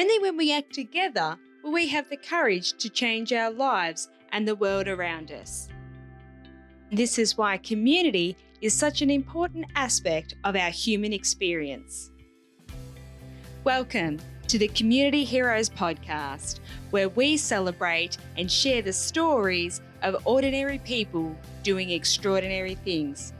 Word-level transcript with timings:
Only 0.00 0.18
when 0.18 0.38
we 0.38 0.50
act 0.50 0.72
together 0.72 1.36
will 1.62 1.72
we 1.72 1.86
have 1.88 2.08
the 2.08 2.16
courage 2.16 2.72
to 2.78 2.88
change 2.88 3.34
our 3.34 3.50
lives 3.50 4.08
and 4.32 4.48
the 4.48 4.54
world 4.54 4.88
around 4.88 5.30
us. 5.30 5.68
This 6.90 7.18
is 7.18 7.36
why 7.36 7.58
community 7.58 8.34
is 8.62 8.72
such 8.72 9.02
an 9.02 9.10
important 9.10 9.66
aspect 9.76 10.36
of 10.44 10.56
our 10.56 10.70
human 10.70 11.12
experience. 11.12 12.12
Welcome 13.62 14.20
to 14.48 14.56
the 14.56 14.68
Community 14.68 15.22
Heroes 15.22 15.68
podcast, 15.68 16.60
where 16.92 17.10
we 17.10 17.36
celebrate 17.36 18.16
and 18.38 18.50
share 18.50 18.80
the 18.80 18.94
stories 18.94 19.82
of 20.00 20.26
ordinary 20.26 20.78
people 20.78 21.36
doing 21.62 21.90
extraordinary 21.90 22.74
things. 22.74 23.34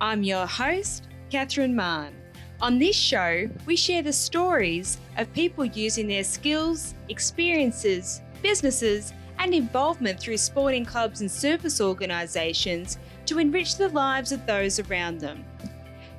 I'm 0.00 0.22
your 0.22 0.46
host, 0.46 1.08
Catherine 1.28 1.76
Mann. 1.76 2.14
On 2.62 2.78
this 2.78 2.96
show, 2.96 3.50
we 3.66 3.76
share 3.76 4.02
the 4.02 4.12
stories 4.12 4.96
of 5.18 5.32
people 5.34 5.66
using 5.66 6.08
their 6.08 6.24
skills, 6.24 6.94
experiences, 7.10 8.22
businesses, 8.40 9.12
and 9.38 9.52
involvement 9.52 10.18
through 10.18 10.38
sporting 10.38 10.84
clubs 10.84 11.20
and 11.20 11.30
service 11.30 11.82
organisations 11.82 12.96
to 13.26 13.38
enrich 13.38 13.76
the 13.76 13.90
lives 13.90 14.32
of 14.32 14.46
those 14.46 14.80
around 14.80 15.20
them. 15.20 15.44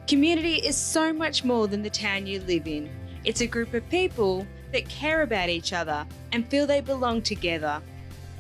Community 0.05 0.55
is 0.55 0.77
so 0.77 1.11
much 1.11 1.43
more 1.43 1.67
than 1.67 1.81
the 1.81 1.89
town 1.89 2.27
you 2.27 2.39
live 2.41 2.67
in. 2.67 2.87
It's 3.23 3.41
a 3.41 3.47
group 3.47 3.73
of 3.73 3.89
people 3.89 4.45
that 4.71 4.87
care 4.87 5.23
about 5.23 5.49
each 5.49 5.73
other 5.73 6.05
and 6.33 6.47
feel 6.47 6.67
they 6.67 6.81
belong 6.81 7.23
together. 7.23 7.81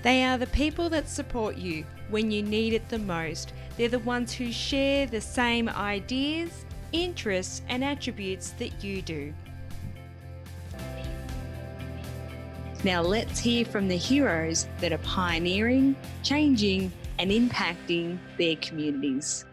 They 0.03 0.23
are 0.23 0.37
the 0.37 0.47
people 0.47 0.87
that 0.91 1.09
support 1.09 1.57
you 1.57 1.83
when 2.11 2.29
you 2.29 2.43
need 2.43 2.73
it 2.73 2.87
the 2.89 2.99
most. 2.99 3.53
They're 3.75 3.89
the 3.89 3.99
ones 3.99 4.33
who 4.33 4.51
share 4.51 5.07
the 5.07 5.19
same 5.19 5.67
ideas, 5.67 6.63
interests, 6.97 7.61
and 7.69 7.83
attributes 7.83 8.51
that 8.59 8.83
you 8.83 9.01
do. 9.01 9.33
Now 12.83 13.01
let's 13.01 13.39
hear 13.39 13.65
from 13.65 13.87
the 13.87 13.97
heroes 13.97 14.67
that 14.79 14.91
are 14.91 14.99
pioneering, 14.99 15.95
changing, 16.23 16.91
and 17.19 17.31
impacting 17.31 18.17
their 18.37 18.55
communities. 18.57 19.45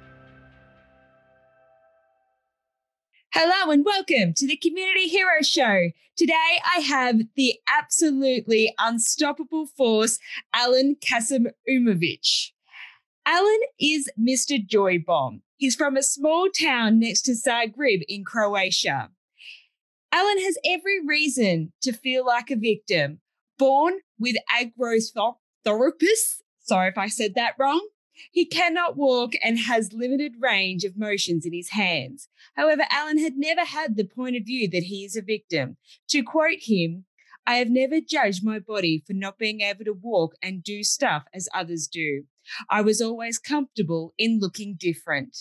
Hello 3.33 3.73
and 3.73 3.85
welcome 3.85 4.33
to 4.35 4.47
the 4.47 4.57
Community 4.57 5.09
Hero 5.09 5.43
Show. 5.43 5.91
Today 6.17 6.61
I 6.77 6.81
have 6.81 7.21
the 7.35 7.59
absolutely 7.69 8.73
unstoppable 8.79 9.67
force, 9.67 10.19
Alan 10.53 10.97
Kasimovich. 10.97 12.53
Alan 13.27 13.61
is 13.81 14.09
Mr. 14.21 14.65
Joy 14.65 14.99
Bomb. 15.05 15.43
He's 15.57 15.77
from 15.77 15.97
a 15.97 16.03
small 16.03 16.49
town 16.51 16.99
next 16.99 17.23
to 17.23 17.33
Zagreb 17.33 18.03
in 18.09 18.25
Croatia. 18.25 19.11
Alan 20.13 20.39
has 20.39 20.59
every 20.65 21.05
reason 21.05 21.73
to 21.83 21.93
feel 21.93 22.25
like 22.25 22.51
a 22.51 22.57
victim. 22.57 23.21
Born 23.59 23.95
with 24.19 24.37
agrothorpus, 24.53 26.43
sorry 26.61 26.89
if 26.89 26.99
I 26.99 27.09
said 27.09 27.35
that 27.35 27.55
wrong, 27.59 27.89
he 28.31 28.45
cannot 28.45 28.97
walk 28.97 29.33
and 29.43 29.59
has 29.59 29.93
limited 29.93 30.35
range 30.41 30.85
of 30.85 30.97
motions 30.97 31.45
in 31.45 31.53
his 31.53 31.71
hands. 31.71 32.29
However, 32.55 32.85
Alan 32.91 33.19
had 33.19 33.37
never 33.37 33.65
had 33.65 33.97
the 33.97 34.05
point 34.05 34.37
of 34.37 34.45
view 34.45 34.69
that 34.71 34.85
he 34.85 35.05
is 35.05 35.17
a 35.17 35.23
victim. 35.23 35.77
To 36.11 36.23
quote 36.23 36.61
him, 36.61 37.07
I 37.47 37.57
have 37.57 37.69
never 37.69 38.01
judged 38.01 38.45
my 38.45 38.59
body 38.59 39.03
for 39.07 39.13
not 39.13 39.39
being 39.39 39.61
able 39.61 39.85
to 39.85 39.93
walk 39.93 40.35
and 40.43 40.63
do 40.63 40.83
stuff 40.83 41.25
as 41.35 41.49
others 41.55 41.87
do. 41.87 42.25
I 42.71 42.81
was 42.81 43.01
always 43.01 43.39
comfortable 43.39 44.15
in 44.19 44.39
looking 44.41 44.77
different. 44.79 45.37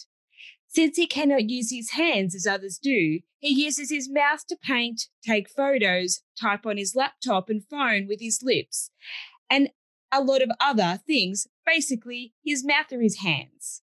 Since 0.68 0.98
he 0.98 1.06
cannot 1.06 1.50
use 1.50 1.70
his 1.72 1.92
hands 1.92 2.34
as 2.34 2.48
others 2.48 2.80
do, 2.82 3.20
he 3.40 3.64
uses 3.64 3.92
his 3.92 4.10
mouth 4.10 4.46
to 4.48 4.58
paint, 4.58 5.04
take 5.24 5.50
photos, 5.50 6.22
type 6.40 6.66
on 6.66 6.78
his 6.78 6.96
laptop 6.96 7.50
and 7.50 7.64
phone 7.70 8.08
with 8.08 8.20
his 8.20 8.42
lips, 8.42 8.90
and 9.50 9.70
a 10.12 10.22
lot 10.22 10.42
of 10.42 10.50
other 10.60 11.00
things. 11.06 11.48
Basically, 11.66 12.34
his 12.44 12.66
mouth 12.66 12.92
or 12.92 13.02
his 13.02 13.20
hands. 13.20 13.84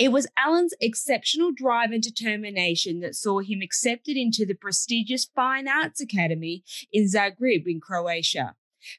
It 0.00 0.12
was 0.12 0.26
Alan's 0.34 0.72
exceptional 0.80 1.52
drive 1.52 1.90
and 1.90 2.02
determination 2.02 3.00
that 3.00 3.14
saw 3.14 3.40
him 3.40 3.60
accepted 3.60 4.16
into 4.16 4.46
the 4.46 4.54
prestigious 4.54 5.26
Fine 5.26 5.68
Arts 5.68 6.00
Academy 6.00 6.64
in 6.90 7.04
Zagreb 7.04 7.66
in 7.66 7.82
Croatia. 7.82 8.56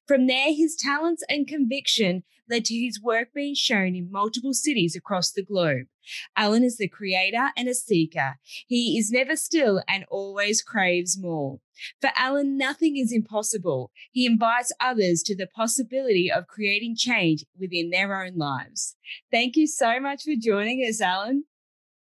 From 0.08 0.28
there, 0.28 0.54
his 0.54 0.76
talents 0.76 1.24
and 1.30 1.48
conviction 1.48 2.24
led 2.50 2.66
to 2.66 2.76
his 2.76 3.02
work 3.02 3.30
being 3.34 3.56
shown 3.56 3.96
in 3.96 4.12
multiple 4.12 4.54
cities 4.54 4.96
across 4.96 5.32
the 5.32 5.44
globe. 5.44 5.88
Alan 6.36 6.64
is 6.64 6.78
the 6.78 6.88
creator 6.88 7.50
and 7.56 7.68
a 7.68 7.74
seeker. 7.74 8.38
He 8.68 8.98
is 8.98 9.12
never 9.12 9.36
still 9.36 9.82
and 9.88 10.06
always 10.10 10.62
craves 10.62 11.18
more. 11.20 11.60
For 12.02 12.12
Alan, 12.18 12.58
nothing 12.58 12.98
is 12.98 13.14
impossible. 13.14 13.92
He 14.12 14.26
invites 14.26 14.74
others 14.80 15.24
to 15.24 15.36
the 15.36 15.48
possibility 15.48 16.32
of 16.32 16.48
creating 16.48 16.96
change 16.98 17.46
within 17.58 17.90
their 17.90 18.22
own 18.24 18.38
lives. 18.38 18.96
Thank 19.32 19.56
you 19.56 19.68
so 19.68 20.00
much 20.00 20.24
for 20.24 20.34
joining 20.40 20.80
us, 20.80 21.02
Alan. 21.02 21.46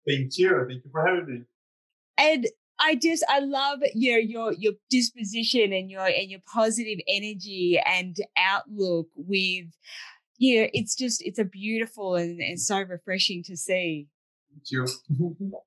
Thank 0.07 0.38
you. 0.38 0.66
Thank 0.67 0.84
you 0.85 0.91
for 0.91 1.05
having 1.05 1.25
me. 1.28 1.41
And 2.17 2.47
I 2.80 2.96
just 2.96 3.24
I 3.30 3.40
love 3.40 3.80
your 3.94 4.20
your 4.20 4.54
your 4.54 4.74
disposition 4.90 5.74
and 5.74 5.90
your 5.90 6.06
and 6.06 6.30
your 6.30 6.42
positive 6.52 7.00
energy 7.08 7.82
and 7.86 8.16
outlook 8.38 9.08
with 9.16 9.66
yeah, 10.40 10.68
it's 10.74 10.96
just 10.96 11.22
it's 11.26 11.40
a 11.40 11.46
beautiful 11.46 12.16
and, 12.16 12.40
and 12.40 12.60
so 12.60 12.80
refreshing 12.82 13.44
to 13.44 13.58
see. 13.58 14.08
Thank 14.52 14.72
you. 14.72 14.88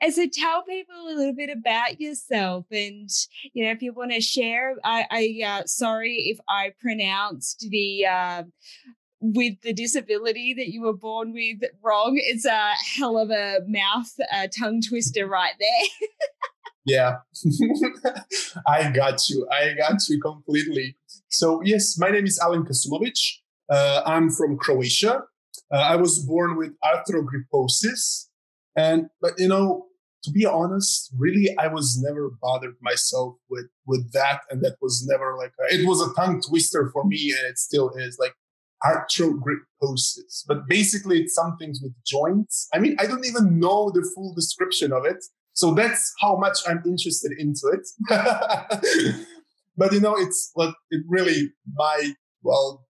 and 0.00 0.14
so 0.14 0.26
tell 0.32 0.62
people 0.62 0.94
a 0.94 1.14
little 1.14 1.34
bit 1.34 1.50
about 1.50 2.00
yourself 2.00 2.66
and 2.70 3.10
you 3.52 3.64
know 3.64 3.72
if 3.72 3.82
you 3.82 3.92
want 3.92 4.12
to 4.12 4.20
share 4.20 4.76
I, 4.84 5.06
I 5.10 5.44
uh, 5.44 5.62
sorry 5.66 6.14
if 6.30 6.38
I 6.48 6.72
pronounced 6.80 7.66
the 7.68 8.06
uh, 8.06 8.42
with 9.32 9.54
the 9.62 9.72
disability 9.72 10.52
that 10.52 10.68
you 10.68 10.82
were 10.82 10.92
born 10.92 11.32
with 11.32 11.70
wrong. 11.82 12.20
It's 12.22 12.44
a 12.44 12.72
hell 12.98 13.16
of 13.18 13.30
a 13.30 13.60
mouth 13.66 14.12
a 14.30 14.48
tongue 14.48 14.82
twister 14.86 15.26
right 15.26 15.54
there. 15.58 16.08
yeah, 16.86 17.16
I 18.66 18.90
got 18.90 19.28
you. 19.30 19.48
I 19.50 19.74
got 19.74 20.06
you 20.08 20.20
completely. 20.20 20.96
So, 21.28 21.62
yes, 21.64 21.96
my 21.98 22.10
name 22.10 22.26
is 22.26 22.38
Alan 22.38 22.64
Kasimovich. 22.64 23.38
Uh, 23.70 24.02
I'm 24.04 24.30
from 24.30 24.58
Croatia. 24.58 25.22
Uh, 25.72 25.76
I 25.78 25.96
was 25.96 26.18
born 26.18 26.56
with 26.56 26.72
arthrogryposis. 26.84 28.26
And, 28.76 29.06
but 29.22 29.32
you 29.38 29.48
know, 29.48 29.86
to 30.24 30.30
be 30.30 30.44
honest, 30.44 31.12
really, 31.16 31.56
I 31.58 31.68
was 31.68 31.98
never 32.02 32.30
bothered 32.42 32.76
myself 32.82 33.36
with, 33.48 33.66
with 33.86 34.12
that. 34.12 34.40
And 34.50 34.62
that 34.62 34.76
was 34.82 35.06
never 35.08 35.34
like, 35.38 35.52
a, 35.60 35.74
it 35.74 35.88
was 35.88 36.00
a 36.02 36.12
tongue 36.14 36.42
twister 36.42 36.90
for 36.92 37.04
me. 37.04 37.34
And 37.38 37.48
it 37.48 37.58
still 37.58 37.90
is 37.96 38.18
like, 38.18 38.34
arthrogryposis. 38.84 40.44
But 40.46 40.66
basically, 40.68 41.20
it's 41.20 41.34
some 41.34 41.56
things 41.56 41.80
with 41.82 41.92
joints. 42.04 42.68
I 42.72 42.78
mean, 42.78 42.96
I 42.98 43.06
don't 43.06 43.26
even 43.26 43.58
know 43.58 43.90
the 43.90 44.08
full 44.14 44.34
description 44.34 44.92
of 44.92 45.04
it. 45.04 45.24
So 45.54 45.72
that's 45.72 46.12
how 46.20 46.36
much 46.36 46.58
I'm 46.66 46.82
interested 46.84 47.32
into 47.38 47.72
it. 47.72 47.86
but 49.76 49.92
you 49.92 50.00
know, 50.00 50.16
it's 50.16 50.50
like 50.56 50.74
it 50.90 51.02
really 51.08 51.52
my 51.74 52.12
well 52.42 52.84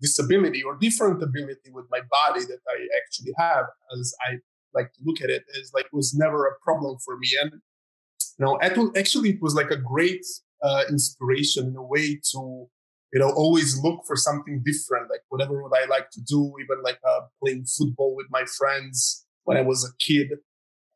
disability 0.00 0.62
or 0.62 0.76
different 0.76 1.22
ability 1.22 1.70
with 1.72 1.86
my 1.90 2.00
body 2.10 2.44
that 2.44 2.58
I 2.68 2.86
actually 3.04 3.32
have, 3.36 3.66
as 3.98 4.14
I 4.26 4.38
like 4.74 4.92
to 4.94 5.00
look 5.04 5.20
at 5.20 5.30
it, 5.30 5.44
is 5.54 5.72
like 5.74 5.86
was 5.92 6.14
never 6.14 6.46
a 6.46 6.52
problem 6.62 6.96
for 7.04 7.16
me. 7.16 7.28
And 7.40 7.52
you 7.52 8.44
know, 8.44 8.58
actually, 8.94 9.30
it 9.30 9.42
was 9.42 9.54
like 9.54 9.70
a 9.70 9.76
great 9.76 10.24
uh, 10.62 10.84
inspiration 10.88 11.68
in 11.68 11.76
a 11.76 11.82
way 11.82 12.20
to 12.32 12.66
you 13.12 13.18
know, 13.18 13.30
always 13.30 13.78
look 13.82 14.04
for 14.06 14.16
something 14.16 14.62
different, 14.64 15.10
like 15.10 15.22
whatever 15.28 15.62
what 15.62 15.72
I 15.76 15.86
like 15.86 16.10
to 16.10 16.20
do, 16.20 16.54
even 16.62 16.82
like 16.82 16.98
uh, 17.06 17.22
playing 17.42 17.64
football 17.64 18.14
with 18.14 18.26
my 18.30 18.44
friends 18.58 19.26
when 19.44 19.56
I 19.56 19.62
was 19.62 19.84
a 19.84 19.92
kid. 20.04 20.38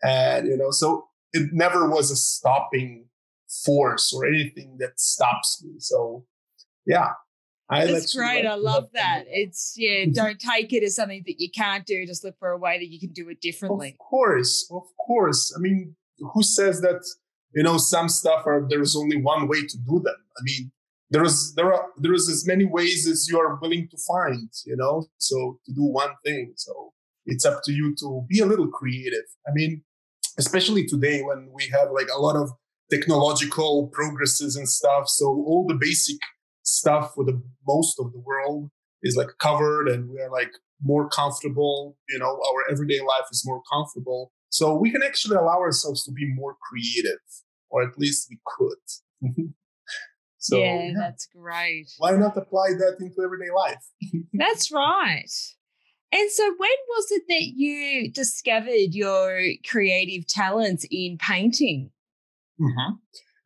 And, 0.02 0.46
you 0.46 0.56
know, 0.56 0.70
so 0.70 1.08
it 1.32 1.50
never 1.52 1.88
was 1.88 2.10
a 2.10 2.16
stopping 2.16 3.06
force 3.64 4.12
or 4.14 4.26
anything 4.26 4.76
that 4.78 5.00
stops 5.00 5.62
me. 5.64 5.74
So, 5.78 6.24
yeah. 6.86 7.10
I 7.68 7.86
That's 7.86 8.14
great. 8.14 8.44
Like, 8.44 8.52
I 8.52 8.56
love 8.56 8.90
that. 8.92 9.24
It's, 9.26 9.74
yeah, 9.76 10.04
don't 10.12 10.38
take 10.38 10.72
it 10.72 10.84
as 10.84 10.94
something 10.94 11.24
that 11.26 11.40
you 11.40 11.50
can't 11.50 11.84
do. 11.84 12.06
Just 12.06 12.22
look 12.22 12.38
for 12.38 12.50
a 12.50 12.58
way 12.58 12.78
that 12.78 12.88
you 12.88 13.00
can 13.00 13.12
do 13.12 13.28
it 13.28 13.40
differently. 13.40 13.96
Of 13.98 13.98
course. 13.98 14.68
Of 14.70 14.84
course. 15.04 15.52
I 15.56 15.60
mean, 15.60 15.96
who 16.18 16.42
says 16.42 16.80
that, 16.82 17.02
you 17.54 17.62
know, 17.62 17.78
some 17.78 18.08
stuff 18.08 18.46
are, 18.46 18.66
there's 18.68 18.94
only 18.94 19.20
one 19.20 19.48
way 19.48 19.62
to 19.66 19.78
do 19.78 20.00
them? 20.04 20.14
I 20.38 20.42
mean, 20.42 20.70
there 21.10 21.24
is 21.24 21.54
there 21.54 21.72
are 21.72 21.86
there 21.98 22.14
is 22.14 22.28
as 22.28 22.46
many 22.46 22.64
ways 22.64 23.06
as 23.06 23.28
you 23.28 23.38
are 23.38 23.58
willing 23.60 23.88
to 23.90 23.96
find 24.08 24.48
you 24.66 24.76
know 24.76 25.06
so 25.18 25.58
to 25.66 25.72
do 25.72 25.84
one 25.84 26.10
thing. 26.24 26.52
So 26.56 26.92
it's 27.26 27.44
up 27.44 27.60
to 27.64 27.72
you 27.72 27.94
to 28.00 28.24
be 28.28 28.40
a 28.40 28.46
little 28.46 28.68
creative. 28.68 29.24
I 29.46 29.50
mean 29.52 29.82
especially 30.38 30.84
today 30.84 31.22
when 31.22 31.48
we 31.54 31.70
have 31.72 31.90
like 31.92 32.08
a 32.14 32.20
lot 32.20 32.36
of 32.36 32.50
technological 32.90 33.88
progresses 33.92 34.56
and 34.56 34.68
stuff. 34.68 35.08
So 35.08 35.26
all 35.26 35.64
the 35.68 35.78
basic 35.80 36.16
stuff 36.64 37.12
for 37.14 37.24
the 37.24 37.40
most 37.66 38.00
of 38.00 38.12
the 38.12 38.18
world 38.18 38.70
is 39.02 39.16
like 39.16 39.28
covered 39.38 39.88
and 39.88 40.08
we 40.08 40.20
are 40.20 40.30
like 40.30 40.50
more 40.82 41.08
comfortable 41.08 41.96
you 42.08 42.18
know 42.18 42.26
our 42.26 42.70
everyday 42.70 43.00
life 43.00 43.28
is 43.30 43.42
more 43.46 43.62
comfortable. 43.70 44.32
So 44.48 44.74
we 44.76 44.90
can 44.90 45.02
actually 45.02 45.36
allow 45.36 45.58
ourselves 45.58 46.04
to 46.04 46.12
be 46.12 46.32
more 46.34 46.56
creative 46.68 47.20
or 47.70 47.82
at 47.82 47.98
least 47.98 48.28
we 48.30 48.38
could 48.46 49.52
So, 50.44 50.58
yeah, 50.58 50.88
yeah, 50.88 50.92
that's 50.94 51.26
great. 51.34 51.90
why 51.96 52.10
not 52.10 52.36
apply 52.36 52.74
that 52.78 52.98
into 53.00 53.22
everyday 53.24 53.50
life? 53.50 53.82
That's 54.34 54.70
right. 54.70 55.30
And 56.12 56.30
so, 56.30 56.44
when 56.58 56.78
was 56.90 57.06
it 57.12 57.22
that 57.28 57.44
you 57.56 58.12
discovered 58.12 58.92
your 58.92 59.40
creative 59.66 60.26
talents 60.26 60.84
in 60.90 61.16
painting? 61.16 61.92
Mhm. 62.60 62.98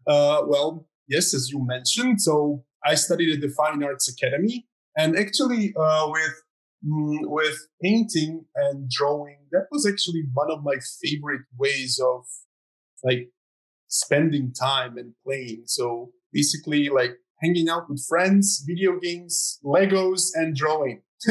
Uh, 0.09 0.43
well, 0.49 0.89
yes, 1.07 1.35
as 1.35 1.51
you 1.51 1.65
mentioned. 1.65 2.21
So 2.21 2.65
I 2.85 2.97
studied 2.97 3.33
at 3.33 3.41
the 3.43 3.55
Fine 3.55 3.85
Arts 3.85 4.09
Academy, 4.13 4.67
and 4.97 5.17
actually, 5.17 5.73
uh, 5.77 6.09
with 6.11 6.35
mm, 6.85 7.19
with 7.31 7.59
painting 7.81 8.45
and 8.57 8.91
drawing, 8.91 9.39
that 9.53 9.69
was 9.71 9.87
actually 9.87 10.25
one 10.35 10.51
of 10.51 10.65
my 10.65 10.79
favorite 11.01 11.43
ways 11.57 12.01
of 12.05 12.25
like 13.05 13.31
spending 13.87 14.53
time 14.53 14.99
and 14.99 15.15
playing. 15.25 15.63
So 15.67 16.11
basically, 16.33 16.89
like 16.89 17.17
hanging 17.41 17.69
out 17.69 17.89
with 17.89 18.05
friends, 18.09 18.65
video 18.67 18.99
games, 18.99 19.59
Legos, 19.65 20.31
and 20.35 20.55
drawing. 20.55 21.03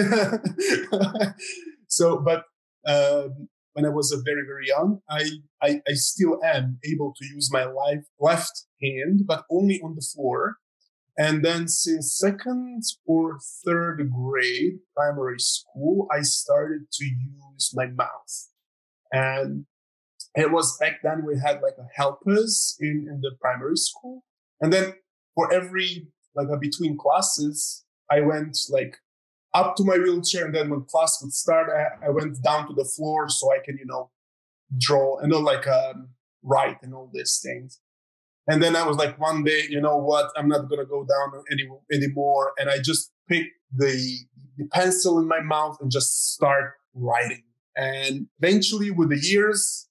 so, 1.88 2.20
but 2.20 2.44
um, 2.86 3.48
when 3.74 3.86
I 3.86 3.90
was 3.90 4.12
a 4.12 4.22
very 4.24 4.44
very 4.46 4.68
young, 4.68 5.02
I, 5.10 5.24
I 5.62 5.82
I 5.88 5.94
still 5.94 6.40
am 6.44 6.80
able 6.84 7.14
to 7.18 7.26
use 7.26 7.52
my 7.52 7.66
life, 7.66 8.06
left 8.20 8.66
hand, 8.82 9.22
but 9.28 9.46
only 9.52 9.80
on 9.82 9.96
the 9.96 10.02
floor. 10.02 10.58
And 11.18 11.44
then 11.44 11.68
since 11.68 12.16
second 12.18 12.84
or 13.06 13.40
third 13.66 14.12
grade 14.12 14.80
primary 14.96 15.40
school, 15.40 16.08
I 16.12 16.22
started 16.22 16.92
to 16.92 17.06
use 17.06 17.72
my 17.74 17.88
mouth. 17.88 18.50
And 19.12 19.66
it 20.36 20.52
was 20.52 20.78
back 20.78 21.00
then 21.04 21.26
we 21.26 21.40
had 21.40 21.62
like 21.62 21.78
a 21.80 21.88
helpers 21.96 22.78
in, 22.80 23.08
in 23.10 23.22
the 23.22 23.32
primary 23.42 23.78
school. 23.78 24.24
And 24.62 24.74
then 24.74 24.94
for 25.36 25.52
every 25.54 26.08
like 26.36 26.48
a 26.50 26.58
between 26.58 26.98
classes, 26.98 27.84
I 28.10 28.22
went 28.22 28.58
like 28.70 28.98
up 29.54 29.76
to 29.76 29.84
my 29.84 29.98
wheelchair 29.98 30.46
and 30.46 30.56
then 30.56 30.70
when 30.70 30.84
class 30.84 31.20
would 31.22 31.34
start, 31.34 31.70
I, 31.70 32.08
I 32.08 32.10
went 32.10 32.42
down 32.44 32.68
to 32.68 32.74
the 32.74 32.86
floor 32.86 33.28
so 33.30 33.52
I 33.52 33.60
can, 33.64 33.78
you 33.78 33.86
know, 33.86 34.12
draw 34.78 35.18
and 35.20 35.32
not 35.32 35.44
like 35.44 35.68
um, 35.68 36.10
write 36.44 36.78
and 36.82 36.94
all 36.94 37.10
these 37.14 37.40
things. 37.44 37.80
And 38.48 38.64
then 38.64 38.76
I 38.76 38.88
was 38.88 38.98
like, 38.98 39.20
one 39.20 39.44
day, 39.44 39.64
you 39.70 39.82
know 39.82 39.98
what? 39.98 40.32
I'm 40.38 40.48
not 40.48 40.70
gonna 40.70 40.86
go 40.86 41.06
down 41.06 41.44
any 41.52 41.68
anymore. 41.92 42.54
And 42.58 42.70
I 42.70 42.78
just 42.78 43.12
picked 43.28 43.52
the, 43.76 44.20
the 44.58 44.66
pencil 44.72 45.20
in 45.20 45.28
my 45.28 45.42
mouth 45.42 45.78
and 45.82 45.92
just 45.92 46.34
start 46.34 46.74
writing. 46.94 47.44
And 47.76 48.28
eventually, 48.42 48.90
with 48.90 49.10
the 49.10 49.20
years, 49.20 49.88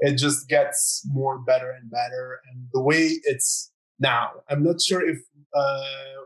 it 0.00 0.16
just 0.16 0.48
gets 0.48 1.06
more 1.06 1.38
better 1.38 1.70
and 1.70 1.90
better. 1.90 2.40
And 2.50 2.66
the 2.72 2.80
way 2.80 3.20
it's 3.24 3.70
now, 3.98 4.30
I'm 4.48 4.62
not 4.62 4.80
sure 4.80 5.06
if 5.08 5.18
uh, 5.54 6.22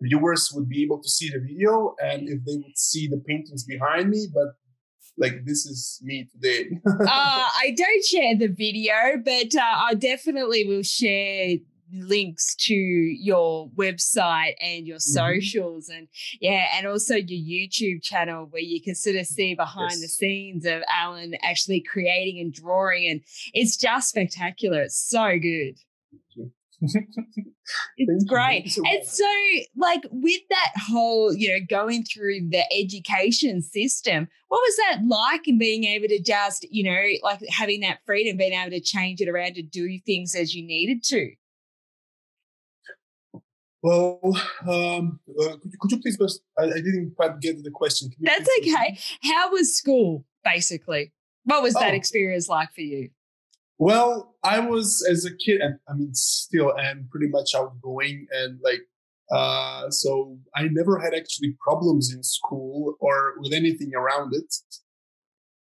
viewers 0.00 0.50
would 0.54 0.68
be 0.68 0.82
able 0.82 1.02
to 1.02 1.08
see 1.08 1.30
the 1.30 1.38
video 1.40 1.94
and 2.02 2.28
if 2.28 2.44
they 2.44 2.56
would 2.56 2.76
see 2.76 3.08
the 3.08 3.22
paintings 3.26 3.64
behind 3.64 4.10
me, 4.10 4.26
but 4.32 4.54
like 5.18 5.44
this 5.44 5.66
is 5.66 6.00
me 6.02 6.28
today. 6.32 6.70
uh, 6.86 7.04
I 7.06 7.74
don't 7.76 8.04
share 8.04 8.36
the 8.36 8.48
video, 8.48 9.18
but 9.24 9.54
uh, 9.54 9.84
I 9.88 9.94
definitely 9.94 10.64
will 10.66 10.82
share 10.82 11.56
links 11.94 12.54
to 12.54 12.74
your 12.74 13.68
website 13.70 14.54
and 14.62 14.86
your 14.86 14.96
Mhm. 14.96 15.12
socials 15.12 15.90
and 15.90 16.08
yeah 16.40 16.68
and 16.74 16.86
also 16.86 17.16
your 17.16 17.26
youtube 17.28 18.02
channel 18.02 18.46
where 18.46 18.62
you 18.62 18.80
can 18.80 18.94
sort 18.94 19.14
of 19.16 19.26
see 19.26 19.54
behind 19.54 20.02
the 20.02 20.08
scenes 20.08 20.64
of 20.64 20.82
alan 20.88 21.34
actually 21.42 21.80
creating 21.82 22.40
and 22.40 22.54
drawing 22.54 23.06
and 23.10 23.20
it's 23.52 23.76
just 23.76 24.08
spectacular 24.08 24.80
it's 24.84 24.96
so 24.96 25.38
good 25.38 25.76
it's 27.96 28.24
great. 28.24 28.76
And 28.76 29.04
so 29.06 29.24
like 29.76 30.02
with 30.10 30.40
that 30.50 30.72
whole 30.88 31.32
you 31.32 31.48
know 31.48 31.64
going 31.68 32.04
through 32.04 32.48
the 32.50 32.64
education 32.72 33.62
system 33.62 34.28
what 34.48 34.58
was 34.58 34.76
that 34.76 35.00
like 35.06 35.46
in 35.46 35.58
being 35.58 35.84
able 35.84 36.08
to 36.08 36.20
just 36.20 36.66
you 36.70 36.84
know 36.84 37.02
like 37.22 37.40
having 37.48 37.80
that 37.80 38.00
freedom 38.04 38.36
being 38.36 38.52
able 38.52 38.70
to 38.70 38.80
change 38.80 39.20
it 39.20 39.28
around 39.28 39.54
to 39.54 39.62
do 39.62 39.98
things 40.04 40.34
as 40.34 40.54
you 40.54 40.66
needed 40.66 41.02
to? 41.04 41.30
Well, 43.82 44.20
um, 44.68 45.18
uh, 45.28 45.56
could, 45.56 45.72
you, 45.72 45.78
could 45.80 45.90
you 45.90 46.00
please, 46.00 46.16
just, 46.16 46.40
I, 46.56 46.64
I 46.66 46.74
didn't 46.74 47.14
quite 47.16 47.40
get 47.40 47.56
to 47.56 47.62
the 47.62 47.70
question. 47.72 48.10
That's 48.20 48.48
okay. 48.60 48.96
How 49.24 49.50
was 49.50 49.76
school 49.76 50.24
basically? 50.44 51.12
What 51.44 51.62
was 51.62 51.74
that 51.74 51.92
Oh. 51.92 51.96
experience 51.96 52.48
like 52.48 52.72
for 52.72 52.82
you 52.82 53.10
Well, 53.82 54.36
I 54.44 54.60
was 54.60 55.04
as 55.10 55.24
a 55.24 55.34
kid, 55.44 55.60
and 55.60 55.74
I 55.88 55.94
mean, 55.94 56.14
still 56.14 56.72
am 56.78 57.08
pretty 57.10 57.26
much 57.26 57.52
outgoing, 57.52 58.28
and 58.30 58.60
like, 58.62 58.82
uh, 59.34 59.90
so 59.90 60.38
I 60.54 60.68
never 60.70 61.00
had 61.00 61.14
actually 61.14 61.56
problems 61.60 62.14
in 62.14 62.22
school 62.22 62.94
or 63.00 63.34
with 63.40 63.52
anything 63.52 63.90
around 63.92 64.36
it. 64.36 64.54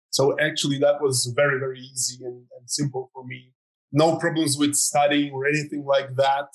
So 0.09 0.37
actually, 0.37 0.79
that 0.79 1.01
was 1.01 1.31
very, 1.33 1.59
very 1.59 1.79
easy 1.79 2.25
and, 2.25 2.43
and 2.59 2.69
simple 2.69 3.09
for 3.13 3.23
me. 3.23 3.53
No 3.93 4.17
problems 4.17 4.57
with 4.57 4.75
studying 4.75 5.31
or 5.31 5.47
anything 5.47 5.85
like 5.85 6.17
that. 6.17 6.49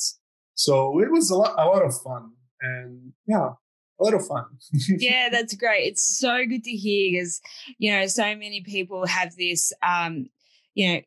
So 0.57 1.01
it 1.01 1.11
was 1.11 1.31
a 1.31 1.37
lot, 1.37 1.55
a 1.57 1.65
lot 1.65 1.83
of 1.83 1.95
fun, 2.03 2.33
and 2.61 3.15
yeah, 3.27 3.53
a 3.99 4.05
lot 4.05 4.13
of 4.13 4.27
fun. 4.27 4.45
yeah, 4.99 5.31
that's 5.31 5.55
great. 5.55 5.87
It's 5.87 6.19
so 6.19 6.45
good 6.45 6.65
to 6.65 6.73
hear 6.73 7.13
because 7.13 7.41
you 7.79 7.91
know 7.91 8.07
so 8.07 8.37
many 8.37 8.61
people 8.61 9.07
have 9.07 9.35
this 9.37 9.73
um, 9.83 10.27
you 10.75 10.93
know 10.93 11.01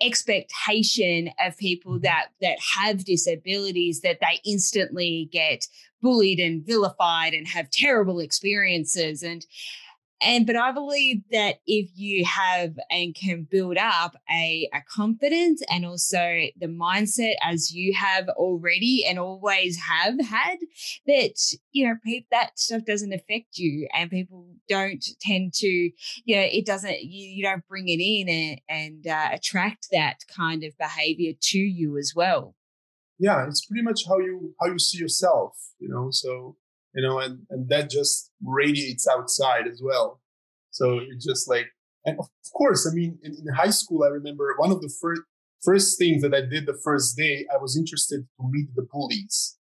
expectation 0.00 1.30
of 1.44 1.56
people 1.56 1.94
mm-hmm. 1.94 2.02
that 2.02 2.28
that 2.40 2.58
have 2.76 3.04
disabilities 3.04 4.00
that 4.00 4.18
they 4.20 4.40
instantly 4.44 5.28
get 5.32 5.66
bullied 6.00 6.38
and 6.38 6.64
vilified 6.64 7.34
and 7.34 7.48
have 7.48 7.70
terrible 7.70 8.20
experiences 8.20 9.22
and 9.22 9.46
and 10.20 10.46
but 10.46 10.56
I 10.56 10.72
believe 10.72 11.22
that 11.30 11.60
if 11.66 11.90
you 11.94 12.24
have 12.24 12.76
and 12.90 13.14
can 13.14 13.44
build 13.44 13.76
up 13.76 14.16
a, 14.30 14.68
a 14.74 14.82
confidence 14.92 15.62
and 15.70 15.86
also 15.86 16.18
the 16.58 16.66
mindset 16.66 17.34
as 17.42 17.72
you 17.72 17.94
have 17.94 18.28
already 18.30 19.04
and 19.06 19.18
always 19.18 19.78
have 19.78 20.20
had, 20.20 20.58
that 21.06 21.34
you 21.72 21.86
know 21.86 21.94
pe- 22.04 22.24
that 22.32 22.58
stuff 22.58 22.84
doesn't 22.84 23.12
affect 23.12 23.58
you 23.58 23.86
and 23.94 24.10
people 24.10 24.48
don't 24.68 25.04
tend 25.20 25.54
to 25.54 25.66
you 25.68 26.36
know 26.36 26.42
it 26.42 26.66
doesn't 26.66 27.00
you, 27.02 27.28
you 27.28 27.42
don't 27.42 27.66
bring 27.68 27.88
it 27.88 28.00
in 28.00 28.28
and, 28.28 28.60
and 28.68 29.06
uh, 29.06 29.28
attract 29.32 29.88
that 29.92 30.16
kind 30.34 30.64
of 30.64 30.76
behavior 30.78 31.32
to 31.40 31.58
you 31.58 31.96
as 31.96 32.12
well. 32.14 32.56
Yeah 33.20 33.46
it's 33.46 33.64
pretty 33.64 33.82
much 33.82 34.06
how 34.08 34.18
you 34.18 34.54
how 34.60 34.66
you 34.66 34.78
see 34.78 34.98
yourself 34.98 35.56
you 35.78 35.88
know 35.88 36.08
so 36.10 36.56
you 36.94 37.02
know 37.02 37.18
and 37.18 37.40
and 37.50 37.68
that 37.68 37.90
just 37.90 38.30
radiates 38.44 39.06
outside 39.06 39.66
as 39.66 39.80
well. 39.82 40.20
So 40.70 40.98
it's 40.98 41.24
just 41.24 41.48
like 41.48 41.66
and 42.04 42.18
of 42.18 42.28
course 42.52 42.88
i 42.90 42.94
mean 42.94 43.18
in, 43.22 43.32
in 43.32 43.54
high 43.54 43.70
school 43.70 44.04
i 44.04 44.08
remember 44.08 44.54
one 44.56 44.70
of 44.70 44.80
the 44.80 44.92
first 45.00 45.22
first 45.64 45.98
things 45.98 46.22
that 46.22 46.34
i 46.34 46.40
did 46.40 46.66
the 46.66 46.78
first 46.84 47.16
day 47.16 47.46
i 47.52 47.56
was 47.58 47.76
interested 47.76 48.26
to 48.36 48.50
meet 48.50 48.68
the 48.74 48.86
bullies 48.92 49.58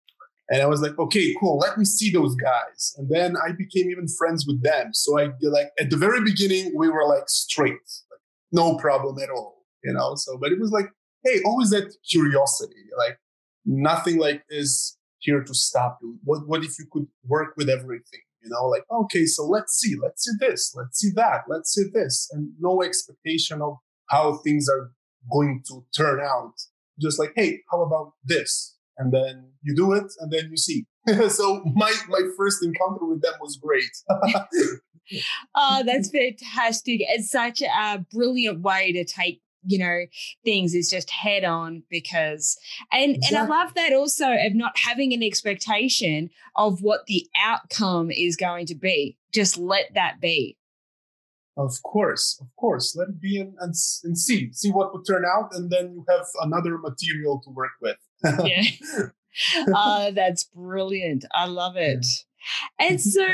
and 0.51 0.63
i 0.63 0.67
was 0.67 0.81
like 0.81 0.99
okay 0.99 1.35
cool 1.41 1.59
let 1.59 1.79
me 1.79 1.85
see 1.85 2.11
those 2.11 2.35
guys. 2.35 2.95
And 2.99 3.09
then 3.09 3.37
i 3.37 3.53
became 3.53 3.91
even 3.91 4.07
friends 4.09 4.47
with 4.47 4.63
them. 4.63 4.93
So 4.93 5.19
i 5.19 5.31
like 5.43 5.71
at 5.79 5.91
the 5.91 5.97
very 5.97 6.23
beginning 6.23 6.73
we 6.77 6.89
were 6.89 7.07
like 7.07 7.29
straight 7.29 7.87
like 8.11 8.21
no 8.53 8.77
problem 8.77 9.19
at 9.19 9.31
all 9.31 9.63
you 9.83 9.93
know? 9.93 10.15
So 10.15 10.39
but 10.39 10.53
it 10.53 10.61
was 10.61 10.71
like 10.71 10.89
hey 11.25 11.41
always 11.47 11.71
that 11.71 11.95
curiosity 12.09 12.85
like 12.99 13.19
nothing 13.65 14.19
like 14.19 14.43
is 14.51 14.97
here 15.25 15.43
to 15.43 15.55
stop 15.55 15.99
you. 16.03 16.19
What 16.25 16.47
what 16.47 16.63
if 16.63 16.79
you 16.79 16.87
could 16.91 17.07
work 17.27 17.55
with 17.57 17.69
everything? 17.69 18.21
You 18.43 18.51
know, 18.51 18.67
like 18.67 18.85
okay, 18.91 19.25
so 19.25 19.45
let's 19.45 19.75
see, 19.79 19.97
let's 20.01 20.25
see 20.25 20.33
this, 20.39 20.75
let's 20.77 20.99
see 20.99 21.11
that, 21.17 21.45
let's 21.49 21.73
see 21.73 21.85
this, 21.93 22.29
and 22.33 22.53
no 22.61 22.83
expectation 22.83 23.63
of 23.63 23.79
how 24.11 24.35
things 24.45 24.69
are 24.69 24.93
going 25.33 25.63
to 25.69 25.85
turn 25.97 26.21
out. 26.21 26.55
Just 27.01 27.19
like, 27.19 27.33
hey, 27.35 27.61
how 27.71 27.83
about 27.83 28.13
this? 28.23 28.77
And 28.99 29.13
then 29.13 29.51
you 29.63 29.75
do 29.75 29.93
it, 29.93 30.13
and 30.21 30.31
then 30.31 30.49
you 30.51 30.57
see. 30.57 30.87
so 31.29 31.65
my 31.75 31.93
my 32.09 32.21
first 32.37 32.63
encounter 32.63 33.07
with 33.07 33.23
them 33.23 33.35
was 33.41 33.57
great. 33.57 33.91
oh 35.55 35.83
that's 35.85 36.09
fantastic 36.09 37.01
it's 37.01 37.31
such 37.31 37.61
a 37.61 38.07
brilliant 38.11 38.63
way 38.63 38.91
to 38.91 39.05
take 39.05 39.43
you 39.67 39.79
know 39.79 40.01
things 40.45 40.75
is 40.75 40.91
just 40.91 41.11
head 41.11 41.45
on 41.45 41.83
because 41.91 42.57
and 42.93 43.17
and 43.27 43.37
i 43.37 43.45
love 43.47 43.75
that 43.75 43.93
also 43.93 44.27
of 44.33 44.55
not 44.55 44.77
having 44.79 45.13
an 45.13 45.23
expectation 45.23 46.31
of 46.57 46.83
what 46.83 47.07
the 47.07 47.27
outcome 47.43 48.11
is 48.11 48.37
going 48.37 48.67
to 48.67 48.75
be 48.75 49.17
just 49.33 49.57
let 49.59 49.93
that 49.95 50.21
be 50.21 50.57
Of 51.57 51.83
course, 51.85 52.37
of 52.41 52.49
course. 52.57 52.97
Let 52.97 53.09
it 53.11 53.21
be 53.21 53.39
and, 53.39 53.55
and, 53.61 53.75
and 54.03 54.19
see. 54.19 54.53
See 54.53 54.73
what 54.73 54.93
would 54.93 55.07
turn 55.07 55.25
out, 55.25 55.55
and 55.55 55.71
then 55.71 55.93
you 55.95 56.05
have 56.09 56.27
another 56.43 56.79
material 56.79 57.41
to 57.45 57.51
work 57.51 57.71
with. 57.81 57.97
yeah 58.45 58.63
oh 59.69 60.11
that's 60.15 60.45
brilliant 60.45 61.25
i 61.35 61.47
love 61.47 61.77
it 61.77 62.07
and 62.79 63.01
so 63.01 63.27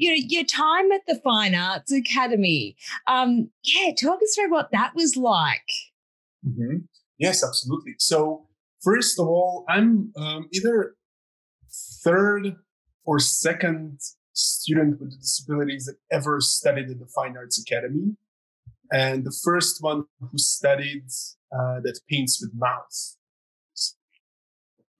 you 0.00 0.10
know 0.10 0.24
your 0.28 0.44
time 0.44 0.90
at 0.92 1.02
the 1.06 1.20
fine 1.22 1.54
arts 1.54 1.92
academy 1.92 2.76
um 3.06 3.50
yeah 3.64 3.92
talk 3.94 4.18
us 4.22 4.34
through 4.34 4.50
what 4.50 4.70
that 4.72 4.92
was 4.94 5.16
like 5.16 5.70
Mhm. 6.46 6.84
Yes, 7.18 7.44
absolutely. 7.44 7.94
So 7.98 8.46
first 8.82 9.18
of 9.18 9.28
all, 9.28 9.64
I'm 9.68 10.12
um, 10.16 10.48
either 10.52 10.94
third 12.02 12.56
or 13.04 13.18
second 13.18 14.00
student 14.32 15.00
with 15.00 15.18
disabilities 15.20 15.84
that 15.86 15.96
ever 16.10 16.40
studied 16.40 16.90
at 16.90 16.98
the 16.98 17.06
Fine 17.06 17.36
Arts 17.36 17.60
Academy. 17.60 18.16
And 18.92 19.24
the 19.24 19.36
first 19.44 19.82
one 19.82 20.04
who 20.20 20.38
studied 20.38 21.04
uh, 21.52 21.80
that 21.80 22.00
paints 22.08 22.40
with 22.40 22.52
mouth. 22.54 23.16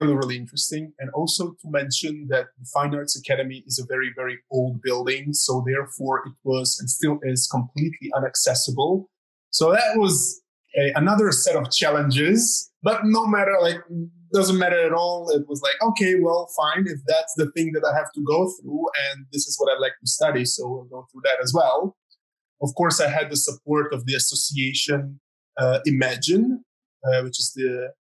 Really, 0.01 0.35
interesting. 0.35 0.93
And 0.97 1.11
also 1.11 1.51
to 1.61 1.69
mention 1.69 2.27
that 2.29 2.47
the 2.57 2.65
Fine 2.73 2.95
Arts 2.95 3.15
Academy 3.15 3.63
is 3.67 3.77
a 3.77 3.85
very, 3.85 4.11
very 4.15 4.39
old 4.49 4.81
building. 4.81 5.31
So 5.31 5.63
therefore 5.65 6.23
it 6.25 6.33
was 6.43 6.77
and 6.79 6.89
still 6.89 7.19
is 7.21 7.47
completely 7.47 8.11
inaccessible. 8.17 9.09
So 9.51 9.71
that 9.71 9.97
was 9.97 10.41
a, 10.75 10.91
another 10.95 11.31
set 11.31 11.55
of 11.55 11.69
challenges, 11.71 12.71
but 12.81 13.01
no 13.03 13.27
matter, 13.27 13.55
like, 13.61 13.77
doesn't 14.33 14.57
matter 14.57 14.79
at 14.83 14.93
all. 14.93 15.29
It 15.29 15.47
was 15.47 15.61
like, 15.61 15.75
okay, 15.89 16.15
well, 16.15 16.49
fine. 16.57 16.85
If 16.87 17.01
that's 17.05 17.33
the 17.35 17.51
thing 17.51 17.73
that 17.73 17.83
I 17.85 17.95
have 17.95 18.11
to 18.13 18.23
go 18.23 18.49
through 18.59 18.85
and 19.11 19.25
this 19.31 19.45
is 19.45 19.57
what 19.59 19.71
I'd 19.71 19.81
like 19.81 19.93
to 19.99 20.07
study, 20.07 20.45
so 20.45 20.67
we'll 20.67 20.85
go 20.85 21.05
through 21.11 21.21
that 21.25 21.37
as 21.43 21.53
well. 21.53 21.95
Of 22.61 22.73
course, 22.75 22.99
I 23.01 23.09
had 23.09 23.29
the 23.29 23.35
support 23.35 23.93
of 23.93 24.05
the 24.05 24.15
association 24.15 25.19
uh, 25.57 25.79
Imagine, 25.85 26.63
uh, 27.05 27.21
which 27.21 27.39
is 27.39 27.51
the 27.55 27.91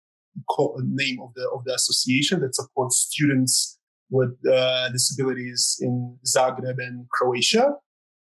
name 0.82 1.20
of 1.22 1.30
the 1.34 1.48
of 1.54 1.64
the 1.64 1.74
association 1.74 2.40
that 2.40 2.54
supports 2.54 2.96
students 3.10 3.78
with 4.10 4.36
uh, 4.50 4.88
disabilities 4.90 5.78
in 5.80 6.18
Zagreb 6.26 6.78
and 6.78 7.08
Croatia. 7.10 7.74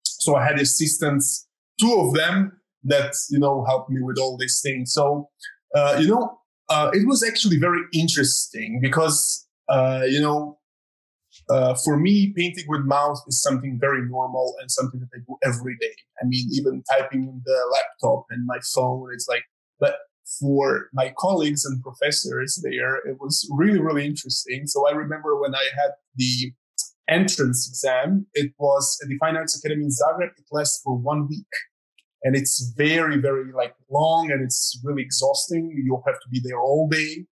So 0.02 0.36
I 0.36 0.44
had 0.44 0.58
assistants, 0.60 1.48
two 1.80 1.94
of 1.94 2.14
them 2.14 2.52
that 2.84 3.14
you 3.30 3.38
know 3.38 3.64
helped 3.66 3.90
me 3.90 4.02
with 4.02 4.18
all 4.18 4.36
these 4.36 4.60
things. 4.62 4.92
So 4.92 5.28
uh, 5.74 5.98
you 6.00 6.08
know, 6.08 6.38
uh, 6.68 6.90
it 6.92 7.06
was 7.06 7.24
actually 7.26 7.58
very 7.58 7.82
interesting 7.92 8.80
because 8.82 9.46
uh, 9.68 10.02
you 10.08 10.20
know, 10.20 10.58
uh, 11.50 11.74
for 11.84 11.98
me, 11.98 12.32
painting 12.36 12.64
with 12.68 12.82
mouse 12.82 13.22
is 13.26 13.42
something 13.42 13.78
very 13.80 14.02
normal 14.08 14.54
and 14.60 14.70
something 14.70 15.00
that 15.00 15.08
I 15.14 15.20
do 15.26 15.36
every 15.44 15.76
day. 15.80 15.94
I 16.22 16.26
mean, 16.26 16.48
even 16.52 16.82
typing 16.90 17.22
in 17.24 17.42
the 17.44 17.58
laptop 17.72 18.24
and 18.30 18.46
my 18.46 18.58
phone, 18.74 19.10
it's 19.12 19.28
like, 19.28 19.44
but 19.78 19.96
for 20.40 20.88
my 20.92 21.12
colleagues 21.18 21.64
and 21.64 21.82
professors 21.82 22.60
there, 22.62 22.96
it 22.96 23.18
was 23.20 23.48
really, 23.50 23.80
really 23.80 24.06
interesting. 24.06 24.66
So 24.66 24.88
I 24.88 24.92
remember 24.92 25.40
when 25.40 25.54
I 25.54 25.66
had 25.74 25.92
the 26.16 26.52
entrance 27.08 27.68
exam, 27.68 28.26
it 28.34 28.52
was 28.58 28.98
at 29.02 29.08
the 29.08 29.16
Fine 29.18 29.36
Arts 29.36 29.58
Academy 29.58 29.84
in 29.84 29.90
Zagreb. 29.90 30.30
It 30.36 30.44
lasts 30.52 30.80
for 30.84 30.96
one 30.96 31.26
week. 31.28 31.46
And 32.24 32.34
it's 32.34 32.72
very 32.76 33.16
very 33.16 33.52
like 33.52 33.74
long 33.90 34.30
and 34.32 34.42
it's 34.42 34.80
really 34.84 35.02
exhausting. 35.02 35.72
You'll 35.84 36.02
have 36.04 36.16
to 36.16 36.28
be 36.30 36.40
there 36.42 36.58
all 36.58 36.88
day. 36.88 37.26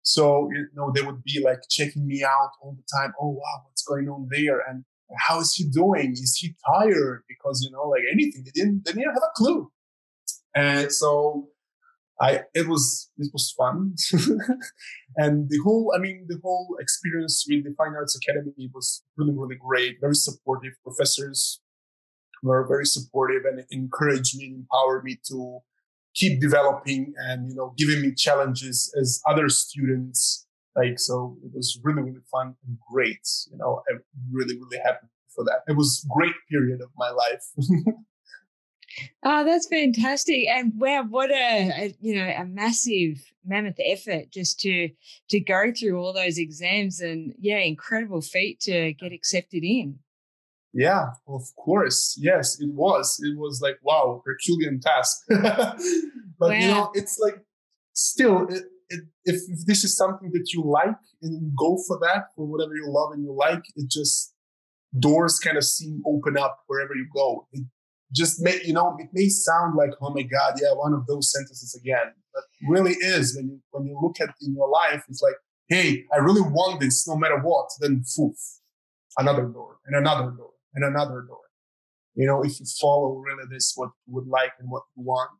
So 0.00 0.48
you 0.50 0.66
know 0.74 0.90
they 0.94 1.02
would 1.02 1.22
be 1.24 1.42
like 1.44 1.60
checking 1.70 2.06
me 2.06 2.24
out 2.24 2.50
all 2.62 2.74
the 2.74 2.98
time. 2.98 3.12
Oh 3.20 3.30
wow 3.30 3.62
what's 3.66 3.84
going 3.84 4.08
on 4.08 4.28
there? 4.30 4.60
And 4.66 4.84
how 5.18 5.40
is 5.40 5.54
he 5.54 5.64
doing? 5.68 6.12
Is 6.12 6.38
he 6.40 6.54
tired? 6.74 7.24
Because 7.28 7.62
you 7.62 7.70
know 7.70 7.86
like 7.88 8.04
anything. 8.10 8.44
They 8.44 8.50
didn't 8.54 8.86
they 8.86 8.92
didn't 8.92 9.12
have 9.12 9.22
a 9.22 9.32
clue. 9.36 9.70
And 10.56 10.90
so 10.90 11.48
i 12.20 12.40
it 12.54 12.68
was 12.68 13.10
it 13.18 13.30
was 13.32 13.52
fun. 13.56 13.94
And 15.16 15.48
the 15.48 15.58
whole 15.64 15.92
i 15.96 15.98
mean 15.98 16.26
the 16.28 16.40
whole 16.42 16.76
experience 16.80 17.44
with 17.48 17.64
the 17.64 17.74
fine 17.76 17.94
arts 17.94 18.16
academy 18.16 18.70
was 18.74 19.02
really 19.16 19.32
really 19.32 19.56
great 19.56 19.96
very 20.00 20.14
supportive. 20.14 20.72
Professors 20.82 21.60
were 22.42 22.66
very 22.66 22.86
supportive 22.86 23.42
and 23.44 23.64
encouraged 23.70 24.36
me 24.36 24.54
empowered 24.54 25.04
me 25.04 25.18
to 25.28 25.60
keep 26.14 26.40
developing 26.40 27.12
and 27.16 27.48
you 27.50 27.56
know 27.56 27.74
giving 27.76 28.00
me 28.02 28.12
challenges 28.14 28.92
as 29.00 29.20
other 29.28 29.48
students. 29.48 30.46
Like 30.76 30.98
so 30.98 31.36
it 31.44 31.52
was 31.54 31.78
really 31.84 32.02
really 32.02 32.24
fun 32.30 32.56
and 32.66 32.76
great 32.90 33.24
you 33.50 33.56
know 33.58 33.82
i'm 33.88 34.02
really 34.32 34.56
really 34.56 34.80
happy 34.84 35.06
for 35.34 35.44
that. 35.44 35.60
It 35.66 35.76
was 35.76 36.06
great 36.16 36.34
period 36.50 36.80
of 36.80 36.90
my 36.96 37.10
life 37.10 37.44
oh 39.24 39.44
that's 39.44 39.66
fantastic 39.68 40.46
and 40.48 40.72
wow 40.76 41.04
what 41.08 41.30
a, 41.30 41.70
a, 41.76 41.94
you 42.00 42.14
know 42.14 42.28
a 42.28 42.44
massive 42.44 43.32
mammoth 43.44 43.78
effort 43.84 44.30
just 44.30 44.60
to 44.60 44.88
to 45.28 45.40
go 45.40 45.72
through 45.72 45.98
all 45.98 46.12
those 46.12 46.38
exams 46.38 47.00
and 47.00 47.34
yeah 47.38 47.58
incredible 47.58 48.20
feat 48.20 48.60
to 48.60 48.92
get 48.94 49.12
accepted 49.12 49.64
in 49.64 49.98
yeah, 50.74 51.10
of 51.28 51.42
course. 51.56 52.18
Yes, 52.20 52.60
it 52.60 52.68
was. 52.72 53.20
It 53.22 53.38
was 53.38 53.60
like, 53.62 53.78
wow, 53.82 54.22
Herculean 54.26 54.80
task. 54.80 55.22
but 55.28 55.78
wow. 56.40 56.50
you 56.50 56.66
know, 56.66 56.90
it's 56.94 57.16
like 57.20 57.36
still, 57.92 58.48
it, 58.48 58.64
it, 58.88 59.04
if, 59.24 59.36
if 59.48 59.66
this 59.66 59.84
is 59.84 59.96
something 59.96 60.32
that 60.32 60.52
you 60.52 60.64
like 60.64 60.96
and 61.22 61.40
you 61.40 61.52
go 61.56 61.78
for 61.86 61.96
that, 62.00 62.24
for 62.34 62.44
whatever 62.44 62.74
you 62.74 62.86
love 62.88 63.12
and 63.12 63.22
you 63.22 63.32
like, 63.32 63.62
it 63.76 63.88
just 63.88 64.34
doors 64.98 65.38
kind 65.38 65.56
of 65.56 65.64
seem 65.64 66.02
open 66.06 66.36
up 66.36 66.58
wherever 66.66 66.94
you 66.94 67.06
go. 67.14 67.46
It 67.52 67.62
just 68.14 68.40
may, 68.40 68.60
you 68.64 68.72
know, 68.72 68.96
it 68.98 69.08
may 69.12 69.28
sound 69.28 69.76
like, 69.76 69.90
oh 70.00 70.10
my 70.10 70.22
God, 70.22 70.54
yeah, 70.62 70.72
one 70.74 70.92
of 70.92 71.06
those 71.06 71.32
sentences 71.32 71.78
again. 71.80 72.12
But 72.32 72.44
really 72.68 72.92
is 72.92 73.36
when 73.36 73.48
you 73.48 73.60
when 73.70 73.86
you 73.86 73.98
look 74.00 74.20
at 74.20 74.34
in 74.42 74.54
your 74.54 74.68
life, 74.68 75.04
it's 75.08 75.22
like, 75.22 75.34
hey, 75.68 76.04
I 76.12 76.18
really 76.18 76.42
want 76.42 76.80
this 76.80 77.06
no 77.06 77.16
matter 77.16 77.38
what, 77.38 77.68
then 77.80 78.04
poof, 78.16 78.36
another 79.18 79.44
door 79.44 79.78
and 79.86 79.96
another 79.96 80.30
door 80.30 80.50
and 80.74 80.84
another 80.84 81.24
door. 81.28 81.40
You 82.14 82.26
know, 82.26 82.42
if 82.44 82.60
you 82.60 82.66
follow 82.80 83.16
really 83.16 83.44
this, 83.50 83.72
what 83.74 83.90
you 84.06 84.14
would 84.14 84.26
like 84.26 84.52
and 84.58 84.70
what 84.70 84.84
you 84.96 85.02
want. 85.04 85.30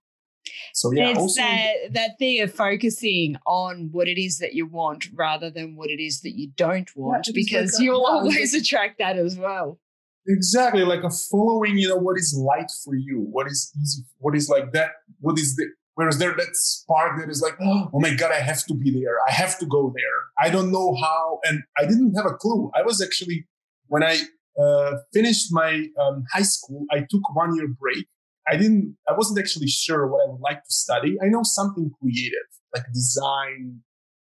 So 0.75 0.93
yeah, 0.93 1.11
it's 1.11 1.19
also, 1.19 1.41
that 1.41 1.73
that 1.93 2.11
thing 2.19 2.43
of 2.43 2.53
focusing 2.53 3.37
on 3.47 3.89
what 3.93 4.09
it 4.09 4.21
is 4.21 4.39
that 4.39 4.55
you 4.55 4.67
want 4.67 5.09
rather 5.15 5.51
than 5.51 5.75
what 5.75 5.89
it 5.89 6.03
is 6.03 6.21
that 6.21 6.37
you 6.37 6.51
don't 6.57 6.95
want, 6.95 7.27
yeah, 7.27 7.33
because 7.35 7.75
like 7.75 7.83
you'll 7.83 8.05
always 8.05 8.53
attract 8.55 8.99
that 8.99 9.17
as 9.17 9.37
well. 9.37 9.79
Exactly, 10.27 10.85
like 10.85 11.03
a 11.03 11.11
following, 11.11 11.77
you 11.77 11.89
know, 11.89 11.97
what 11.97 12.19
is 12.19 12.35
light 12.37 12.71
for 12.85 12.95
you, 12.95 13.27
what 13.31 13.47
is 13.47 13.71
easy, 13.81 14.05
what 14.19 14.35
is 14.35 14.49
like 14.49 14.73
that, 14.73 14.93
what 15.21 15.39
is 15.39 15.57
the 15.57 15.67
whereas 15.97 16.19
there 16.19 16.35
that 16.35 16.49
spark 16.55 17.21
that 17.21 17.31
is 17.31 17.41
like, 17.41 17.55
oh 17.61 17.91
my 17.95 18.15
god, 18.15 18.33
I 18.33 18.41
have 18.41 18.65
to 18.67 18.75
be 18.75 18.91
there, 18.91 19.17
I 19.29 19.33
have 19.33 19.59
to 19.59 19.67
go 19.67 19.93
there. 19.95 20.47
I 20.47 20.51
don't 20.51 20.73
know 20.73 20.97
how, 21.01 21.41
and 21.45 21.63
I 21.79 21.83
didn't 21.83 22.15
have 22.15 22.27
a 22.27 22.35
clue. 22.35 22.71
I 22.75 22.83
was 22.83 23.03
actually 23.03 23.47
when 23.89 24.03
I 24.03 24.19
uh, 24.61 24.97
finished 25.13 25.49
my 25.53 25.87
um, 26.01 26.25
high 26.33 26.43
school, 26.43 26.87
I 26.91 27.01
took 27.09 27.35
one 27.35 27.55
year 27.57 27.69
break. 27.69 28.07
I 28.49 28.57
didn't, 28.57 28.97
I 29.09 29.13
wasn't 29.13 29.39
actually 29.39 29.69
sure 29.69 30.07
what 30.07 30.27
I 30.27 30.31
would 30.31 30.41
like 30.41 30.63
to 30.65 30.71
study. 30.71 31.17
I 31.23 31.29
know 31.29 31.43
something 31.43 31.91
creative, 32.01 32.49
like 32.75 32.85
design, 32.93 33.81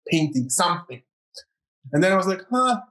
painting, 0.10 0.50
something. 0.50 1.02
And 1.92 2.04
then 2.04 2.12
I 2.12 2.16
was 2.16 2.28
like, 2.28 2.42
huh, 2.52 2.82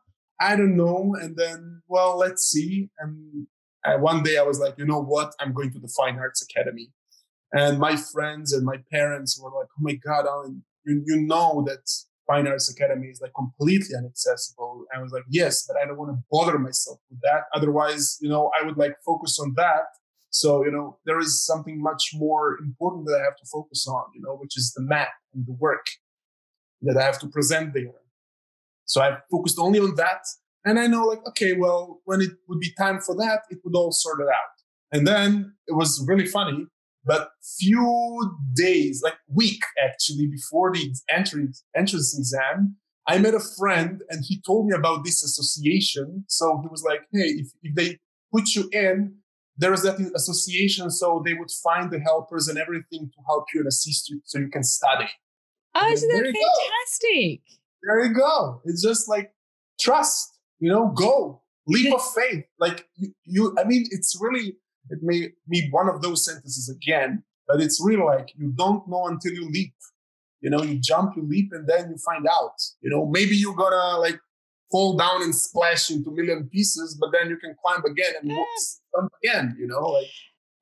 I 0.42 0.56
don't 0.56 0.76
know. 0.76 1.14
And 1.20 1.36
then, 1.36 1.82
well, 1.88 2.18
let's 2.18 2.42
see. 2.48 2.90
And 2.98 3.46
I, 3.84 3.96
one 3.96 4.22
day 4.22 4.38
I 4.38 4.42
was 4.42 4.58
like, 4.58 4.74
you 4.76 4.84
know 4.84 5.02
what? 5.02 5.32
I'm 5.38 5.52
going 5.52 5.72
to 5.72 5.78
the 5.78 5.92
Fine 5.96 6.18
Arts 6.18 6.42
Academy. 6.42 6.90
And 7.52 7.78
my 7.78 7.96
friends 7.96 8.52
and 8.52 8.64
my 8.64 8.78
parents 8.90 9.38
were 9.40 9.50
like, 9.50 9.68
oh 9.78 9.82
my 9.82 9.94
God, 9.94 10.26
Alan, 10.26 10.64
you, 10.84 11.02
you 11.06 11.20
know 11.20 11.62
that 11.66 11.88
Fine 12.26 12.48
Arts 12.48 12.70
Academy 12.70 13.08
is 13.08 13.20
like 13.20 13.32
completely 13.36 13.94
inaccessible. 13.96 14.84
I 14.94 15.00
was 15.00 15.12
like, 15.12 15.24
yes, 15.28 15.64
but 15.66 15.76
I 15.80 15.86
don't 15.86 15.98
want 15.98 16.10
to 16.10 16.22
bother 16.30 16.58
myself 16.58 16.98
with 17.10 17.20
that. 17.22 17.42
Otherwise, 17.54 18.18
you 18.20 18.28
know, 18.28 18.50
I 18.58 18.64
would 18.64 18.76
like 18.76 18.94
focus 19.04 19.38
on 19.40 19.54
that. 19.56 19.84
So, 20.30 20.64
you 20.64 20.72
know, 20.72 20.98
there 21.04 21.18
is 21.18 21.44
something 21.46 21.80
much 21.80 22.12
more 22.14 22.58
important 22.58 23.06
that 23.06 23.20
I 23.20 23.24
have 23.24 23.36
to 23.36 23.46
focus 23.52 23.86
on, 23.86 24.04
you 24.14 24.22
know, 24.22 24.34
which 24.34 24.56
is 24.56 24.72
the 24.74 24.82
map 24.82 25.10
and 25.34 25.46
the 25.46 25.52
work 25.52 25.86
that 26.80 26.96
I 26.96 27.04
have 27.04 27.18
to 27.20 27.28
present 27.28 27.74
there. 27.74 28.01
So 28.92 29.00
I 29.00 29.18
focused 29.30 29.58
only 29.58 29.80
on 29.80 29.94
that. 29.96 30.22
And 30.64 30.78
I 30.78 30.86
know 30.86 31.04
like, 31.04 31.26
okay, 31.30 31.54
well, 31.54 32.00
when 32.04 32.20
it 32.20 32.30
would 32.48 32.60
be 32.60 32.72
time 32.78 33.00
for 33.00 33.14
that, 33.16 33.40
it 33.50 33.58
would 33.64 33.74
all 33.74 33.92
sort 33.92 34.20
it 34.20 34.28
out. 34.28 34.54
And 34.92 35.06
then 35.06 35.54
it 35.66 35.72
was 35.72 36.04
really 36.06 36.26
funny 36.26 36.66
but 37.04 37.30
few 37.58 38.36
days, 38.54 39.00
like 39.02 39.16
week 39.28 39.62
actually, 39.82 40.26
before 40.28 40.72
the 40.72 40.94
entrance 41.10 41.64
entrance 41.76 42.16
exam, 42.16 42.76
I 43.08 43.18
met 43.18 43.34
a 43.34 43.40
friend 43.40 44.02
and 44.08 44.24
he 44.26 44.40
told 44.46 44.66
me 44.66 44.76
about 44.76 45.04
this 45.04 45.22
association. 45.22 46.24
So 46.28 46.60
he 46.62 46.68
was 46.68 46.82
like, 46.82 47.00
"Hey, 47.12 47.40
if, 47.42 47.48
if 47.62 47.74
they 47.74 47.98
put 48.32 48.54
you 48.54 48.68
in, 48.72 49.16
there 49.56 49.72
is 49.72 49.82
that 49.82 49.98
association, 50.14 50.90
so 50.90 51.22
they 51.24 51.34
would 51.34 51.50
find 51.50 51.90
the 51.90 52.00
helpers 52.00 52.48
and 52.48 52.58
everything 52.58 53.10
to 53.12 53.22
help 53.26 53.46
you 53.52 53.60
and 53.60 53.68
assist 53.68 54.08
you, 54.08 54.20
so 54.24 54.38
you 54.38 54.48
can 54.48 54.62
study." 54.62 55.08
Oh, 55.74 55.88
isn't 55.88 56.08
that 56.08 56.24
fantastic? 56.24 57.40
There 57.82 58.04
you 58.04 58.14
go. 58.14 58.60
It's 58.64 58.82
just 58.82 59.08
like 59.08 59.32
trust. 59.80 60.38
You 60.60 60.70
know, 60.70 60.88
go 60.88 61.42
leap 61.66 61.92
of 61.92 62.02
faith. 62.14 62.44
Like 62.58 62.86
you, 62.96 63.12
you 63.24 63.56
I 63.58 63.64
mean, 63.64 63.84
it's 63.90 64.16
really 64.20 64.56
it 64.90 64.98
may 65.02 65.30
be 65.48 65.68
one 65.70 65.88
of 65.88 66.02
those 66.02 66.24
sentences 66.24 66.68
again, 66.68 67.22
but 67.46 67.60
it's 67.60 67.82
really 67.84 68.02
like 68.02 68.30
you 68.36 68.52
don't 68.56 68.88
know 68.88 69.06
until 69.06 69.32
you 69.32 69.48
leap. 69.50 69.74
You 70.40 70.50
know, 70.50 70.62
you 70.62 70.78
jump, 70.80 71.16
you 71.16 71.22
leap, 71.22 71.50
and 71.52 71.68
then 71.68 71.90
you 71.90 71.96
find 71.98 72.26
out. 72.26 72.60
You 72.80 72.90
know, 72.90 73.06
maybe 73.06 73.36
you're 73.36 73.54
gonna 73.54 73.98
like 73.98 74.18
fall 74.70 74.96
down 74.96 75.22
and 75.22 75.34
splash 75.34 75.90
into 75.90 76.10
a 76.10 76.12
million 76.12 76.48
pieces, 76.48 76.96
but 76.98 77.10
then 77.12 77.28
you 77.28 77.36
can 77.36 77.54
climb 77.64 77.84
again 77.84 78.12
and 78.20 78.30
yeah. 78.30 78.44
jump 78.96 79.12
again. 79.22 79.56
You 79.58 79.68
know, 79.68 79.80
like 79.80 80.06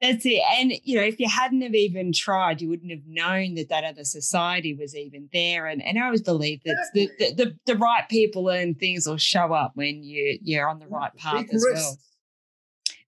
That's 0.01 0.25
it. 0.25 0.43
And, 0.59 0.73
you 0.83 0.97
know, 0.97 1.05
if 1.05 1.21
you 1.21 1.29
hadn't 1.29 1.61
have 1.61 1.75
even 1.75 2.13
tried, 2.13 2.63
you 2.63 2.71
wouldn't 2.71 2.91
have 2.91 3.07
known 3.07 3.55
that 3.57 3.69
that 3.69 3.85
other 3.85 4.05
society 4.05 4.75
was 4.75 4.97
even 4.97 5.29
there. 5.33 5.67
And, 5.67 5.83
and 5.83 5.99
I 5.99 6.07
always 6.07 6.23
believe 6.23 6.63
that 6.65 6.77
the, 6.95 7.11
the, 7.19 7.35
the, 7.35 7.57
the, 7.67 7.77
right 7.77 8.09
people 8.09 8.49
and 8.49 8.79
things 8.79 9.07
will 9.07 9.19
show 9.19 9.53
up 9.53 9.73
when 9.75 10.03
you, 10.03 10.39
you're 10.43 10.69
on 10.69 10.79
the 10.79 10.89
right 10.89 11.15
path 11.17 11.47
Big 11.47 11.55
as 11.55 11.67
risks. 11.69 11.85
well. 11.85 11.99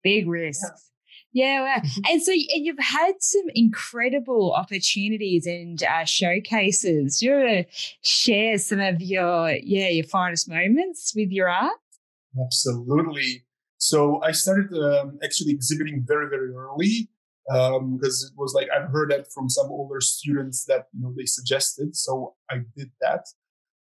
Big 0.03 0.29
risks. 0.29 0.91
Yeah. 1.33 1.65
yeah 1.65 1.81
mm-hmm. 1.81 2.01
And 2.09 2.23
so 2.23 2.33
and 2.33 2.65
you've 2.65 2.79
had 2.79 3.13
some 3.21 3.45
incredible 3.55 4.55
opportunities 4.55 5.47
and 5.47 5.83
uh, 5.83 6.07
showcases. 6.07 7.21
You 7.21 7.33
want 7.33 7.49
to 7.49 7.65
share 8.01 8.57
some 8.57 8.81
of 8.81 9.03
your, 9.03 9.51
yeah, 9.63 9.89
your 9.89 10.07
finest 10.07 10.49
moments 10.49 11.13
with 11.15 11.31
your 11.33 11.51
art? 11.51 11.77
Absolutely. 12.43 13.45
So 13.79 14.21
I 14.23 14.33
started 14.33 14.73
um, 14.77 15.19
actually 15.23 15.53
exhibiting 15.53 16.05
very, 16.07 16.29
very 16.29 16.51
early 16.55 17.09
because 17.49 17.77
um, 17.77 18.01
it 18.03 18.37
was 18.37 18.53
like 18.55 18.69
I've 18.75 18.91
heard 18.91 19.11
that 19.11 19.33
from 19.33 19.49
some 19.49 19.71
older 19.71 20.01
students 20.01 20.65
that 20.67 20.87
you 20.93 21.03
know 21.03 21.15
they 21.17 21.25
suggested. 21.25 21.97
So 21.97 22.35
I 22.51 22.59
did 22.77 22.91
that, 23.01 23.25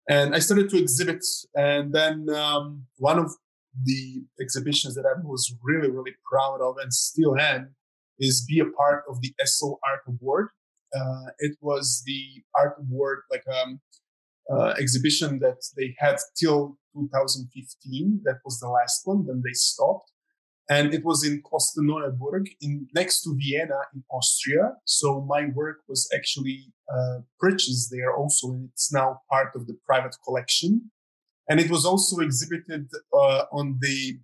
and 0.08 0.34
I 0.34 0.40
started 0.40 0.68
to 0.70 0.78
exhibit. 0.78 1.24
And 1.54 1.94
then 1.94 2.28
um, 2.34 2.84
one 2.98 3.18
of 3.18 3.32
the 3.84 4.24
exhibitions 4.40 4.94
that 4.94 5.04
I 5.06 5.20
was 5.24 5.54
really, 5.62 5.90
really 5.90 6.14
proud 6.30 6.60
of 6.60 6.76
and 6.82 6.92
still 6.92 7.38
am 7.38 7.74
is 8.18 8.44
be 8.46 8.60
a 8.60 8.66
part 8.66 9.04
of 9.08 9.20
the 9.20 9.34
Essl 9.40 9.78
Art 9.88 10.00
Award. 10.08 10.48
Uh, 10.94 11.30
it 11.38 11.56
was 11.60 12.02
the 12.06 12.42
art 12.56 12.76
award, 12.78 13.20
like 13.30 13.42
um, 13.48 13.80
uh, 14.52 14.74
exhibition 14.78 15.38
that 15.40 15.58
they 15.76 15.94
had 15.98 16.16
till 16.38 16.78
2015. 16.94 18.20
That 18.24 18.38
was 18.44 18.58
the 18.60 18.68
last 18.68 19.02
one. 19.04 19.26
Then 19.26 19.42
they 19.44 19.52
stopped. 19.52 20.10
And 20.68 20.92
it 20.92 21.04
was 21.04 21.24
in 21.24 21.42
Klosterneuburg, 21.42 22.48
in 22.60 22.88
next 22.92 23.22
to 23.22 23.36
Vienna 23.36 23.78
in 23.94 24.02
Austria. 24.10 24.72
So 24.84 25.20
my 25.20 25.46
work 25.54 25.78
was 25.88 26.08
actually 26.14 26.72
uh, 26.92 27.18
purchased 27.38 27.88
there 27.92 28.14
also, 28.16 28.52
and 28.52 28.70
it's 28.72 28.92
now 28.92 29.20
part 29.30 29.52
of 29.54 29.68
the 29.68 29.76
private 29.86 30.16
collection. 30.24 30.90
And 31.48 31.60
it 31.60 31.70
was 31.70 31.86
also 31.86 32.20
exhibited 32.20 32.88
uh, 33.12 33.44
on 33.52 33.78
the 33.80 34.18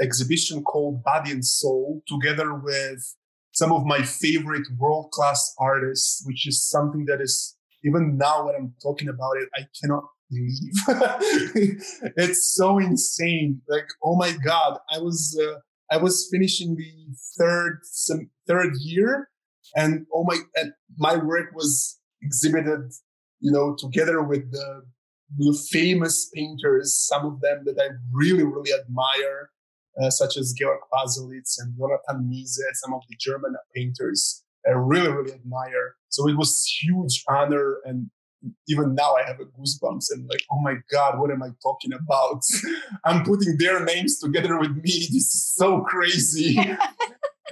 exhibition 0.00 0.64
called 0.64 1.04
Body 1.04 1.30
and 1.30 1.44
Soul, 1.44 2.02
together 2.08 2.54
with 2.54 3.14
some 3.52 3.72
of 3.72 3.86
my 3.86 4.02
favorite 4.02 4.66
world 4.76 5.10
class 5.12 5.54
artists, 5.58 6.22
which 6.26 6.46
is 6.48 6.68
something 6.68 7.06
that 7.06 7.20
is 7.20 7.55
even 7.86 8.18
now 8.18 8.46
when 8.46 8.54
I'm 8.54 8.74
talking 8.82 9.08
about 9.08 9.36
it, 9.36 9.48
I 9.54 9.66
cannot 9.80 10.04
believe. 10.30 11.80
it's 12.16 12.54
so 12.54 12.78
insane. 12.78 13.62
Like, 13.68 13.86
oh 14.02 14.16
my 14.16 14.32
God, 14.44 14.78
I 14.90 14.98
was, 14.98 15.38
uh, 15.40 15.58
I 15.90 15.98
was 15.98 16.28
finishing 16.30 16.76
the 16.76 17.16
third, 17.38 17.80
some 17.82 18.30
third 18.46 18.72
year 18.80 19.28
and 19.74 20.06
oh 20.12 20.24
my, 20.24 20.38
and 20.56 20.72
my 20.98 21.16
work 21.16 21.54
was 21.54 21.98
exhibited, 22.22 22.92
you 23.40 23.52
know, 23.52 23.76
together 23.78 24.22
with 24.22 24.50
the, 24.50 24.82
the 25.38 25.66
famous 25.70 26.30
painters, 26.34 26.94
some 26.94 27.26
of 27.26 27.40
them 27.40 27.64
that 27.64 27.80
I 27.80 27.94
really, 28.12 28.44
really 28.44 28.70
admire, 28.72 29.50
uh, 30.00 30.10
such 30.10 30.36
as 30.36 30.54
Georg 30.56 30.78
Baselitz 30.92 31.56
and 31.58 31.74
Jonathan 31.76 32.30
Meese, 32.30 32.58
some 32.74 32.94
of 32.94 33.02
the 33.08 33.16
German 33.18 33.54
painters 33.74 34.44
I 34.66 34.72
really, 34.72 35.08
really 35.08 35.32
admire. 35.32 35.95
So 36.08 36.28
it 36.28 36.36
was 36.36 36.64
huge 36.82 37.24
honor. 37.28 37.78
And 37.84 38.10
even 38.68 38.94
now 38.94 39.14
I 39.14 39.22
have 39.26 39.40
a 39.40 39.44
goosebumps 39.44 40.06
and 40.10 40.28
like, 40.28 40.44
oh 40.50 40.60
my 40.60 40.76
God, 40.90 41.18
what 41.18 41.30
am 41.30 41.42
I 41.42 41.48
talking 41.62 41.92
about? 41.92 42.42
I'm 43.04 43.24
putting 43.24 43.56
their 43.58 43.84
names 43.84 44.18
together 44.18 44.58
with 44.58 44.76
me. 44.76 44.82
This 44.82 45.34
is 45.34 45.54
so 45.56 45.80
crazy. 45.82 46.58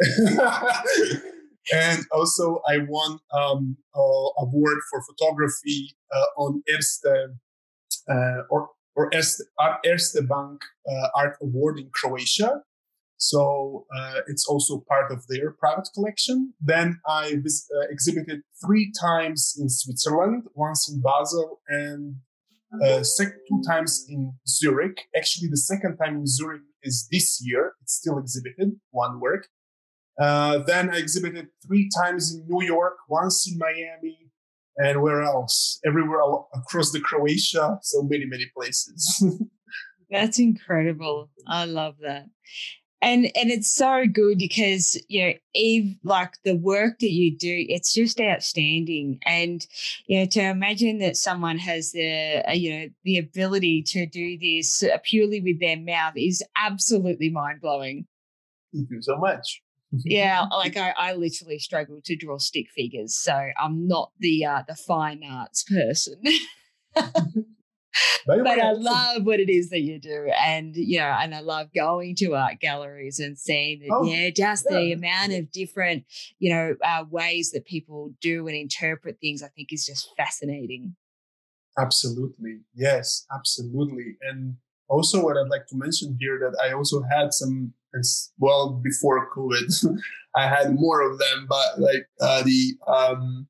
and 1.73 2.05
also 2.13 2.61
I 2.69 2.79
won 2.89 3.19
um, 3.33 3.77
uh, 3.95 4.29
award 4.39 4.79
for 4.91 5.03
photography 5.03 5.95
uh, 6.15 6.43
on 6.43 6.63
Erste 6.69 7.37
uh, 8.09 8.43
or 8.51 8.71
or 8.97 9.11
Erste, 9.11 9.43
Erste 9.85 10.27
Bank 10.29 10.63
uh, 10.89 11.09
Art 11.17 11.37
Award 11.43 11.79
in 11.79 11.91
Croatia. 11.93 12.63
So 13.31 13.87
uh, 13.97 14.21
it's 14.29 14.47
also 14.47 14.85
part 14.87 15.11
of 15.11 15.27
their 15.29 15.53
private 15.53 15.89
collection. 15.95 16.53
Then 16.61 17.01
I 17.09 17.37
vis- 17.43 17.67
uh, 17.75 17.87
exhibited 17.89 18.43
three 18.63 18.93
times 19.01 19.57
in 19.59 19.71
Switzerland, 19.71 20.43
once 20.55 20.91
in 20.91 21.01
Basel 21.01 21.63
and 21.69 22.17
uh, 22.85 23.03
sec- 23.03 23.39
two 23.49 23.63
times 23.67 24.05
in 24.11 24.35
Zurich. 24.47 24.99
Actually, 25.17 25.49
the 25.49 25.57
second 25.57 25.97
time 25.97 26.17
in 26.17 26.27
Zurich 26.27 26.63
is 26.83 27.09
this 27.11 27.41
year. 27.43 27.73
It's 27.81 27.95
still 27.95 28.19
exhibited, 28.19 28.73
one 28.91 29.21
work. 29.21 29.49
Uh, 30.21 30.59
then 30.59 30.91
I 30.91 30.99
exhibited 30.99 31.47
three 31.67 31.89
times 31.97 32.31
in 32.35 32.45
New 32.47 32.63
York, 32.63 32.97
once 33.09 33.51
in 33.51 33.59
Miami, 33.59 34.19
and 34.77 35.01
where 35.01 35.23
else? 35.23 35.81
Everywhere 35.87 36.21
across 36.55 36.93
the 36.93 37.01
Croatia. 37.01 37.79
So 37.81 38.03
many, 38.03 38.27
many 38.27 38.47
places. 38.55 39.25
That's 40.11 40.39
incredible. 40.39 41.31
I 41.49 41.65
love 41.65 41.95
that 42.03 42.27
and 43.05 43.27
and 43.37 43.51
it's 43.51 43.73
so 43.73 44.07
good 44.11 44.39
because 44.39 45.01
you 45.09 45.25
know 45.25 45.33
eve 45.55 45.97
like 46.03 46.33
the 46.43 46.57
work 46.57 46.99
that 47.01 47.13
you 47.13 47.37
do 47.37 47.67
it's 47.69 47.93
just 47.93 48.21
outstanding. 48.21 49.19
And 49.27 49.65
you 50.07 50.21
know 50.21 50.27
to 50.27 50.41
imagine 50.41 50.99
that 50.99 51.17
someone 51.17 51.59
has 51.59 51.93
the 51.93 52.43
uh, 52.49 52.53
you 52.53 52.71
know 52.71 52.89
the 53.05 53.19
ability 53.19 53.83
to 53.83 54.07
do 54.07 54.39
this 54.39 54.83
uh, 54.83 54.97
purely 55.05 55.41
with 55.41 55.61
their 55.61 55.79
mouth 55.79 56.15
is 56.17 56.43
absolutely 56.57 57.31
mind-blowing. 57.31 58.07
Thank 58.75 58.91
you 58.91 59.03
so 59.03 59.17
much. 59.19 59.63
Yeah 59.93 60.47
like 60.51 60.77
I, 60.77 60.95
I 60.97 61.13
literally 61.13 61.59
struggle 61.59 62.01
to 62.05 62.17
draw 62.17 62.39
stick 62.39 62.67
figures 62.75 63.17
so 63.17 63.51
i'm 63.59 63.87
not 63.87 64.11
the 64.19 64.45
uh 64.45 64.63
the 64.67 64.75
fine 64.75 65.23
arts 65.25 65.63
person 65.63 66.21
but 68.27 68.61
I 68.61 68.73
love 68.73 69.25
what 69.25 69.41
it 69.41 69.51
is 69.51 69.71
that 69.71 69.81
you 69.81 69.99
do. 69.99 70.31
And, 70.39 70.75
you 70.77 70.99
know, 70.99 71.17
and 71.21 71.35
I 71.35 71.41
love 71.41 71.69
going 71.75 72.15
to 72.17 72.35
art 72.35 72.61
galleries 72.61 73.19
and 73.19 73.39
seeing 73.39 73.81
that, 73.81 73.89
oh, 73.93 74.05
yeah, 74.05 74.31
just 74.31 74.67
yeah. 74.71 74.79
the 74.79 74.93
amount 74.93 75.33
of 75.33 75.51
different, 75.51 76.05
you 76.39 76.53
know, 76.53 76.77
uh, 76.83 77.05
ways 77.11 77.51
that 77.53 77.67
people 77.67 78.13
do 78.21 78.47
and 78.47 78.57
interpret 78.57 79.19
things, 79.21 79.43
I 79.43 79.49
think 79.49 79.73
is 79.73 79.87
just 79.87 80.09
fascinating. 80.17 80.97
Absolutely. 81.79 82.61
Yes, 82.75 83.27
absolutely. 83.35 84.17
And 84.23 84.57
also, 84.89 85.23
what 85.23 85.37
I'd 85.37 85.49
like 85.49 85.67
to 85.69 85.77
mention 85.77 86.17
here 86.21 86.39
that 86.39 86.57
I 86.63 86.73
also 86.73 87.03
had 87.11 87.33
some, 87.33 87.73
as 87.99 88.33
well, 88.39 88.81
before 88.83 89.31
COVID, 89.35 89.99
I 90.37 90.49
had 90.49 90.75
more 90.75 91.01
of 91.01 91.19
them, 91.19 91.47
but 91.49 91.81
like 91.81 92.07
uh, 92.21 92.43
the 92.43 92.75
um, 92.87 93.49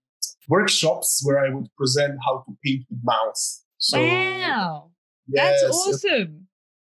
workshops 0.48 1.22
where 1.24 1.44
I 1.44 1.52
would 1.52 1.74
present 1.76 2.18
how 2.24 2.44
to 2.46 2.56
paint 2.64 2.84
with 2.90 3.00
mouse 3.02 3.63
so, 3.84 4.02
wow. 4.02 4.90
Yes, 5.28 5.60
That's 5.62 5.76
awesome. 5.76 6.48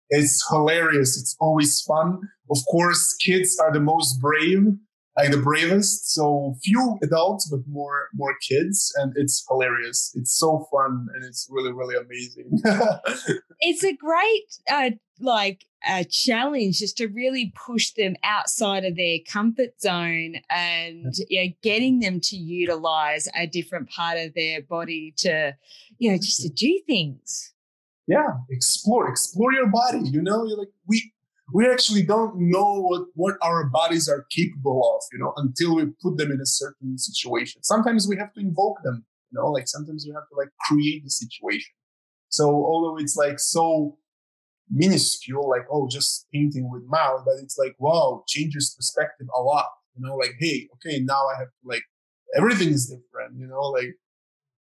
It's 0.09 0.45
hilarious. 0.51 1.17
It's 1.17 1.37
always 1.39 1.81
fun. 1.83 2.21
Of 2.51 2.59
course, 2.69 3.15
kids 3.15 3.61
are 3.61 3.73
the 3.73 3.79
most 3.79 4.21
brave, 4.21 4.67
like 5.17 5.31
the 5.31 5.39
bravest. 5.39 6.13
So 6.13 6.57
few 6.63 6.99
adults, 7.03 7.49
but 7.51 7.61
more 7.69 8.09
more 8.15 8.35
kids, 8.47 8.93
and 8.97 9.13
it's 9.17 9.45
hilarious. 9.49 10.13
It's 10.15 10.37
so 10.39 10.67
fun, 10.71 11.09
and 11.15 11.25
it's 11.25 11.49
really 11.51 11.73
really 11.73 11.97
amazing. 11.97 12.61
it's 13.61 13.85
a 13.85 13.95
great 13.95 14.45
uh, 14.71 14.91
like 15.21 15.65
a 15.89 16.05
challenge 16.05 16.79
just 16.79 16.97
to 16.99 17.07
really 17.09 17.53
push 17.55 17.91
them 17.93 18.17
outside 18.23 18.85
of 18.85 18.97
their 18.97 19.19
comfort 19.27 19.81
zone 19.81 20.37
and 20.51 21.15
you 21.29 21.43
know, 21.45 21.53
getting 21.63 22.01
them 22.01 22.21
to 22.21 22.37
utilize 22.37 23.29
a 23.35 23.47
different 23.47 23.89
part 23.89 24.19
of 24.19 24.35
their 24.35 24.61
body 24.63 25.15
to, 25.17 25.55
you 25.99 26.11
know, 26.11 26.19
just 26.19 26.43
to 26.43 26.49
do 26.49 26.81
things. 26.87 27.53
Yeah, 28.07 28.33
explore, 28.51 29.09
explore 29.09 29.53
your 29.53 29.69
body. 29.69 30.01
You 30.05 30.21
know, 30.21 30.45
you're 30.45 30.59
like 30.59 30.69
we 30.87 31.13
we 31.53 31.69
actually 31.69 32.03
don't 32.03 32.35
know 32.37 32.83
what, 32.83 33.03
what 33.15 33.37
our 33.43 33.69
bodies 33.69 34.09
are 34.09 34.27
capable 34.31 34.97
of, 34.97 35.03
you 35.13 35.19
know, 35.19 35.33
until 35.37 35.77
we 35.77 35.87
put 36.03 36.17
them 36.17 36.31
in 36.31 36.41
a 36.41 36.47
certain 36.47 36.99
situation. 36.99 37.63
Sometimes 37.63 38.07
we 38.09 38.17
have 38.17 38.33
to 38.35 38.41
invoke 38.41 38.79
them, 38.85 39.05
you 39.31 39.41
know, 39.41 39.51
like 39.51 39.69
sometimes 39.69 40.05
you 40.05 40.15
have 40.15 40.29
to 40.31 40.37
like 40.37 40.51
create 40.69 41.05
the 41.05 41.11
situation. 41.11 41.73
So 42.29 42.47
although 42.47 42.97
it's 42.99 43.17
like 43.17 43.39
so 43.39 43.99
minuscule, 44.71 45.49
like, 45.49 45.67
oh, 45.71 45.89
just 45.91 46.27
painting 46.33 46.71
with 46.71 46.83
mouth, 46.87 47.23
but 47.25 47.35
it's 47.43 47.59
like, 47.59 47.75
wow, 47.79 48.25
changes 48.29 48.75
perspective 48.77 49.27
a 49.37 49.43
lot. 49.43 49.67
You 49.97 50.07
know, 50.07 50.17
like, 50.17 50.35
hey, 50.39 50.69
okay, 50.77 51.01
now 51.01 51.27
I 51.35 51.39
have 51.39 51.49
to 51.49 51.65
like 51.65 51.83
everything 52.37 52.69
is 52.69 52.87
different, 52.87 53.39
you 53.39 53.47
know, 53.47 53.61
like 53.61 53.95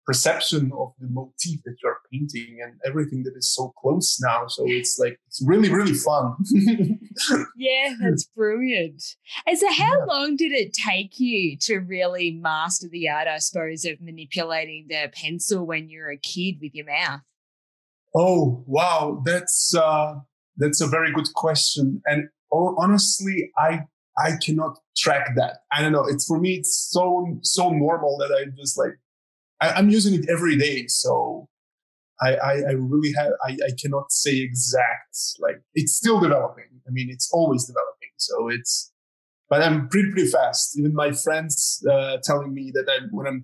perception 0.06 0.70
of 0.78 0.92
the 1.00 1.08
motif 1.08 1.60
that 1.64 1.76
you're 1.82 1.98
painting 2.12 2.58
and 2.62 2.74
everything 2.84 3.24
that 3.24 3.34
is 3.36 3.52
so 3.52 3.72
close 3.76 4.18
now. 4.22 4.46
So 4.46 4.64
it's 4.66 4.98
like 4.98 5.18
it's 5.26 5.42
really, 5.44 5.68
really 5.68 5.94
fun. 5.94 6.36
yeah, 7.56 7.94
that's 8.00 8.24
brilliant. 8.36 9.02
And 9.46 9.58
so 9.58 9.70
how 9.72 9.98
yeah. 9.98 10.04
long 10.04 10.36
did 10.36 10.52
it 10.52 10.72
take 10.72 11.18
you 11.18 11.56
to 11.62 11.78
really 11.78 12.30
master 12.30 12.88
the 12.88 13.08
art, 13.08 13.26
I 13.26 13.38
suppose, 13.38 13.84
of 13.84 14.00
manipulating 14.00 14.86
the 14.88 15.10
pencil 15.12 15.66
when 15.66 15.90
you're 15.90 16.10
a 16.10 16.18
kid 16.18 16.58
with 16.60 16.74
your 16.74 16.86
mouth? 16.86 17.20
Oh 18.14 18.62
wow, 18.66 19.22
that's 19.24 19.74
uh, 19.74 20.14
that's 20.56 20.80
a 20.80 20.86
very 20.86 21.12
good 21.12 21.32
question. 21.34 22.00
And 22.06 22.28
oh, 22.52 22.76
honestly, 22.78 23.50
I 23.58 23.80
I 24.18 24.36
cannot 24.42 24.78
track 24.96 25.34
that. 25.36 25.58
I 25.72 25.82
don't 25.82 25.92
know. 25.92 26.06
It's 26.06 26.26
for 26.26 26.38
me, 26.38 26.54
it's 26.54 26.88
so 26.90 27.38
so 27.42 27.70
normal 27.70 28.16
that 28.18 28.32
I 28.32 28.46
just 28.56 28.78
like 28.78 28.98
I, 29.60 29.78
am 29.78 29.90
using 29.90 30.14
it 30.14 30.28
every 30.28 30.56
day. 30.56 30.86
So 30.88 31.48
I, 32.20 32.34
I, 32.34 32.52
I 32.52 32.72
really 32.72 33.12
have 33.16 33.32
I, 33.44 33.52
I 33.52 33.70
cannot 33.80 34.10
say 34.10 34.38
exact 34.38 35.16
like 35.38 35.60
it's 35.74 35.94
still 35.94 36.20
developing. 36.20 36.64
I 36.86 36.90
mean, 36.90 37.08
it's 37.10 37.30
always 37.32 37.64
developing. 37.64 38.10
So 38.16 38.48
it's 38.48 38.92
but 39.48 39.62
I'm 39.62 39.88
pretty 39.88 40.10
pretty 40.10 40.30
fast. 40.30 40.78
Even 40.78 40.94
my 40.94 41.12
friends 41.12 41.84
uh, 41.90 42.18
telling 42.24 42.52
me 42.52 42.72
that 42.74 42.86
I'm 42.90 43.08
when 43.10 43.26
I'm 43.26 43.42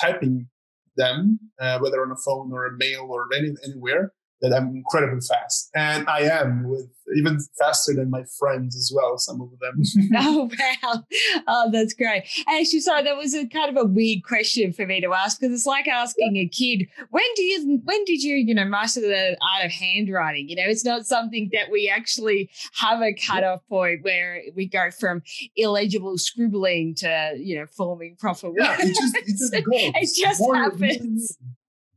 typing 0.00 0.48
them, 0.96 1.38
uh, 1.60 1.78
whether 1.78 2.02
on 2.02 2.10
a 2.10 2.16
phone 2.24 2.52
or 2.52 2.66
a 2.66 2.76
mail 2.76 3.08
or 3.10 3.26
any, 3.36 3.54
anywhere, 3.64 4.12
that 4.42 4.52
I'm 4.52 4.74
incredibly 4.74 5.20
fast. 5.20 5.70
And 5.74 6.06
I 6.08 6.22
am 6.22 6.68
with 6.68 6.88
even 7.16 7.38
faster 7.58 7.94
than 7.94 8.10
my 8.10 8.24
friends 8.38 8.76
as 8.76 8.92
well, 8.94 9.16
some 9.18 9.40
of 9.40 9.50
them. 9.60 9.82
oh, 10.16 10.50
wow. 10.58 11.04
Oh, 11.46 11.70
that's 11.70 11.94
great. 11.94 12.24
Actually, 12.48 12.80
sorry, 12.80 13.02
that 13.04 13.16
was 13.16 13.34
a 13.34 13.46
kind 13.46 13.76
of 13.76 13.82
a 13.82 13.86
weird 13.86 14.24
question 14.24 14.72
for 14.72 14.84
me 14.86 15.00
to 15.00 15.12
ask 15.12 15.40
because 15.40 15.54
it's 15.54 15.66
like 15.66 15.86
asking 15.86 16.36
a 16.36 16.48
kid, 16.48 16.88
when 17.10 17.24
do 17.36 17.42
you 17.42 17.80
when 17.84 18.04
did 18.04 18.22
you, 18.22 18.36
you 18.36 18.54
know, 18.54 18.64
master 18.64 19.00
the 19.00 19.36
art 19.54 19.64
of 19.64 19.70
handwriting? 19.70 20.48
You 20.48 20.56
know, 20.56 20.66
it's 20.66 20.84
not 20.84 21.06
something 21.06 21.50
that 21.52 21.70
we 21.70 21.88
actually 21.88 22.50
have 22.74 23.00
a 23.00 23.14
cutoff 23.14 23.60
point 23.68 24.02
where 24.02 24.42
we 24.56 24.66
go 24.66 24.90
from 24.90 25.22
illegible 25.56 26.18
scribbling 26.18 26.94
to, 26.96 27.34
you 27.36 27.58
know, 27.58 27.66
forming 27.66 28.16
proper 28.16 28.48
words. 28.48 28.58
Yeah, 28.60 28.76
it 28.80 28.96
just, 28.96 29.16
it 29.16 29.26
just 29.26 29.52
goes. 29.52 29.64
it 29.70 30.10
just 30.16 30.42
happens. 30.54 31.38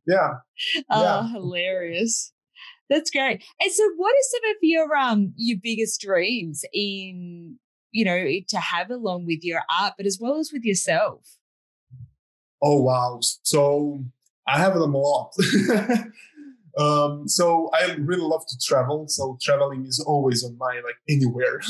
Yeah. 0.07 0.35
Oh, 0.89 1.01
yeah. 1.01 1.31
hilarious. 1.31 2.31
That's 2.89 3.09
great. 3.09 3.43
And 3.59 3.71
so, 3.71 3.83
what 3.97 4.11
are 4.11 4.29
some 4.29 4.51
of 4.51 4.57
your 4.61 4.95
um 4.95 5.33
your 5.35 5.57
biggest 5.61 6.01
dreams 6.01 6.63
in 6.73 7.57
you 7.91 8.05
know 8.05 8.27
to 8.47 8.57
have 8.57 8.89
along 8.91 9.25
with 9.25 9.43
your 9.43 9.61
art, 9.75 9.93
but 9.97 10.05
as 10.05 10.19
well 10.19 10.37
as 10.37 10.51
with 10.51 10.63
yourself? 10.63 11.37
Oh 12.61 12.81
wow! 12.81 13.19
So 13.43 14.03
I 14.47 14.59
have 14.59 14.75
them 14.75 14.93
a 14.93 14.97
lot. 14.97 15.33
um, 16.77 17.27
so 17.27 17.69
I 17.73 17.95
really 17.99 18.21
love 18.21 18.45
to 18.47 18.57
travel. 18.63 19.07
So 19.07 19.37
traveling 19.41 19.85
is 19.85 19.99
always 20.05 20.43
on 20.43 20.57
my 20.57 20.81
like 20.85 20.97
anywhere. 21.09 21.61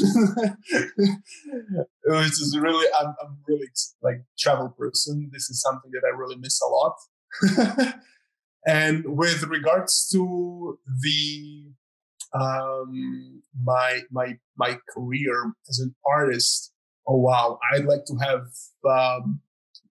Which 2.05 2.31
is 2.31 2.57
really 2.59 2.87
I'm, 2.99 3.15
I'm 3.23 3.37
really 3.47 3.69
like 4.01 4.21
travel 4.37 4.69
person. 4.77 5.29
This 5.31 5.49
is 5.49 5.61
something 5.61 5.91
that 5.91 6.03
I 6.05 6.17
really 6.17 6.35
miss 6.37 6.59
a 6.61 6.67
lot. 6.67 6.95
And 8.65 9.03
with 9.05 9.43
regards 9.43 10.09
to 10.09 10.79
the 11.01 11.65
um, 12.33 13.41
my 13.63 14.01
my 14.11 14.37
my 14.57 14.77
career 14.89 15.53
as 15.69 15.79
an 15.79 15.95
artist, 16.05 16.73
oh 17.07 17.17
wow, 17.17 17.59
I'd 17.71 17.85
like 17.85 18.05
to 18.05 18.15
have 18.17 18.47
um, 18.89 19.41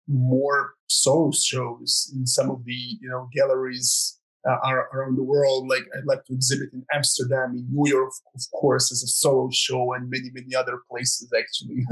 more 0.09 0.75
solo 0.89 1.31
shows 1.33 2.13
in 2.15 2.27
some 2.27 2.51
of 2.51 2.65
the 2.65 2.73
you 3.01 3.09
know 3.09 3.29
galleries 3.33 4.19
uh, 4.47 4.59
around 4.93 5.17
the 5.17 5.23
world. 5.23 5.69
Like 5.69 5.85
I'd 5.97 6.07
like 6.07 6.25
to 6.25 6.35
exhibit 6.35 6.71
in 6.73 6.85
Amsterdam, 6.93 7.53
in 7.53 7.67
New 7.71 7.91
York, 7.91 8.13
of 8.35 8.43
course, 8.53 8.93
as 8.93 9.03
a 9.03 9.09
solo 9.09 9.51
show, 9.53 9.95
and 9.95 10.11
many 10.11 10.31
many 10.33 10.55
other 10.55 10.81
places. 10.91 11.33
Actually, 11.37 11.85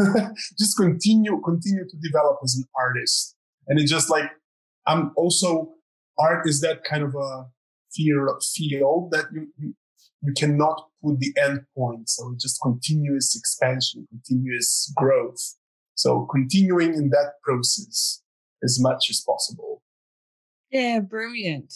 just 0.58 0.76
continue 0.76 1.40
continue 1.42 1.88
to 1.88 1.96
develop 2.02 2.38
as 2.42 2.56
an 2.56 2.64
artist, 2.78 3.36
and 3.68 3.78
it's 3.78 3.90
just 3.90 4.10
like 4.10 4.30
I'm 4.86 5.12
also 5.16 5.74
art 6.22 6.48
is 6.48 6.60
that 6.60 6.84
kind 6.84 7.02
of 7.02 7.14
a 7.14 7.46
fear 7.94 8.28
field 8.54 9.10
that 9.10 9.26
you, 9.32 9.48
you, 9.58 9.74
you 10.22 10.32
cannot 10.36 10.88
put 11.02 11.18
the 11.18 11.34
end 11.42 11.60
point. 11.76 12.08
So 12.08 12.34
just 12.40 12.60
continuous 12.62 13.36
expansion, 13.36 14.06
continuous 14.10 14.92
growth. 14.96 15.42
So 15.94 16.26
continuing 16.30 16.94
in 16.94 17.10
that 17.10 17.34
process 17.42 18.22
as 18.62 18.78
much 18.80 19.10
as 19.10 19.20
possible. 19.20 19.82
Yeah, 20.70 21.00
brilliant. 21.00 21.74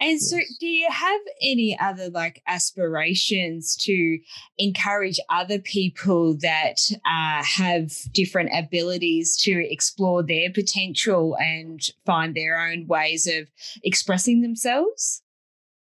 And 0.00 0.20
so, 0.20 0.38
do 0.58 0.66
you 0.66 0.88
have 0.90 1.20
any 1.42 1.78
other 1.78 2.08
like 2.08 2.42
aspirations 2.46 3.76
to 3.82 4.18
encourage 4.56 5.20
other 5.28 5.58
people 5.58 6.36
that 6.38 6.80
uh, 7.04 7.44
have 7.44 7.92
different 8.12 8.50
abilities 8.54 9.36
to 9.42 9.52
explore 9.70 10.22
their 10.22 10.50
potential 10.50 11.36
and 11.38 11.86
find 12.06 12.34
their 12.34 12.58
own 12.58 12.86
ways 12.86 13.26
of 13.26 13.48
expressing 13.84 14.40
themselves? 14.40 15.22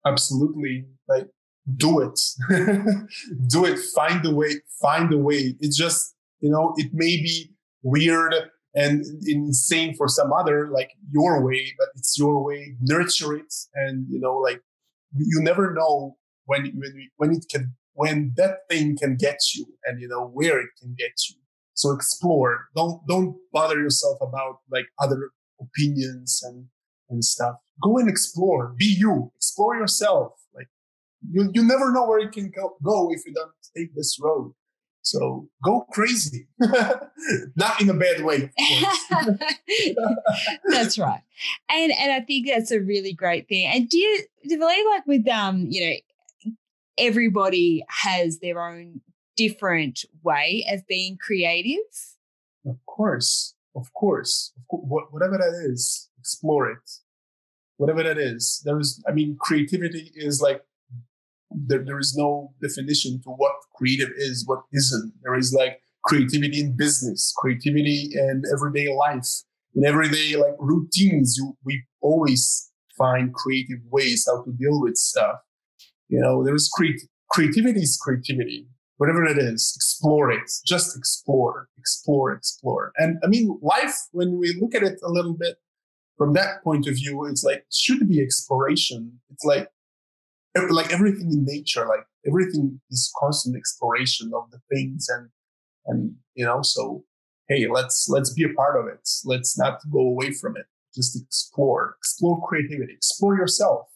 Absolutely. 0.05 0.85
Like, 1.09 1.27
do 1.75 2.01
it. 2.01 2.19
do 3.47 3.65
it. 3.65 3.79
Find 3.95 4.23
a 4.23 4.31
way. 4.31 4.61
Find 4.79 5.11
a 5.11 5.17
way. 5.17 5.55
It's 5.59 5.75
just, 5.75 6.13
you 6.41 6.51
know, 6.51 6.75
it 6.77 6.91
may 6.93 7.17
be 7.17 7.51
weird 7.81 8.35
and 8.75 9.05
insane 9.25 9.95
for 9.95 10.07
some 10.07 10.31
other 10.33 10.69
like 10.69 10.91
your 11.11 11.41
way 11.41 11.73
but 11.77 11.87
it's 11.95 12.19
your 12.19 12.43
way 12.43 12.75
nurture 12.81 13.33
it 13.33 13.53
and 13.73 14.05
you 14.09 14.19
know 14.19 14.35
like 14.37 14.61
you 15.17 15.39
never 15.41 15.73
know 15.73 16.17
when 16.45 16.65
when 16.75 17.09
when 17.17 17.31
it 17.31 17.45
can 17.49 17.73
when 17.93 18.33
that 18.35 18.59
thing 18.69 18.97
can 18.97 19.15
get 19.15 19.39
you 19.55 19.65
and 19.85 19.99
you 19.99 20.07
know 20.07 20.27
where 20.27 20.59
it 20.59 20.69
can 20.79 20.95
get 20.97 21.13
you. 21.29 21.35
So 21.73 21.91
explore. 21.91 22.67
Don't 22.75 23.01
don't 23.07 23.35
bother 23.51 23.79
yourself 23.79 24.17
about 24.21 24.59
like 24.71 24.85
other 24.99 25.31
opinions 25.59 26.41
and 26.43 26.67
and 27.09 27.23
stuff. 27.23 27.55
Go 27.83 27.97
and 27.97 28.09
explore. 28.09 28.73
Be 28.77 28.85
you. 28.85 29.31
Explore 29.37 29.77
yourself. 29.77 30.33
Like 30.53 30.67
you 31.31 31.49
you 31.53 31.63
never 31.63 31.91
know 31.91 32.05
where 32.05 32.19
it 32.19 32.31
can 32.31 32.51
go, 32.51 32.75
go 32.83 33.11
if 33.11 33.25
you 33.25 33.33
don't 33.33 33.51
take 33.75 33.95
this 33.95 34.17
road 34.21 34.53
so 35.05 35.47
go 35.63 35.85
crazy, 35.91 36.47
not 36.59 37.79
in 37.79 37.89
a 37.91 37.93
bad 37.93 38.23
way. 38.23 38.51
that's 40.67 40.97
right, 40.97 41.21
and 41.69 41.91
and 41.91 42.11
I 42.11 42.21
think 42.21 42.47
that's 42.47 42.71
a 42.71 42.79
really 42.79 43.13
great 43.13 43.47
thing. 43.47 43.67
And 43.67 43.87
do 43.87 43.99
you 43.99 44.23
do 44.43 44.55
you 44.55 44.59
believe 44.59 44.85
like 44.89 45.05
with 45.05 45.27
um 45.27 45.67
you 45.69 45.87
know 45.87 45.95
everybody 46.97 47.85
has 48.03 48.39
their 48.39 48.59
own 48.59 49.01
different 49.37 50.05
way 50.23 50.65
of 50.71 50.87
being 50.87 51.19
creative? 51.21 51.85
Of 52.67 52.83
course, 52.87 53.53
of 53.75 53.93
course, 53.93 54.53
of 54.57 54.67
course 54.67 55.05
whatever 55.11 55.37
that 55.37 55.69
is, 55.71 56.09
explore 56.19 56.71
it. 56.71 56.89
Whatever 57.77 58.01
that 58.01 58.17
is, 58.17 58.63
there 58.65 58.79
is. 58.79 59.03
I 59.07 59.11
mean, 59.11 59.37
creativity 59.39 60.11
is 60.15 60.41
like 60.41 60.63
there, 61.51 61.83
there 61.83 61.99
is 61.99 62.15
no 62.17 62.53
definition 62.59 63.21
to 63.23 63.29
what 63.29 63.53
creative 63.77 64.09
is, 64.17 64.43
what 64.45 64.63
isn't. 64.73 65.13
There 65.23 65.35
is 65.35 65.53
like 65.53 65.79
creativity 66.03 66.59
in 66.59 66.75
business, 66.75 67.33
creativity 67.37 68.11
in 68.13 68.43
everyday 68.53 68.95
life, 68.95 69.27
in 69.75 69.85
everyday 69.85 70.35
like 70.35 70.55
routines. 70.59 71.35
You, 71.37 71.57
we 71.65 71.83
always 72.01 72.71
find 72.97 73.33
creative 73.33 73.79
ways 73.89 74.27
how 74.27 74.43
to 74.43 74.51
deal 74.51 74.81
with 74.81 74.95
stuff. 74.95 75.37
You 76.07 76.19
know, 76.19 76.43
there 76.43 76.55
is 76.55 76.69
create, 76.69 77.01
creativity 77.31 77.81
is 77.81 77.97
creativity. 78.01 78.67
Whatever 78.97 79.25
it 79.25 79.37
is, 79.37 79.73
explore 79.75 80.31
it. 80.31 80.49
Just 80.65 80.95
explore, 80.97 81.67
explore, 81.77 82.31
explore. 82.31 82.93
And 82.95 83.17
I 83.25 83.27
mean, 83.27 83.59
life, 83.61 83.93
when 84.13 84.39
we 84.39 84.57
look 84.61 84.73
at 84.73 84.83
it 84.83 84.99
a 85.03 85.09
little 85.09 85.33
bit 85.33 85.57
from 86.17 86.31
that 86.33 86.63
point 86.63 86.87
of 86.87 86.95
view, 86.95 87.25
it's 87.25 87.43
like, 87.43 87.65
should 87.73 88.07
be 88.07 88.21
exploration. 88.21 89.19
It's 89.29 89.43
like, 89.43 89.67
like 90.69 90.91
everything 90.91 91.31
in 91.31 91.45
nature, 91.45 91.85
like 91.87 92.05
everything 92.27 92.79
is 92.89 93.11
constant 93.19 93.55
exploration 93.55 94.31
of 94.35 94.49
the 94.51 94.59
things 94.73 95.07
and, 95.09 95.29
and, 95.85 96.15
you 96.33 96.45
know, 96.45 96.61
so, 96.61 97.03
hey, 97.49 97.67
let's, 97.67 98.07
let's 98.09 98.33
be 98.33 98.43
a 98.43 98.53
part 98.53 98.79
of 98.79 98.87
it. 98.87 99.07
Let's 99.25 99.57
not 99.57 99.79
go 99.91 99.99
away 99.99 100.31
from 100.31 100.57
it. 100.57 100.65
Just 100.93 101.21
explore, 101.21 101.95
explore 101.99 102.45
creativity, 102.47 102.93
explore 102.93 103.35
yourself. 103.35 103.87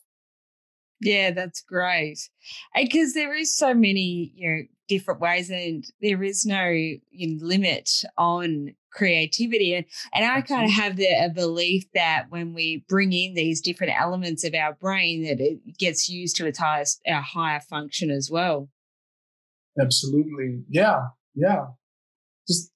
Yeah, 1.02 1.32
that's 1.32 1.62
great. 1.62 2.30
Because 2.76 3.14
there 3.14 3.34
is 3.34 3.56
so 3.56 3.74
many, 3.74 4.34
you 4.36 4.50
know, 4.50 4.62
different 4.88 5.22
ways 5.22 5.50
and 5.50 5.86
there 6.02 6.22
is 6.24 6.46
no 6.46 6.68
you 6.68 7.00
know, 7.12 7.46
limit 7.46 7.90
on 8.18 8.74
creativity 8.92 9.76
and 9.76 9.86
and 10.16 10.26
I 10.26 10.42
kind 10.42 10.66
of 10.66 10.72
have 10.72 10.98
the 10.98 11.08
a 11.08 11.30
belief 11.30 11.86
that 11.94 12.26
when 12.30 12.56
we 12.56 12.84
bring 12.90 13.14
in 13.14 13.36
these 13.36 13.62
different 13.62 13.94
elements 13.96 14.44
of 14.44 14.56
our 14.56 14.74
brain 14.74 15.24
that 15.24 15.40
it 15.40 15.78
gets 15.78 16.10
used 16.10 16.36
to 16.38 16.48
its 16.48 16.58
highest 16.58 17.00
our 17.08 17.22
higher 17.22 17.60
function 17.60 18.10
as 18.10 18.30
well. 18.32 18.68
Absolutely. 19.80 20.64
Yeah. 20.70 21.10
Yeah. 21.36 21.68
Just 22.48 22.72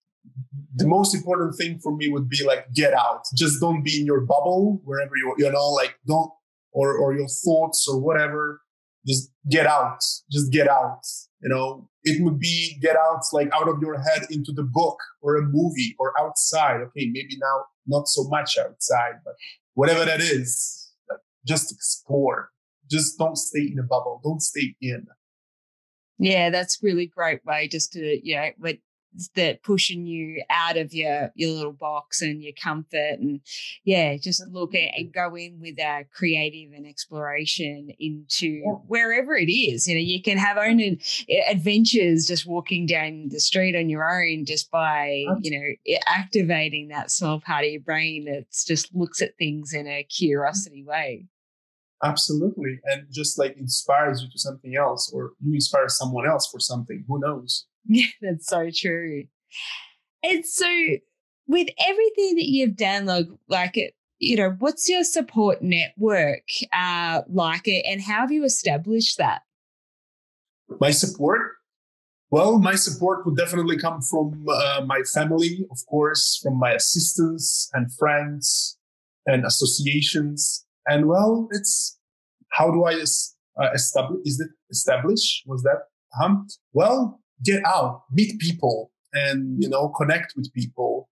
the 0.76 0.88
most 0.88 1.16
important 1.16 1.56
thing 1.58 1.80
for 1.80 1.96
me 1.96 2.10
would 2.10 2.30
be 2.30 2.46
like 2.46 2.72
get 2.74 2.94
out. 2.94 3.24
Just 3.36 3.60
don't 3.60 3.84
be 3.84 4.00
in 4.00 4.06
your 4.06 4.22
bubble 4.22 4.82
wherever 4.84 5.14
you 5.16 5.34
you 5.40 5.52
know 5.52 5.70
like 5.72 5.96
don't 6.06 6.32
or 6.74 6.98
or 6.98 7.16
your 7.16 7.28
thoughts 7.28 7.88
or 7.90 8.00
whatever. 8.00 8.62
Just 9.06 9.32
get 9.50 9.68
out. 9.68 10.00
Just 10.32 10.52
get 10.52 10.68
out. 10.68 11.02
You 11.42 11.50
know, 11.50 11.90
it 12.04 12.24
would 12.24 12.40
be 12.40 12.78
get 12.82 12.96
out 12.96 13.22
like 13.34 13.50
out 13.54 13.68
of 13.68 13.82
your 13.82 14.00
head 14.00 14.28
into 14.30 14.52
the 14.54 14.64
book 14.64 14.98
or 15.22 15.38
a 15.38 15.42
movie 15.42 15.96
or 16.00 16.14
outside. 16.20 16.82
Okay, 16.82 17.10
maybe 17.12 17.38
now 17.40 17.66
not 17.86 18.08
so 18.08 18.24
much 18.30 18.58
outside, 18.58 19.16
but 19.26 19.34
whatever 19.74 20.06
that 20.06 20.22
is, 20.22 20.92
just 21.46 21.72
explore. 21.72 22.50
Just 22.90 23.18
don't 23.18 23.38
stay 23.38 23.70
in 23.72 23.80
a 23.80 23.84
bubble. 23.84 24.22
Don't 24.24 24.42
stay 24.42 24.76
in. 24.82 25.06
Yeah, 26.20 26.50
that's 26.50 26.80
really 26.82 27.08
great 27.08 27.44
way 27.46 27.68
just 27.68 27.92
to, 27.94 28.20
you 28.24 28.36
know, 28.36 28.50
that 29.36 29.64
pushing 29.64 30.06
you 30.06 30.44
out 30.50 30.78
of 30.78 30.94
your 30.94 31.32
your 31.36 31.52
little 31.52 31.74
box 31.74 32.22
and 32.22 32.44
your 32.44 32.54
comfort 32.54 33.20
and 33.20 33.42
yeah 33.84 34.18
just 34.18 34.46
look 34.50 34.74
at 34.76 34.92
and 34.96 35.14
go 35.14 35.36
in 35.36 35.60
with 35.60 35.80
a 35.80 36.06
creative 36.14 36.74
and 36.74 36.86
exploration 36.86 37.92
into 38.00 38.48
yeah. 38.48 38.72
wherever 38.88 39.36
it 39.36 39.52
is. 39.52 39.88
You 39.88 39.96
know 39.96 40.02
you 40.02 40.22
can 40.22 40.38
have 40.38 40.58
own 40.58 40.98
adventures 41.50 42.26
just 42.26 42.46
walking 42.46 42.86
down 42.86 43.30
the 43.30 43.40
street 43.40 43.76
on 43.76 43.90
your 43.90 44.04
own 44.04 44.46
just 44.46 44.72
by 44.72 45.26
you 45.42 45.52
know 45.60 45.96
activating 46.08 46.90
that 46.90 47.12
small 47.12 47.40
part 47.40 47.66
of 47.66 47.72
your 47.72 47.82
brain 47.82 48.26
that 48.26 48.46
just 48.66 48.94
looks 48.94 49.22
at 49.22 49.38
things 49.38 49.74
in 49.74 49.88
a 49.88 50.04
mm. 50.04 50.10
curiosity 50.10 50.84
way. 50.84 51.28
Absolutely 52.04 52.80
and 52.84 53.08
just 53.10 53.40
like 53.40 53.56
inspires 53.58 54.22
you 54.22 54.30
to 54.30 54.38
something 54.38 54.76
else 54.76 55.10
or 55.14 55.32
you 55.42 55.54
inspire 55.54 55.88
someone 55.88 56.28
else 56.28 56.50
for 56.52 56.60
something 56.60 57.06
who 57.08 57.18
knows 57.20 57.66
Yeah, 57.90 58.06
that's 58.22 58.48
so 58.48 58.70
true. 58.74 59.26
And 60.24 60.46
so, 60.46 60.66
with 61.48 61.68
everything 61.78 62.36
that 62.36 62.50
you've 62.50 62.78
done, 62.78 63.06
like, 63.06 63.28
like 63.50 63.78
it, 63.78 63.94
you 64.20 64.38
know, 64.38 64.56
what's 64.60 64.88
your 64.88 65.04
support 65.04 65.62
network 65.62 66.48
uh, 66.72 67.24
like, 67.28 67.68
and 67.68 68.02
how 68.02 68.22
have 68.22 68.32
you 68.32 68.46
established 68.46 69.18
that? 69.18 69.42
My 70.80 70.92
support, 70.92 71.42
well, 72.32 72.58
my 72.58 72.76
support 72.76 73.26
would 73.26 73.36
definitely 73.36 73.78
come 73.78 74.02
from 74.02 74.46
uh, 74.50 74.82
my 74.86 75.02
family, 75.14 75.66
of 75.70 75.78
course, 75.88 76.40
from 76.42 76.58
my 76.58 76.72
assistants 76.72 77.70
and 77.74 77.94
friends 77.94 78.78
and 79.26 79.46
associations. 79.46 80.66
And 80.88 81.08
well, 81.08 81.48
it's 81.52 82.00
how 82.54 82.72
do 82.72 82.86
I 82.86 82.94
uh, 82.94 83.72
establish? 83.74 84.22
Is 84.26 84.40
it 84.40 84.50
establish? 84.72 85.44
Was 85.46 85.64
that? 85.64 85.84
Um, 86.22 86.48
well, 86.72 87.22
get 87.44 87.64
out, 87.66 88.04
meet 88.12 88.40
people, 88.40 88.92
and 89.14 89.62
you 89.62 89.70
know 89.70 89.90
connect 89.90 90.34
with 90.36 90.54
people, 90.54 91.10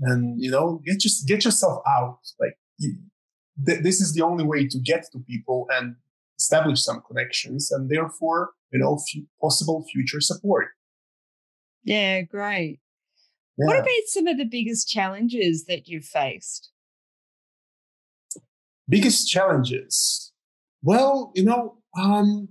and 0.00 0.40
you 0.42 0.50
know 0.50 0.80
get 0.84 1.00
just 1.00 1.26
get 1.26 1.44
yourself 1.44 1.82
out. 1.86 2.18
Like 2.40 2.56
th- 2.80 3.82
this 3.82 4.00
is 4.00 4.14
the 4.14 4.22
only 4.22 4.44
way 4.44 4.66
to 4.66 4.78
get 4.78 5.04
to 5.12 5.18
people 5.18 5.66
and 5.72 5.96
establish 6.38 6.82
some 6.82 7.02
connections, 7.06 7.70
and 7.70 7.90
therefore 7.90 8.50
you 8.72 8.78
know 8.78 8.94
f- 8.94 9.22
possible 9.40 9.84
future 9.92 10.20
support. 10.20 10.68
Yeah, 11.84 12.22
great. 12.22 12.80
Yeah. 13.58 13.66
What 13.66 13.78
about 13.78 14.06
some 14.06 14.26
of 14.26 14.36
the 14.36 14.44
biggest 14.44 14.88
challenges 14.88 15.64
that 15.66 15.88
you've 15.88 16.04
faced? 16.04 16.70
Biggest 18.88 19.28
challenges. 19.28 20.32
Well, 20.82 21.32
you 21.34 21.44
know, 21.44 21.78
um, 21.98 22.48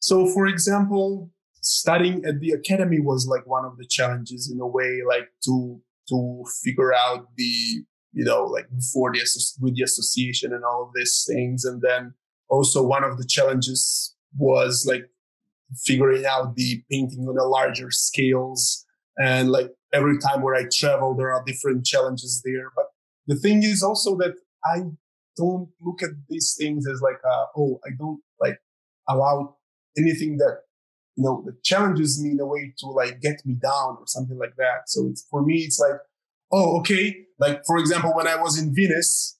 so 0.00 0.26
for 0.26 0.46
example, 0.46 1.30
studying 1.60 2.24
at 2.24 2.40
the 2.40 2.50
academy 2.50 3.00
was 3.00 3.26
like 3.26 3.46
one 3.46 3.64
of 3.64 3.76
the 3.76 3.86
challenges 3.86 4.50
in 4.50 4.60
a 4.60 4.66
way, 4.66 5.00
like 5.06 5.28
to 5.44 5.80
to 6.08 6.44
figure 6.64 6.94
out 6.94 7.28
the 7.36 7.84
you 8.12 8.24
know 8.24 8.44
like 8.44 8.68
before 8.74 9.12
the 9.12 9.20
with 9.60 9.76
the 9.76 9.82
association 9.82 10.52
and 10.52 10.64
all 10.64 10.84
of 10.84 10.90
these 10.94 11.24
things, 11.28 11.64
and 11.64 11.82
then 11.82 12.14
also 12.48 12.82
one 12.82 13.04
of 13.04 13.18
the 13.18 13.26
challenges 13.26 14.14
was 14.36 14.86
like 14.88 15.10
figuring 15.84 16.24
out 16.24 16.56
the 16.56 16.82
painting 16.90 17.28
on 17.28 17.36
a 17.38 17.44
larger 17.44 17.90
scales 17.90 18.86
and 19.18 19.50
like 19.50 19.70
every 19.92 20.18
time 20.18 20.42
where 20.42 20.54
I 20.54 20.64
travel, 20.72 21.14
there 21.14 21.32
are 21.32 21.42
different 21.44 21.84
challenges 21.84 22.40
there. 22.44 22.70
But 22.74 22.86
the 23.26 23.36
thing 23.36 23.62
is 23.62 23.82
also 23.82 24.16
that 24.18 24.34
I 24.64 24.82
don't 25.36 25.68
look 25.80 26.02
at 26.02 26.10
these 26.28 26.56
things 26.58 26.86
as 26.88 27.00
like, 27.02 27.18
uh, 27.28 27.44
oh, 27.56 27.80
I 27.84 27.90
don't 27.98 28.20
like 28.40 28.58
allow 29.08 29.56
anything 29.96 30.38
that 30.38 30.60
you 31.18 31.24
know, 31.24 31.42
that 31.44 31.64
challenges 31.64 32.22
me 32.22 32.30
in 32.30 32.40
a 32.40 32.46
way 32.46 32.72
to 32.78 32.86
like 32.86 33.20
get 33.20 33.44
me 33.44 33.54
down 33.60 33.96
or 33.98 34.04
something 34.06 34.38
like 34.38 34.54
that. 34.56 34.82
So 34.86 35.08
it's 35.10 35.26
for 35.28 35.42
me, 35.42 35.56
it's 35.62 35.80
like, 35.80 35.98
oh, 36.52 36.78
okay. 36.78 37.24
Like 37.40 37.62
for 37.66 37.76
example, 37.76 38.12
when 38.14 38.28
I 38.28 38.36
was 38.40 38.56
in 38.56 38.72
Venice, 38.72 39.36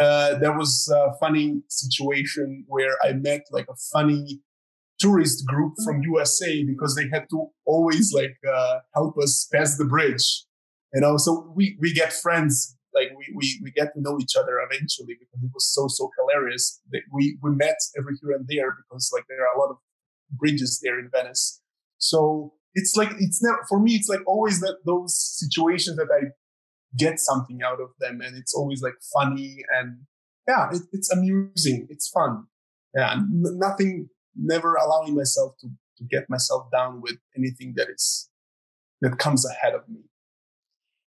uh, 0.00 0.38
there 0.38 0.56
was 0.56 0.90
a 0.94 1.12
funny 1.20 1.60
situation 1.68 2.64
where 2.66 2.96
I 3.04 3.12
met 3.12 3.42
like 3.50 3.66
a 3.68 3.76
funny 3.92 4.40
tourist 4.98 5.46
group 5.46 5.74
from 5.84 6.02
USA 6.02 6.64
because 6.64 6.94
they 6.96 7.08
had 7.12 7.26
to 7.30 7.48
always 7.66 8.10
like 8.14 8.36
uh, 8.50 8.78
help 8.94 9.18
us 9.18 9.46
pass 9.52 9.76
the 9.76 9.84
bridge. 9.84 10.44
You 10.94 11.02
know, 11.02 11.18
so 11.18 11.52
we 11.54 11.76
we 11.78 11.92
get 11.92 12.14
friends 12.14 12.74
like 12.94 13.10
we, 13.18 13.34
we 13.36 13.60
we 13.62 13.70
get 13.70 13.92
to 13.92 14.00
know 14.00 14.18
each 14.18 14.34
other 14.34 14.60
eventually 14.60 15.14
because 15.20 15.44
it 15.44 15.50
was 15.52 15.66
so 15.66 15.88
so 15.88 16.10
hilarious 16.18 16.80
that 16.90 17.02
we 17.12 17.36
we 17.42 17.50
met 17.50 17.76
every 17.98 18.14
here 18.22 18.32
and 18.32 18.46
there 18.48 18.74
because 18.80 19.10
like 19.12 19.24
there 19.28 19.42
are 19.42 19.54
a 19.54 19.60
lot 19.60 19.70
of 19.70 19.76
bridges 20.30 20.80
there 20.82 20.98
in 20.98 21.10
Venice. 21.12 21.60
So 21.98 22.54
it's 22.74 22.96
like 22.96 23.10
it's 23.18 23.42
never 23.42 23.64
for 23.68 23.80
me. 23.80 23.92
It's 23.94 24.08
like 24.08 24.20
always 24.26 24.60
that 24.60 24.78
those 24.84 25.16
situations 25.16 25.96
that 25.96 26.08
I 26.12 26.28
get 26.96 27.18
something 27.18 27.60
out 27.64 27.80
of 27.80 27.90
them, 28.00 28.20
and 28.20 28.36
it's 28.36 28.54
always 28.54 28.82
like 28.82 28.94
funny 29.12 29.64
and 29.76 30.00
yeah, 30.46 30.70
it, 30.72 30.82
it's 30.92 31.12
amusing. 31.12 31.86
It's 31.90 32.08
fun. 32.08 32.46
Yeah, 32.94 33.12
n- 33.12 33.58
nothing. 33.58 34.08
Never 34.34 34.74
allowing 34.74 35.16
myself 35.16 35.56
to 35.60 35.68
to 35.98 36.04
get 36.04 36.30
myself 36.30 36.70
down 36.70 37.00
with 37.00 37.16
anything 37.36 37.74
that 37.76 37.88
is 37.90 38.30
that 39.00 39.18
comes 39.18 39.44
ahead 39.44 39.74
of 39.74 39.88
me. 39.88 40.07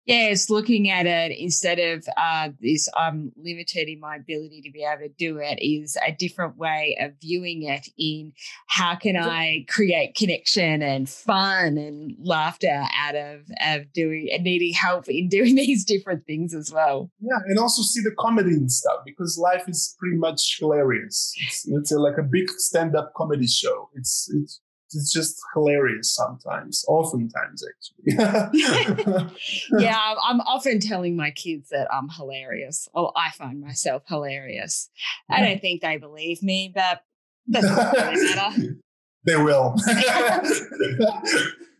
Yes, 0.05 0.49
looking 0.49 0.89
at 0.89 1.05
it 1.05 1.37
instead 1.37 1.79
of 1.79 2.05
uh, 2.17 2.49
this, 2.59 2.89
I'm 2.95 3.31
limited 3.37 3.87
in 3.87 4.01
my 4.01 4.17
ability 4.17 4.61
to 4.63 4.71
be 4.71 4.83
able 4.83 5.03
to 5.03 5.13
do 5.17 5.37
it, 5.37 5.59
is 5.61 5.97
a 6.05 6.11
different 6.11 6.57
way 6.57 6.97
of 6.99 7.13
viewing 7.21 7.63
it. 7.63 7.87
In 7.97 8.33
how 8.67 8.95
can 8.95 9.15
I 9.15 9.65
create 9.69 10.15
connection 10.15 10.81
and 10.81 11.09
fun 11.09 11.77
and 11.77 12.15
laughter 12.19 12.83
out 12.97 13.15
of 13.15 13.41
of 13.65 13.93
doing 13.93 14.29
and 14.33 14.43
needing 14.43 14.73
help 14.73 15.07
in 15.07 15.29
doing 15.29 15.55
these 15.63 15.85
different 15.85 16.25
things 16.25 16.53
as 16.53 16.71
well. 16.73 17.09
Yeah, 17.21 17.39
and 17.47 17.57
also 17.57 17.81
see 17.81 18.01
the 18.01 18.15
comedy 18.19 18.51
and 18.51 18.71
stuff 18.71 18.99
because 19.05 19.37
life 19.37 19.63
is 19.67 19.95
pretty 19.99 20.17
much 20.17 20.57
hilarious. 20.59 21.33
It's, 21.47 21.67
it's 21.67 21.91
a, 21.91 21.99
like 21.99 22.17
a 22.17 22.23
big 22.23 22.49
stand 22.49 22.95
up 22.95 23.13
comedy 23.15 23.47
show. 23.47 23.89
It's 23.93 24.29
it's 24.33 24.59
it's 24.95 25.11
just 25.11 25.41
hilarious 25.53 26.13
sometimes, 26.15 26.83
oftentimes 26.87 27.63
actually. 27.63 28.15
yeah, 29.79 30.15
I'm 30.23 30.41
often 30.41 30.79
telling 30.79 31.15
my 31.15 31.31
kids 31.31 31.69
that 31.69 31.87
I'm 31.93 32.09
hilarious. 32.09 32.87
Well, 32.93 33.11
I 33.15 33.31
find 33.31 33.61
myself 33.61 34.03
hilarious. 34.07 34.89
I 35.29 35.41
don't 35.41 35.61
think 35.61 35.81
they 35.81 35.97
believe 35.97 36.43
me, 36.43 36.71
but 36.73 37.03
that's 37.47 37.65
not 37.65 37.93
really 37.93 38.35
matter. 38.35 38.75
They 39.25 39.37
will. 39.37 39.73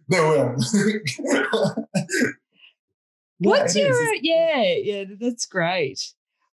they 0.07 0.21
will. 0.21 0.55
What's 3.39 3.75
yeah, 3.75 3.83
your 3.83 4.13
yeah, 4.21 4.75
yeah, 4.81 5.03
that's 5.19 5.45
great. 5.45 6.13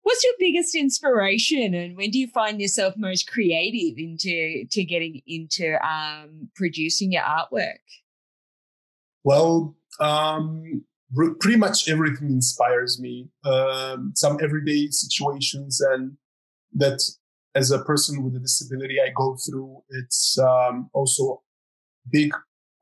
What's 0.06 0.24
your 0.24 0.34
biggest 0.38 0.76
inspiration, 0.76 1.74
and 1.74 1.98
when 1.98 2.12
do 2.12 2.20
you 2.20 2.28
find 2.28 2.62
yourself 2.62 2.94
most 2.96 3.28
creative 3.28 3.98
into 3.98 4.65
to 4.70 4.84
getting 4.84 5.20
into 5.26 5.84
um, 5.84 6.48
producing 6.56 7.12
your 7.12 7.24
artwork? 7.24 7.80
Well, 9.24 9.76
um, 10.00 10.84
pretty 11.39 11.58
much 11.58 11.89
everything 11.89 12.30
inspires 12.30 13.02
me. 13.02 13.30
Um, 13.46 14.12
some 14.13 14.38
everyday 14.44 14.89
situations, 14.91 15.82
and 15.82 16.15
that 16.76 17.02
as 17.56 17.72
a 17.72 17.84
person 17.84 18.24
with 18.24 18.36
a 18.36 18.39
disability 18.39 19.02
I 19.02 19.10
go 19.10 19.36
through, 19.50 19.82
it's 19.89 20.38
um, 20.38 20.88
also 20.94 21.41
big 22.12 22.32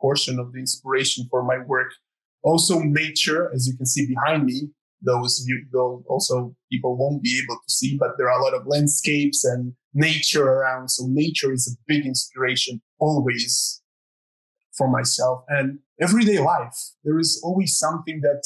portion 0.02 0.40
of 0.40 0.52
the 0.52 0.60
inspiration 0.60 1.26
for 1.30 1.42
my 1.42 1.60
work. 1.60 1.94
Also, 2.42 2.80
nature, 2.80 3.50
as 3.54 3.66
you 3.66 3.78
can 3.78 3.86
see 3.86 4.06
behind 4.06 4.46
me, 4.46 4.72
those 5.04 5.46
though 5.72 6.04
also 6.08 6.56
people 6.72 6.98
won't 6.98 7.22
be 7.22 7.42
able 7.44 7.56
to 7.56 7.74
see, 7.74 7.98
but 7.98 8.12
there 8.18 8.30
are 8.30 8.40
a 8.40 8.44
lot 8.44 8.54
of 8.54 8.66
landscapes 8.66 9.44
and 9.44 9.74
nature 9.94 10.48
around. 10.48 10.90
So 10.90 11.06
nature 11.08 11.52
is 11.52 11.68
a 11.68 11.78
big 11.88 12.06
inspiration 12.06 12.82
always 13.00 13.82
for 14.78 14.90
myself 14.90 15.44
and 15.50 15.80
everyday 16.02 16.40
life. 16.40 16.76
There 17.04 17.20
is 17.20 17.40
always 17.44 17.78
something 17.78 18.22
that, 18.22 18.44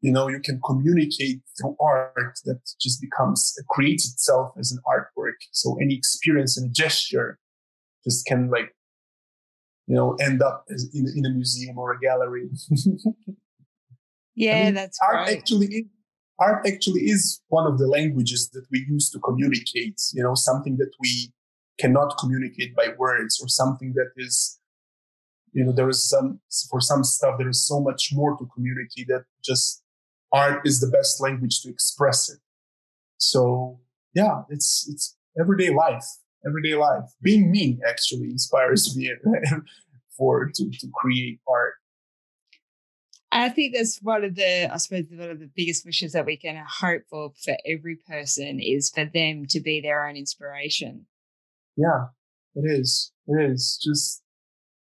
you 0.00 0.12
know, 0.12 0.28
you 0.28 0.40
can 0.40 0.60
communicate 0.64 1.40
through 1.60 1.76
art 1.80 2.38
that 2.44 2.60
just 2.80 3.00
becomes, 3.00 3.54
creates 3.68 4.10
itself 4.10 4.52
as 4.58 4.72
an 4.72 4.78
artwork. 4.86 5.38
So 5.52 5.76
any 5.82 5.94
experience 5.94 6.56
and 6.56 6.74
gesture 6.74 7.38
just 8.04 8.26
can 8.26 8.48
like, 8.48 8.74
you 9.86 9.96
know, 9.96 10.14
end 10.20 10.42
up 10.42 10.66
in, 10.68 11.06
in 11.16 11.26
a 11.26 11.30
museum 11.30 11.78
or 11.78 11.92
a 11.92 11.98
gallery. 11.98 12.48
Yeah, 14.38 14.56
I 14.56 14.64
mean, 14.66 14.74
that's 14.74 14.98
art 15.02 15.16
right. 15.16 15.36
actually 15.36 15.86
art 16.38 16.64
actually 16.64 17.00
is 17.00 17.40
one 17.48 17.66
of 17.66 17.78
the 17.78 17.88
languages 17.88 18.48
that 18.50 18.64
we 18.70 18.86
use 18.88 19.10
to 19.10 19.18
communicate. 19.18 20.00
You 20.12 20.22
know, 20.22 20.34
something 20.34 20.76
that 20.76 20.92
we 21.00 21.32
cannot 21.80 22.16
communicate 22.18 22.76
by 22.76 22.90
words, 22.96 23.40
or 23.42 23.48
something 23.48 23.94
that 23.94 24.12
is, 24.16 24.60
you 25.52 25.64
know, 25.64 25.72
there 25.72 25.88
is 25.88 26.08
some 26.08 26.38
for 26.70 26.80
some 26.80 27.02
stuff 27.02 27.34
there 27.38 27.48
is 27.48 27.66
so 27.66 27.80
much 27.80 28.10
more 28.12 28.36
to 28.36 28.46
communicate 28.54 29.08
that 29.08 29.24
just 29.44 29.82
art 30.32 30.64
is 30.64 30.78
the 30.78 30.86
best 30.86 31.20
language 31.20 31.60
to 31.62 31.68
express 31.68 32.30
it. 32.30 32.38
So 33.16 33.80
yeah, 34.14 34.42
it's 34.50 34.86
it's 34.88 35.16
everyday 35.38 35.70
life. 35.70 36.06
Everyday 36.46 36.74
life. 36.76 37.10
Being 37.20 37.50
me 37.50 37.80
actually 37.84 38.30
inspires 38.30 38.96
me 38.96 39.12
for 40.16 40.48
to, 40.54 40.70
to 40.70 40.88
create 40.94 41.40
art. 41.48 41.74
I 43.30 43.50
think 43.50 43.74
that's 43.74 43.98
one 44.02 44.24
of 44.24 44.34
the, 44.36 44.72
I 44.72 44.76
suppose, 44.78 45.04
one 45.10 45.30
of 45.30 45.40
the 45.40 45.50
biggest 45.54 45.84
wishes 45.84 46.12
that 46.12 46.24
we 46.24 46.36
can 46.36 46.62
hope 46.66 47.02
for 47.10 47.32
for 47.44 47.56
every 47.66 47.96
person 47.96 48.58
is 48.60 48.90
for 48.90 49.04
them 49.04 49.46
to 49.46 49.60
be 49.60 49.80
their 49.80 50.06
own 50.06 50.16
inspiration. 50.16 51.06
Yeah, 51.76 52.06
it 52.54 52.66
is. 52.66 53.12
It 53.26 53.50
is 53.50 53.78
just 53.82 54.22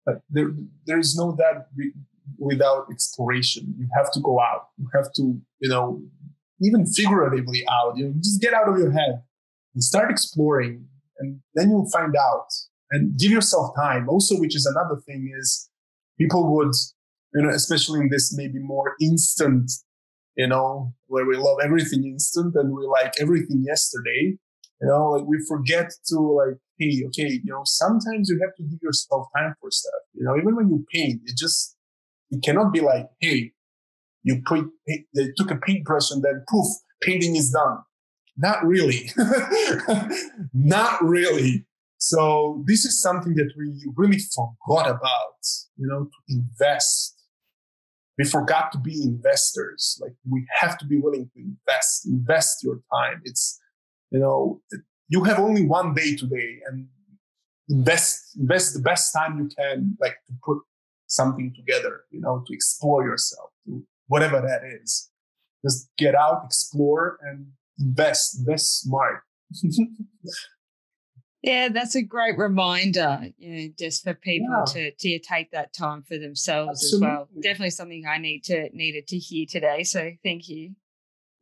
uh, 0.08 0.16
there. 0.30 0.52
There 0.86 1.00
is 1.00 1.16
no 1.16 1.36
that 1.38 1.68
re- 1.76 1.94
without 2.38 2.88
exploration. 2.92 3.74
You 3.78 3.88
have 3.96 4.12
to 4.12 4.20
go 4.20 4.40
out. 4.42 4.68
You 4.78 4.90
have 4.94 5.12
to, 5.14 5.40
you 5.60 5.70
know, 5.70 6.02
even 6.62 6.86
figuratively 6.86 7.64
out. 7.72 7.98
You 7.98 8.08
know, 8.08 8.14
just 8.18 8.42
get 8.42 8.54
out 8.54 8.68
of 8.68 8.78
your 8.78 8.92
head 8.92 9.24
and 9.74 9.84
start 9.84 10.12
exploring, 10.12 10.86
and 11.20 11.40
then 11.56 11.70
you'll 11.70 11.90
find 11.90 12.16
out. 12.16 12.48
And 12.92 13.18
give 13.18 13.32
yourself 13.32 13.76
time. 13.76 14.08
Also, 14.08 14.40
which 14.40 14.56
is 14.56 14.68
another 14.68 15.02
thing 15.02 15.34
is 15.36 15.68
people 16.20 16.54
would 16.54 16.76
you 17.34 17.42
know, 17.42 17.50
especially 17.50 18.02
in 18.02 18.10
this 18.10 18.36
maybe 18.36 18.60
more 18.60 18.96
instant, 19.02 19.72
you 20.36 20.48
know, 20.48 20.94
where 21.08 21.26
we 21.26 21.36
love 21.36 21.58
everything 21.64 22.06
instant 22.06 22.56
and 22.56 22.74
we 22.76 22.86
like 22.86 23.14
everything 23.20 23.64
yesterday. 23.66 24.38
You 24.82 24.88
know, 24.90 25.12
like 25.12 25.26
we 25.26 25.38
forget 25.48 25.92
to 26.08 26.20
like, 26.20 26.58
hey, 26.78 27.04
okay, 27.08 27.40
you 27.44 27.52
know, 27.52 27.62
sometimes 27.64 28.30
you 28.30 28.40
have 28.42 28.56
to 28.58 28.64
give 28.64 28.80
yourself 28.82 29.28
time 29.36 29.54
for 29.62 29.72
stuff. 29.72 30.02
You 30.14 30.26
know, 30.26 30.36
even 30.38 30.56
when 30.56 30.70
you 30.70 30.86
paint, 30.94 31.22
it 31.26 31.38
just 31.38 31.78
it 32.32 32.44
cannot 32.44 32.74
be 32.74 32.82
like, 32.82 33.08
hey, 33.22 33.52
you 34.24 34.42
put 34.46 34.66
they 34.88 35.30
took 35.38 35.52
a 35.52 35.56
paintbrush 35.56 36.12
and 36.12 36.24
then 36.24 36.44
poof, 36.50 36.68
painting 37.02 37.36
is 37.36 37.52
done. 37.52 37.80
Not 38.36 38.66
really. 38.66 39.12
Not 40.54 41.02
really. 41.04 41.66
So 41.98 42.64
this 42.68 42.84
is 42.84 43.02
something 43.02 43.36
that 43.36 43.54
we 43.58 43.72
really 43.96 44.20
forgot 44.20 44.90
about, 44.90 45.40
you 45.78 45.88
know, 45.88 46.06
to 46.06 46.36
invest 46.36 47.13
we 48.18 48.26
forgot 48.26 48.72
to 48.72 48.78
be 48.78 49.02
investors. 49.04 50.00
Like 50.02 50.14
we 50.30 50.46
have 50.60 50.78
to 50.80 50.86
be 50.86 51.00
willing 51.00 51.30
to 51.34 51.40
invest, 51.40 52.06
invest 52.06 52.64
your 52.64 52.80
time. 52.92 53.22
It's, 53.26 53.60
you 54.12 54.20
know, 54.20 54.62
you 55.10 55.24
have 55.24 55.40
only 55.40 55.66
one 55.66 55.94
day 55.94 56.16
today 56.16 56.60
and 56.68 56.88
invest, 57.70 58.38
invest 58.40 58.74
the 58.74 58.82
best 58.82 59.14
time 59.14 59.40
you 59.40 59.50
can, 59.58 59.98
like 60.00 60.16
to 60.28 60.34
put 60.44 60.60
something 61.08 61.54
together, 61.56 62.02
you 62.12 62.22
know, 62.22 62.44
to 62.46 62.54
explore 62.54 63.04
yourself, 63.04 63.50
to 63.66 63.84
whatever 64.08 64.42
that 64.42 64.62
is. 64.82 65.10
Just 65.66 65.90
get 65.98 66.14
out, 66.14 66.44
explore 66.46 67.18
and 67.22 67.48
invest, 67.80 68.40
invest 68.40 68.82
smart. 68.82 69.22
Yeah, 71.44 71.68
that's 71.68 71.96
a 71.96 72.02
great 72.02 72.38
reminder, 72.38 73.20
you 73.38 73.54
know, 73.54 73.74
just 73.78 74.02
for 74.04 74.14
people 74.14 74.48
yeah. 74.50 74.74
to 74.74 74.92
to 74.92 75.20
take 75.20 75.52
that 75.52 75.74
time 75.74 76.02
for 76.02 76.18
themselves 76.18 76.82
Absolutely. 76.82 77.08
as 77.08 77.12
well. 77.12 77.30
Definitely 77.42 77.70
something 77.72 78.06
I 78.08 78.18
need 78.18 78.46
to 78.46 78.70
needed 78.74 79.08
to 79.08 79.18
hear 79.18 79.46
today. 79.46 79.84
So 79.84 80.12
thank 80.24 80.48
you. 80.48 80.74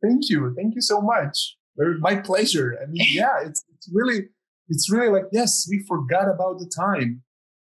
Thank 0.02 0.28
you. 0.28 0.52
Thank 0.56 0.74
you 0.74 0.80
so 0.80 1.00
much. 1.00 1.56
My 2.00 2.16
pleasure. 2.16 2.76
I 2.82 2.86
mean, 2.86 3.06
yeah, 3.12 3.42
it's 3.42 3.64
it's 3.72 3.88
really 3.92 4.24
it's 4.68 4.90
really 4.90 5.08
like 5.08 5.26
yes, 5.30 5.68
we 5.70 5.84
forgot 5.86 6.28
about 6.28 6.58
the 6.58 6.70
time, 6.76 7.22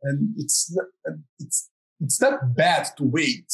and 0.05 0.33
it's 0.37 0.73
it's 1.41 1.69
it's 1.99 2.21
not 2.21 2.55
bad 2.55 2.91
to 2.99 3.05
wait, 3.05 3.53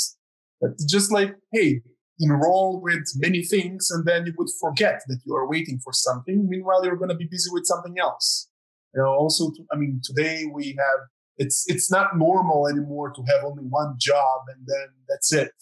but 0.61 0.73
just 0.87 1.11
like 1.11 1.35
hey, 1.51 1.81
enroll 2.21 2.83
with 2.83 3.11
many 3.17 3.43
things, 3.43 3.91
and 3.91 4.05
then 4.05 4.27
you 4.27 4.35
would 4.37 4.51
forget 4.61 5.01
that 5.09 5.21
you 5.25 5.35
are 5.35 5.49
waiting 5.49 5.81
for 5.83 5.95
something. 5.95 6.47
Meanwhile, 6.47 6.85
you're 6.85 6.97
going 6.97 7.09
to 7.09 7.17
be 7.17 7.29
busy 7.31 7.49
with 7.51 7.65
something 7.65 7.99
else. 7.99 8.51
You 8.97 9.03
know, 9.03 9.11
also, 9.11 9.51
to, 9.51 9.65
I 9.71 9.77
mean, 9.77 10.01
today 10.03 10.47
we 10.53 10.69
have 10.79 11.09
it's 11.37 11.65
it's 11.69 11.91
not 11.91 12.17
normal 12.17 12.67
anymore 12.67 13.13
to 13.13 13.23
have 13.29 13.45
only 13.45 13.65
one 13.65 13.97
job 14.01 14.41
and 14.49 14.67
then 14.67 14.89
that's 15.07 15.35
it. 15.35 15.53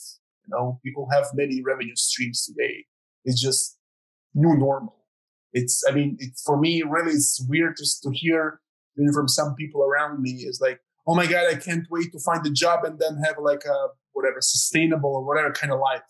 You 0.46 0.56
know, 0.56 0.80
people 0.84 1.08
have 1.12 1.26
many 1.34 1.60
revenue 1.60 1.96
streams 1.96 2.44
today. 2.46 2.84
It's 3.24 3.40
just 3.40 3.76
new 4.34 4.56
normal. 4.56 4.96
It's, 5.52 5.82
I 5.88 5.92
mean, 5.92 6.16
it, 6.20 6.38
for 6.44 6.60
me, 6.60 6.82
really, 6.82 7.12
it's 7.12 7.44
weird 7.48 7.76
just 7.76 8.02
to 8.04 8.10
hear 8.12 8.60
even 8.96 9.12
from 9.12 9.28
some 9.28 9.54
people 9.54 9.82
around 9.82 10.20
me 10.22 10.30
is 10.30 10.60
like, 10.60 10.80
oh 11.06 11.14
my 11.14 11.26
God, 11.26 11.46
I 11.50 11.56
can't 11.56 11.86
wait 11.90 12.12
to 12.12 12.20
find 12.20 12.46
a 12.46 12.50
job 12.50 12.84
and 12.84 12.98
then 12.98 13.20
have 13.24 13.36
like 13.40 13.64
a 13.64 13.88
whatever 14.12 14.38
sustainable 14.40 15.10
or 15.10 15.24
whatever 15.24 15.52
kind 15.52 15.72
of 15.72 15.80
life. 15.80 16.02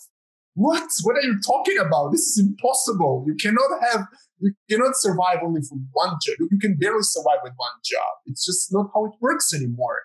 What? 0.55 0.88
What 1.03 1.17
are 1.17 1.23
you 1.23 1.40
talking 1.40 1.79
about? 1.79 2.12
This 2.12 2.23
is 2.23 2.38
impossible. 2.38 3.25
You 3.27 3.35
cannot 3.35 3.71
have 3.90 4.07
you 4.40 4.53
cannot 4.71 4.95
survive 4.97 5.38
only 5.43 5.62
from 5.62 5.88
one 5.93 6.17
job. 6.23 6.37
You 6.51 6.59
can 6.59 6.77
barely 6.77 7.03
survive 7.03 7.38
with 7.43 7.55
one 7.57 7.73
job. 7.85 8.12
It's 8.27 8.45
just 8.45 8.73
not 8.73 8.90
how 8.95 9.07
it 9.07 9.12
works 9.21 9.55
anymore. 9.55 9.99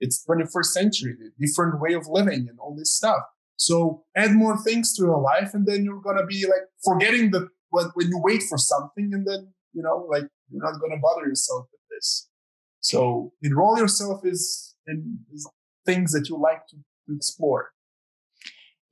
It's 0.00 0.24
21st 0.26 0.64
century, 0.64 1.14
different 1.38 1.80
way 1.80 1.94
of 1.94 2.06
living 2.08 2.46
and 2.48 2.58
all 2.58 2.74
this 2.76 2.92
stuff. 2.92 3.22
So 3.56 4.04
add 4.16 4.32
more 4.32 4.56
things 4.58 4.94
to 4.94 5.04
your 5.04 5.20
life 5.20 5.54
and 5.54 5.66
then 5.66 5.84
you're 5.84 6.00
going 6.00 6.18
to 6.18 6.26
be 6.26 6.46
like 6.46 6.68
forgetting 6.84 7.30
that 7.32 7.48
when, 7.70 7.86
when 7.94 8.08
you 8.08 8.20
wait 8.22 8.42
for 8.48 8.58
something 8.58 9.10
and 9.12 9.26
then, 9.26 9.52
you 9.72 9.82
know, 9.82 10.06
like 10.08 10.24
you're 10.50 10.62
not 10.62 10.78
going 10.80 10.92
to 10.92 11.00
bother 11.00 11.26
yourself 11.26 11.66
with 11.72 11.80
this. 11.90 12.28
So 12.80 13.32
enroll 13.42 13.78
yourself 13.78 14.20
is 14.24 14.74
in 14.86 15.18
things 15.86 16.12
that 16.12 16.28
you 16.28 16.38
like 16.38 16.66
to, 16.68 16.76
to 16.76 17.16
explore. 17.16 17.70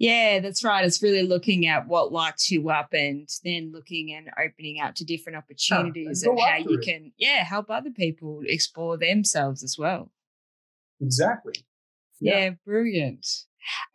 Yeah, 0.05 0.41
that's 0.41 0.63
right. 0.63 0.85
It's 0.85 1.03
really 1.03 1.23
looking 1.23 1.67
at 1.67 1.89
what 1.89 2.13
lights 2.13 2.51
you 2.51 2.69
up 2.69 2.93
and 2.93 3.27
then 3.43 3.73
looking 3.73 4.13
and 4.13 4.29
opening 4.39 4.79
out 4.79 4.97
to 4.97 5.05
different 5.07 5.39
opportunities 5.39 6.23
yeah, 6.23 6.31
and, 6.31 6.39
and 6.39 6.49
how 6.49 6.71
you 6.71 6.79
it. 6.79 6.85
can, 6.85 7.13
yeah, 7.17 7.43
help 7.43 7.71
other 7.71 7.91
people 7.91 8.43
explore 8.45 8.99
themselves 8.99 9.65
as 9.65 9.79
well. 9.79 10.11
Exactly. 11.01 11.55
Yeah, 12.21 12.39
yeah 12.39 12.51
brilliant. 12.67 13.27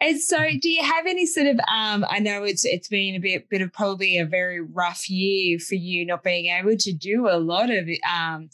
And 0.01 0.19
so, 0.19 0.38
do 0.60 0.69
you 0.69 0.84
have 0.84 1.05
any 1.05 1.25
sort 1.25 1.47
of? 1.47 1.60
Um, 1.71 2.05
I 2.10 2.19
know 2.19 2.43
it's 2.43 2.65
it's 2.65 2.88
been 2.88 3.15
a 3.15 3.19
bit 3.19 3.49
bit 3.49 3.62
of 3.62 3.71
probably 3.73 4.17
a 4.17 4.25
very 4.25 4.62
rough 4.62 5.10
year 5.10 5.60
for 5.60 5.75
you, 5.75 6.05
not 6.05 6.23
being 6.23 6.47
able 6.47 6.77
to 6.77 6.93
do 6.93 7.27
a 7.29 7.38
lot 7.38 7.69
of 7.69 7.88
um, 8.10 8.49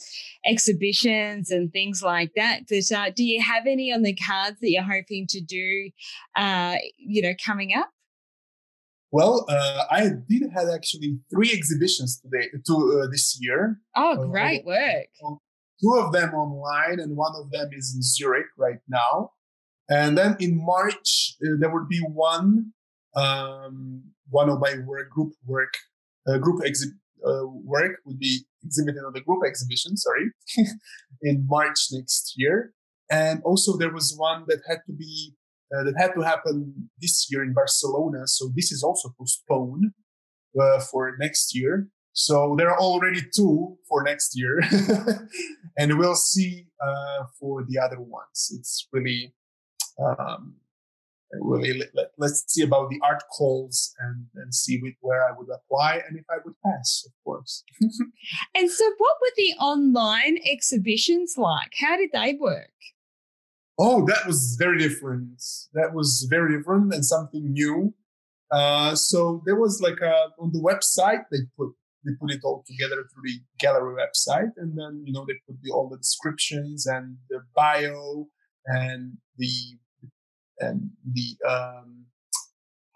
exhibitions 0.46 1.52
and 1.52 1.72
things 1.72 2.02
like 2.02 2.32
that. 2.36 2.62
But 2.70 2.92
uh, 2.96 3.12
do 3.16 3.24
you 3.24 3.42
have 3.42 3.68
any 3.68 3.94
on 3.94 4.02
the 4.04 4.16
cards 4.16 4.60
that 4.62 4.70
you're 4.70 4.84
hoping 4.84 5.28
to 5.30 5.42
do? 5.42 5.90
Uh, 6.36 6.76
you 6.98 7.22
know, 7.22 7.34
coming 7.44 7.74
up. 7.76 7.90
Well, 9.12 9.46
uh, 9.48 9.86
I 9.90 10.10
did 10.28 10.44
have 10.54 10.68
actually 10.68 11.20
three 11.34 11.52
exhibitions 11.54 12.20
today 12.20 12.50
to 12.68 13.02
uh, 13.04 13.08
this 13.10 13.38
year. 13.40 13.80
Oh, 13.96 14.22
uh, 14.22 14.26
great 14.26 14.66
work! 14.66 15.06
Two 15.82 15.94
of 15.98 16.12
them 16.12 16.34
online, 16.34 17.00
and 17.00 17.16
one 17.16 17.34
of 17.38 17.52
them 17.52 17.70
is 17.72 17.94
in 17.96 18.02
Zurich 18.02 18.48
right 18.58 18.80
now. 18.90 19.32
And 19.90 20.18
then 20.18 20.36
in 20.40 20.64
March, 20.64 21.36
uh, 21.44 21.56
there 21.60 21.72
would 21.72 21.88
be 21.88 22.00
one, 22.00 22.74
um, 23.16 24.04
one 24.30 24.50
of 24.50 24.60
my 24.60 24.76
work, 24.86 25.10
group 25.10 25.34
work, 25.46 25.74
uh, 26.28 26.38
group 26.38 26.62
exhi- 26.64 26.98
uh, 27.26 27.48
work 27.48 28.00
would 28.06 28.20
be 28.20 28.46
exhibited 28.64 29.04
on 29.06 29.14
the 29.14 29.22
group 29.22 29.44
exhibition, 29.46 29.96
sorry, 29.96 30.32
in 31.22 31.46
March 31.48 31.88
next 31.92 32.34
year. 32.36 32.74
And 33.12 33.42
also 33.44 33.78
there 33.78 33.94
was 33.94 34.16
one 34.18 34.46
that 34.48 34.62
had 34.68 34.80
to 34.88 34.94
be, 34.94 35.34
uh, 35.76 35.84
that 35.84 35.94
had 35.98 36.14
to 36.16 36.22
happen 36.22 36.90
this 37.00 37.28
year 37.30 37.44
in 37.44 37.54
Barcelona. 37.54 38.28
So 38.28 38.50
this 38.56 38.72
is 38.72 38.84
also 38.84 39.10
postponed 39.20 39.92
uh, 40.60 40.80
for 40.80 41.16
next 41.20 41.56
year. 41.56 41.90
So 42.14 42.56
there 42.58 42.70
are 42.72 42.80
already 42.80 43.22
two 43.36 43.78
for 43.90 44.02
next 44.02 44.38
year, 44.38 44.62
and 45.78 46.00
we'll 46.00 46.16
see 46.16 46.68
uh, 46.82 47.26
for 47.38 47.66
the 47.68 47.78
other 47.78 48.00
ones. 48.00 48.56
It's 48.58 48.88
really 48.94 49.34
um, 50.00 50.56
really 51.42 51.82
let, 51.94 52.08
us 52.22 52.44
see 52.48 52.64
about 52.64 52.90
the 52.90 53.00
art 53.04 53.24
calls 53.36 53.94
and, 54.00 54.26
and 54.36 54.54
see 54.54 54.80
with, 54.82 54.94
where 55.02 55.24
I 55.24 55.32
would 55.38 55.48
apply 55.54 56.02
and 56.08 56.18
if 56.18 56.26
I 56.30 56.38
would 56.44 56.56
pass, 56.66 57.04
of 57.06 57.14
course. 57.24 57.64
and 57.82 58.70
so, 58.70 58.92
what 58.98 59.18
were 59.22 59.32
the 59.36 59.54
online 59.60 60.38
exhibitions 60.46 61.36
like? 61.38 61.74
How 61.80 61.98
did 61.98 62.12
they 62.14 62.36
work? 62.40 62.72
Oh, 63.78 64.06
that 64.06 64.26
was 64.26 64.56
very 64.58 64.78
different. 64.78 65.42
That 65.74 65.94
was 65.94 66.28
very 66.30 66.58
different 66.58 66.94
and 66.94 67.06
something 67.06 67.52
new. 67.52 67.94
Uh, 68.52 68.96
so 68.96 69.42
there 69.46 69.60
was 69.60 69.82
like 69.82 70.00
a, 70.02 70.28
on 70.40 70.52
the 70.54 70.60
website 70.60 71.24
they 71.32 71.40
put 71.58 71.74
they 72.06 72.12
put 72.22 72.32
it 72.32 72.42
all 72.44 72.64
together 72.68 73.04
through 73.12 73.24
the 73.24 73.40
gallery 73.60 73.96
website, 73.96 74.52
and 74.58 74.78
then 74.78 75.04
you 75.06 75.12
know 75.12 75.26
they 75.28 75.34
put 75.48 75.58
the, 75.64 75.72
all 75.72 75.90
the 75.90 75.98
descriptions 75.98 76.86
and 76.86 77.18
the 77.30 77.40
bio 77.56 78.28
and 78.68 79.18
the 79.38 79.50
and 80.60 80.90
the 81.14 81.36
um, 81.48 82.06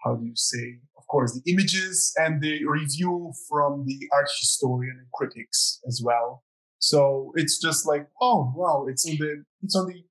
how 0.04 0.14
do 0.14 0.24
you 0.24 0.32
say 0.34 0.78
of 0.96 1.06
course 1.06 1.38
the 1.38 1.52
images 1.52 2.12
and 2.16 2.40
the 2.40 2.64
review 2.66 3.32
from 3.48 3.84
the 3.86 4.08
art 4.12 4.28
historian 4.38 4.96
and 4.98 5.06
critics 5.12 5.80
as 5.86 6.00
well. 6.04 6.42
So 6.78 7.32
it's 7.36 7.60
just 7.60 7.86
like 7.86 8.06
oh 8.20 8.52
wow 8.56 8.86
it's 8.88 9.06
on 9.08 9.16
the 9.16 9.44
it's 9.62 9.76
on 9.76 9.86
the 9.86 10.02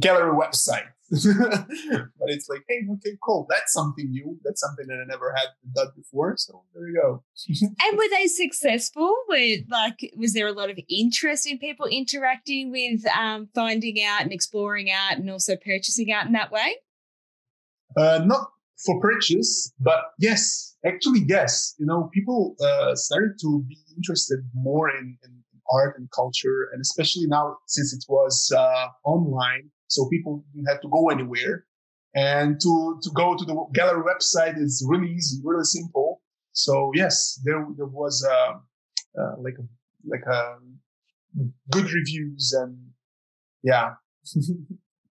gallery 0.00 0.32
website 0.32 0.88
but 1.10 2.28
it's 2.28 2.48
like 2.48 2.62
hey 2.68 2.86
okay 2.92 3.16
cool. 3.24 3.46
That's 3.50 3.72
something 3.72 4.10
new. 4.10 4.38
That's 4.44 4.60
something 4.60 4.86
that 4.86 5.00
i 5.02 5.06
never 5.06 5.34
had 5.36 5.48
done 5.74 5.88
before. 5.96 6.36
So 6.36 6.62
there 6.74 6.88
you 6.88 7.00
go. 7.00 7.24
And 7.82 7.98
were 7.98 8.08
they 8.10 8.26
successful 8.26 9.14
with 9.28 9.64
like 9.68 10.12
was 10.16 10.34
there 10.34 10.46
a 10.46 10.52
lot 10.52 10.70
of 10.70 10.78
interest 10.88 11.46
in 11.46 11.58
people 11.58 11.86
interacting 11.86 12.70
with 12.70 13.04
um, 13.18 13.48
finding 13.54 14.02
out 14.04 14.22
and 14.22 14.32
exploring 14.32 14.90
out 14.90 15.18
and 15.18 15.28
also 15.30 15.56
purchasing 15.56 16.12
out 16.12 16.26
in 16.26 16.32
that 16.32 16.52
way? 16.52 16.76
Uh, 17.96 18.20
not 18.24 18.48
for 18.84 19.00
purchase, 19.00 19.72
but 19.80 20.12
yes, 20.18 20.76
actually, 20.86 21.24
yes. 21.26 21.74
You 21.78 21.86
know, 21.86 22.08
people 22.14 22.54
uh, 22.62 22.94
started 22.94 23.32
to 23.42 23.64
be 23.68 23.78
interested 23.96 24.40
more 24.54 24.90
in, 24.90 25.18
in, 25.24 25.42
art 25.72 25.96
and 25.96 26.10
culture, 26.10 26.68
and 26.72 26.80
especially 26.80 27.26
now 27.28 27.56
since 27.66 27.92
it 27.92 28.04
was 28.08 28.52
uh, 28.56 28.86
online, 29.04 29.70
so 29.90 30.08
people 30.08 30.44
didn't 30.54 30.68
have 30.68 30.80
to 30.80 30.88
go 30.88 31.10
anywhere. 31.10 31.66
And 32.14 32.60
to 32.60 32.98
to 33.02 33.10
go 33.14 33.36
to 33.36 33.44
the 33.44 33.54
gallery 33.72 34.02
website 34.02 34.56
is 34.56 34.84
really 34.88 35.10
easy, 35.12 35.40
really 35.44 35.64
simple. 35.64 36.22
So 36.52 36.90
yes, 36.94 37.40
there 37.44 37.66
there 37.76 37.86
was 37.86 38.26
uh, 38.28 38.54
uh 39.20 39.34
like 39.38 39.56
a, 39.58 39.66
like 40.04 40.24
a 40.26 40.56
good 41.70 41.92
reviews 41.92 42.52
and 42.58 42.76
yeah. 43.62 43.94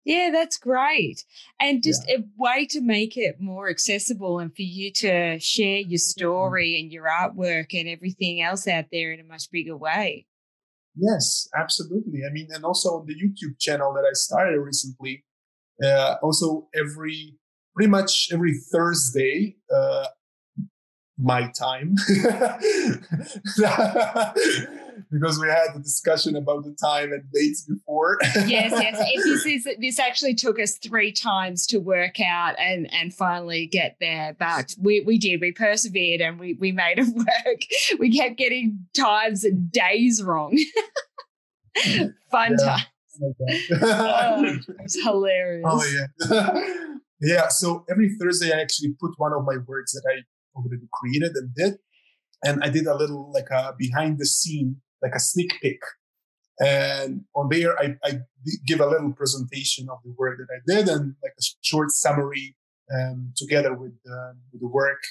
Yeah, 0.04 0.32
that's 0.32 0.58
great. 0.58 1.24
And 1.60 1.84
just 1.84 2.06
yeah. 2.08 2.18
a 2.18 2.24
way 2.36 2.66
to 2.72 2.82
make 2.82 3.18
it 3.18 3.40
more 3.40 3.70
accessible 3.70 4.40
and 4.40 4.54
for 4.56 4.64
you 4.64 4.92
to 4.94 5.40
share 5.40 5.78
your 5.78 5.86
mm-hmm. 5.86 5.96
story 5.98 6.80
and 6.80 6.92
your 6.92 7.06
artwork 7.06 7.80
and 7.80 7.88
everything 7.88 8.42
else 8.42 8.68
out 8.68 8.86
there 8.92 9.12
in 9.12 9.20
a 9.20 9.24
much 9.24 9.52
bigger 9.52 9.78
way. 9.78 10.26
Yes, 10.96 11.48
absolutely. 11.56 12.22
I 12.30 12.32
mean, 12.32 12.48
and 12.52 12.66
also 12.66 12.90
on 13.00 13.06
the 13.06 13.16
YouTube 13.16 13.60
channel 13.60 13.94
that 13.94 14.04
I 14.04 14.14
started 14.14 14.60
recently, 14.60 15.24
uh, 15.84 16.16
also 16.22 16.68
every, 16.76 17.38
pretty 17.76 17.90
much 17.90 18.30
every 18.34 18.54
Thursday, 18.72 19.58
uh, 19.74 20.06
my 21.18 21.52
time 21.52 21.96
because 25.12 25.40
we 25.40 25.48
had 25.48 25.74
the 25.76 25.80
discussion 25.80 26.36
about 26.36 26.64
the 26.64 26.76
time 26.82 27.12
and 27.12 27.24
dates 27.34 27.64
before. 27.64 28.18
yes, 28.48 28.72
yes. 28.72 28.98
This 29.24 29.46
is 29.46 29.68
this 29.80 30.00
actually 30.00 30.36
took 30.36 30.60
us 30.60 30.78
three 30.78 31.12
times 31.12 31.68
to 31.68 31.80
work 31.80 32.20
out 32.20 32.56
and 32.58 32.92
and 32.94 33.14
finally 33.14 33.68
get 33.68 33.98
there, 34.00 34.36
but 34.40 34.74
we 34.82 35.02
we 35.02 35.18
did. 35.18 35.42
We 35.42 35.52
persevered 35.52 36.22
and 36.22 36.40
we 36.40 36.54
we 36.54 36.72
made 36.72 37.00
it 37.00 37.08
work. 37.16 37.62
We 38.00 38.16
kept 38.16 38.38
getting 38.38 38.86
times 38.96 39.44
and 39.44 39.72
days 39.72 40.24
wrong. 40.24 40.58
Fun 42.32 42.58
yeah. 42.60 42.66
time. 42.66 42.86
oh, 43.82 44.58
it's 44.80 45.02
hilarious. 45.04 45.66
Oh 45.68 45.86
yeah. 45.86 46.68
yeah. 47.22 47.48
So 47.50 47.86
every 47.90 48.16
Thursday 48.20 48.52
I 48.54 48.62
actually 48.62 48.94
put 49.00 49.12
one 49.18 49.34
of 49.34 49.44
my 49.46 49.58
works 49.68 49.94
that 49.94 50.04
I 50.10 50.24
already 50.58 50.88
created 50.94 51.36
and 51.36 51.54
did. 51.54 51.74
And 52.44 52.64
I 52.64 52.70
did 52.70 52.88
a 52.88 52.96
little 52.96 53.32
like 53.32 53.50
a 53.52 53.76
behind 53.78 54.18
the 54.18 54.26
scene, 54.26 54.82
like 55.02 55.16
a 55.16 55.20
sneak 55.20 55.54
peek. 55.62 55.80
And 56.60 57.26
on 57.36 57.50
there, 57.50 57.78
I, 57.80 57.96
I 58.04 58.20
give 58.68 58.82
a 58.82 58.86
little 58.86 59.12
presentation 59.14 59.90
of 59.90 59.98
the 60.04 60.14
work 60.18 60.38
that 60.38 60.48
I 60.54 60.60
did 60.68 60.90
and 60.90 61.16
like 61.24 61.34
a 61.40 61.44
short 61.62 61.92
summary 61.92 62.56
um, 62.94 63.34
together 63.36 63.74
with, 63.74 63.94
uh, 64.06 64.34
with 64.52 64.62
the 64.62 64.68
work. 64.68 65.02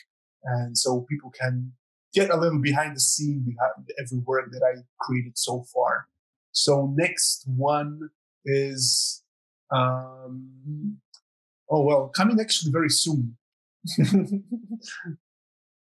And 0.45 0.77
so 0.79 1.07
people 1.09 1.31
can 1.31 1.73
get 2.15 2.31
a 2.31 2.37
little 2.37 2.61
behind 2.61 2.97
the 2.97 3.01
scene 3.01 3.41
behind 3.41 3.91
every 3.99 4.19
work 4.19 4.51
that 4.53 4.63
I 4.63 4.83
created 5.01 5.37
so 5.37 5.65
far. 5.75 6.07
So 6.53 6.93
next 6.97 7.45
one 7.47 8.11
is, 8.45 9.23
um, 9.73 10.99
oh 11.69 11.83
well, 11.83 12.09
coming 12.09 12.41
actually 12.41 12.73
very 12.73 12.91
soon. 12.91 13.37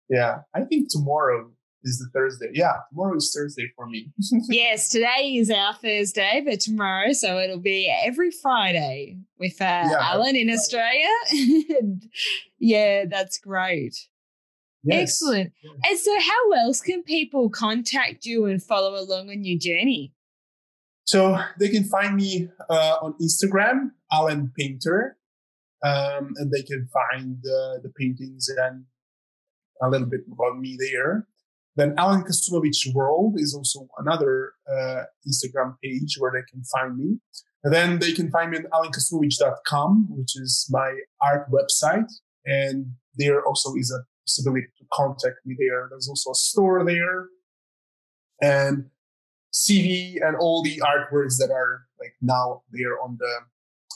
Yeah, 0.10 0.40
I 0.54 0.62
think 0.62 0.90
tomorrow 0.90 1.52
is 1.84 2.00
the 2.00 2.10
Thursday. 2.14 2.50
Yeah, 2.54 2.74
tomorrow 2.90 3.16
is 3.16 3.32
Thursday 3.36 3.72
for 3.76 3.88
me. 3.88 4.12
yes, 4.50 4.90
today 4.90 5.36
is 5.36 5.50
our 5.50 5.74
Thursday, 5.74 6.42
but 6.46 6.60
tomorrow, 6.60 7.14
so 7.14 7.40
it'll 7.40 7.60
be 7.60 7.92
every 8.04 8.32
Friday 8.32 9.18
with 9.40 9.62
uh, 9.62 9.88
yeah, 9.90 9.98
Alan 10.00 10.36
in 10.36 10.50
Australia. 10.50 11.08
yeah, 12.60 13.06
that's 13.06 13.38
great. 13.38 13.96
Yes. 14.84 15.02
Excellent. 15.02 15.54
Yes. 15.64 15.74
And 15.90 16.00
so, 16.00 16.20
how 16.20 16.52
else 16.52 16.82
can 16.82 17.04
people 17.04 17.50
contact 17.50 18.26
you 18.26 18.46
and 18.46 18.62
follow 18.62 19.00
along 19.00 19.30
on 19.30 19.44
your 19.44 19.58
journey? 19.60 20.14
So 21.06 21.38
they 21.58 21.70
can 21.70 21.86
find 21.86 22.16
me 22.16 22.50
uh, 22.70 22.98
on 23.02 23.16
Instagram, 23.22 23.92
Alan 24.12 24.52
Painter, 24.58 25.18
um, 25.84 26.34
and 26.36 26.52
they 26.52 26.64
can 26.64 26.88
find 26.94 27.38
uh, 27.38 27.80
the 27.82 27.92
paintings 27.98 28.50
and 28.50 28.84
a 29.82 29.90
little 29.90 30.08
bit 30.08 30.22
about 30.32 30.60
me 30.60 30.78
there. 30.78 31.28
Then 31.78 31.94
Alan 31.98 32.24
Kasumovich 32.24 32.94
World 32.94 33.36
is 33.38 33.56
also 33.56 33.88
another 34.00 34.54
uh, 34.70 35.04
Instagram 35.28 35.76
page 35.84 36.16
where 36.18 36.32
they 36.32 36.46
can 36.52 36.64
find 36.64 36.98
me. 36.98 37.20
And 37.64 37.74
then 37.74 38.00
they 38.00 38.14
can 38.14 38.32
find 38.32 38.52
me 38.52 38.58
at 38.58 38.70
alankasumovich.com, 38.72 40.08
which 40.10 40.36
is 40.36 40.68
my 40.72 41.00
art 41.22 41.48
website. 41.52 42.12
And 42.46 42.94
there 43.16 43.46
also 43.46 43.74
is 43.76 43.92
a 43.92 44.04
possibility 44.26 44.68
to 44.80 44.86
contact 44.92 45.38
me 45.46 45.56
there. 45.58 45.88
There's 45.90 46.10
also 46.10 46.32
a 46.32 46.36
store 46.36 46.84
there 46.84 47.28
and 48.42 48.86
CV 49.54 50.18
and 50.22 50.36
all 50.38 50.64
the 50.64 50.82
artworks 50.82 51.38
that 51.38 51.52
are 51.52 51.86
like 52.00 52.14
now 52.22 52.62
there 52.72 53.02
on 53.02 53.18
the, 53.20 53.32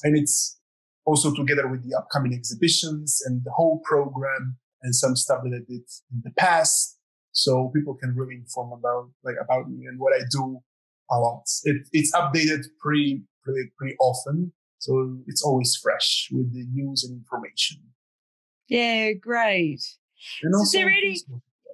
and 0.04 0.18
it's 0.18 0.60
also 1.06 1.34
together 1.34 1.68
with 1.68 1.88
the 1.88 1.96
upcoming 1.96 2.34
exhibitions 2.34 3.22
and 3.26 3.44
the 3.44 3.52
whole 3.52 3.82
program 3.84 4.58
and 4.82 4.96
some 4.96 5.16
stuff 5.16 5.42
that 5.44 5.54
I 5.56 5.60
did 5.60 5.82
in 6.12 6.22
the 6.24 6.32
past. 6.38 6.98
So 7.32 7.72
people 7.76 7.96
can 7.96 8.14
really 8.16 8.36
inform 8.36 8.72
about 8.72 9.10
like 9.24 9.36
about 9.42 9.70
me 9.70 9.86
and 9.86 10.00
what 10.00 10.14
I 10.14 10.24
do 10.32 10.60
a 11.10 11.20
lot. 11.20 11.44
It, 11.64 11.88
it's 11.92 12.14
updated 12.16 12.64
pretty, 12.80 13.24
pretty, 13.44 13.70
pretty 13.78 13.96
often. 14.00 14.54
So 14.80 15.20
it's 15.28 15.44
always 15.44 15.76
fresh 15.76 16.30
with 16.32 16.54
the 16.54 16.66
news 16.72 17.04
and 17.04 17.20
information. 17.20 17.78
Yeah, 18.68 19.14
great. 19.14 19.82
And 20.44 20.56
also, 20.56 20.80
so 20.80 20.86
any, 20.86 21.20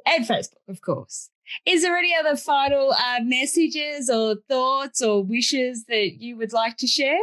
and 0.06 0.26
Facebook, 0.26 0.68
of 0.68 0.82
course. 0.82 1.30
Is 1.66 1.84
there 1.84 1.96
any 1.96 2.14
other 2.14 2.36
final 2.36 2.92
uh, 2.92 3.20
messages 3.24 4.10
or 4.10 4.36
thoughts 4.50 5.02
or 5.02 5.24
wishes 5.24 5.86
that 5.86 6.22
you 6.22 6.36
would 6.38 6.52
like 6.52 6.76
to 6.78 6.88
share? 6.88 7.20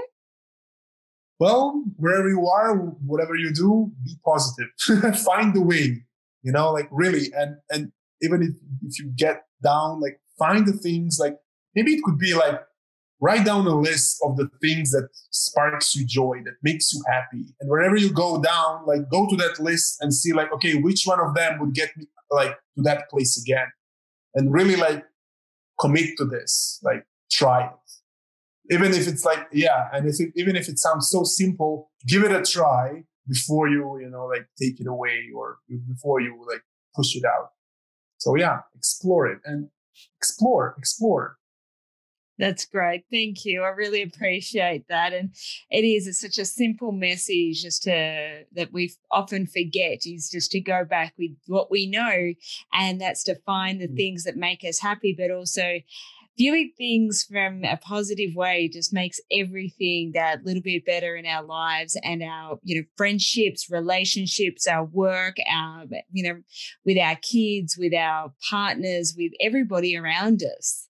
well, 1.38 1.82
wherever 1.96 2.28
you 2.28 2.46
are, 2.46 2.76
whatever 3.04 3.34
you 3.36 3.52
do, 3.52 3.92
be 4.04 4.16
positive. 4.24 4.68
find 5.18 5.54
the 5.54 5.62
way, 5.62 6.04
you 6.42 6.52
know, 6.52 6.72
like 6.72 6.88
really. 6.90 7.32
And, 7.36 7.56
and 7.70 7.92
even 8.22 8.42
if, 8.42 8.50
if 8.82 8.98
you 8.98 9.12
get 9.16 9.44
down, 9.62 10.00
like 10.00 10.20
find 10.38 10.66
the 10.66 10.72
things 10.72 11.18
like 11.20 11.36
maybe 11.74 11.94
it 11.94 12.02
could 12.02 12.18
be 12.18 12.34
like 12.34 12.60
write 13.20 13.44
down 13.44 13.66
a 13.66 13.78
list 13.78 14.18
of 14.24 14.36
the 14.36 14.48
things 14.60 14.90
that 14.90 15.08
sparks 15.30 15.94
you 15.96 16.04
joy, 16.06 16.40
that 16.44 16.54
makes 16.62 16.92
you 16.92 17.02
happy. 17.08 17.54
And 17.60 17.70
wherever 17.70 17.96
you 17.96 18.12
go 18.12 18.42
down, 18.42 18.84
like 18.86 19.08
go 19.10 19.28
to 19.28 19.36
that 19.36 19.60
list 19.60 19.98
and 20.00 20.12
see 20.12 20.32
like, 20.32 20.52
okay, 20.52 20.74
which 20.74 21.04
one 21.04 21.20
of 21.20 21.34
them 21.34 21.58
would 21.60 21.74
get 21.74 21.96
me 21.96 22.06
like 22.30 22.56
to 22.76 22.82
that 22.82 23.08
place 23.10 23.40
again? 23.40 23.68
And 24.34 24.52
really 24.52 24.76
like 24.76 25.04
commit 25.80 26.16
to 26.18 26.24
this, 26.24 26.80
like 26.82 27.06
try 27.30 27.66
it 27.66 27.72
even 28.70 28.92
if 28.92 29.06
it's 29.06 29.24
like 29.24 29.46
yeah 29.52 29.88
and 29.92 30.08
if 30.08 30.20
it, 30.20 30.32
even 30.36 30.56
if 30.56 30.68
it 30.68 30.78
sounds 30.78 31.08
so 31.10 31.22
simple 31.22 31.90
give 32.06 32.22
it 32.24 32.32
a 32.32 32.42
try 32.42 33.02
before 33.28 33.68
you 33.68 33.98
you 34.00 34.08
know 34.08 34.26
like 34.26 34.46
take 34.60 34.80
it 34.80 34.86
away 34.86 35.28
or 35.34 35.58
before 35.88 36.20
you 36.20 36.42
like 36.48 36.62
push 36.94 37.14
it 37.16 37.24
out 37.24 37.50
so 38.24 38.34
yeah 38.36 38.60
explore 38.74 39.26
it 39.26 39.40
and 39.44 39.68
explore 40.18 40.74
explore 40.78 41.36
that's 42.38 42.64
great. 42.66 43.04
Thank 43.12 43.44
you. 43.44 43.62
I 43.62 43.68
really 43.68 44.02
appreciate 44.02 44.88
that. 44.88 45.12
And 45.12 45.34
it 45.70 45.84
is 45.84 46.08
it's 46.08 46.20
such 46.20 46.38
a 46.38 46.44
simple 46.44 46.90
message 46.90 47.62
just 47.62 47.84
to 47.84 48.44
that 48.52 48.72
we 48.72 48.92
often 49.10 49.46
forget 49.46 50.04
is 50.04 50.30
just 50.30 50.50
to 50.52 50.60
go 50.60 50.84
back 50.84 51.14
with 51.16 51.30
what 51.46 51.70
we 51.70 51.86
know. 51.86 52.34
And 52.72 53.00
that's 53.00 53.22
to 53.24 53.36
find 53.46 53.80
the 53.80 53.88
mm. 53.88 53.96
things 53.96 54.24
that 54.24 54.36
make 54.36 54.64
us 54.64 54.80
happy, 54.80 55.14
but 55.16 55.30
also 55.30 55.80
viewing 56.36 56.72
things 56.76 57.26
from 57.30 57.64
a 57.64 57.76
positive 57.76 58.34
way 58.34 58.68
just 58.72 58.92
makes 58.92 59.20
everything 59.30 60.12
that 60.14 60.44
little 60.44 60.62
bit 60.62 60.84
better 60.84 61.14
in 61.16 61.26
our 61.26 61.44
lives 61.44 61.98
and 62.02 62.22
our 62.22 62.58
you 62.62 62.76
know 62.76 62.86
friendships 62.96 63.70
relationships 63.70 64.66
our 64.66 64.84
work 64.84 65.36
our 65.50 65.84
you 66.10 66.22
know 66.22 66.40
with 66.84 66.98
our 66.98 67.16
kids 67.16 67.76
with 67.78 67.94
our 67.94 68.32
partners 68.50 69.14
with 69.16 69.32
everybody 69.40 69.96
around 69.96 70.42
us 70.58 70.88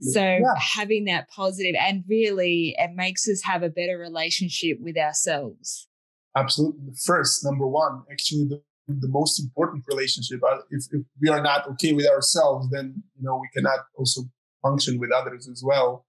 so 0.00 0.20
yeah. 0.20 0.40
having 0.58 1.04
that 1.04 1.28
positive 1.28 1.74
and 1.78 2.04
really 2.08 2.74
it 2.78 2.90
makes 2.94 3.28
us 3.28 3.42
have 3.42 3.62
a 3.62 3.68
better 3.68 3.98
relationship 3.98 4.78
with 4.80 4.96
ourselves 4.96 5.88
absolutely 6.36 6.92
first 7.04 7.44
number 7.44 7.66
one 7.66 8.02
actually 8.10 8.44
the 8.44 8.62
the 8.86 9.08
most 9.08 9.40
important 9.40 9.82
relationship. 9.88 10.40
Uh, 10.46 10.58
if, 10.70 10.84
if, 10.92 11.02
we 11.20 11.28
are 11.28 11.42
not 11.42 11.66
okay 11.66 11.92
with 11.92 12.06
ourselves, 12.06 12.68
then 12.70 13.02
you 13.16 13.24
know 13.24 13.36
we 13.40 13.48
cannot 13.54 13.78
also 13.96 14.22
function 14.64 14.98
with 14.98 15.12
others 15.12 15.48
as 15.48 15.62
well. 15.64 16.06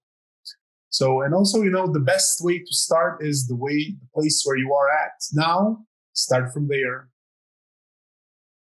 So, 0.88 1.22
and 1.22 1.34
also, 1.34 1.62
you 1.62 1.70
know, 1.70 1.86
the 1.86 2.00
best 2.00 2.42
way 2.42 2.58
to 2.58 2.72
start 2.72 3.24
is 3.24 3.46
the 3.46 3.56
way, 3.56 3.94
the 4.00 4.08
place 4.14 4.42
where 4.44 4.56
you 4.56 4.72
are 4.72 4.88
at 4.90 5.12
now. 5.32 5.84
Start 6.14 6.52
from 6.54 6.68
there. 6.68 7.10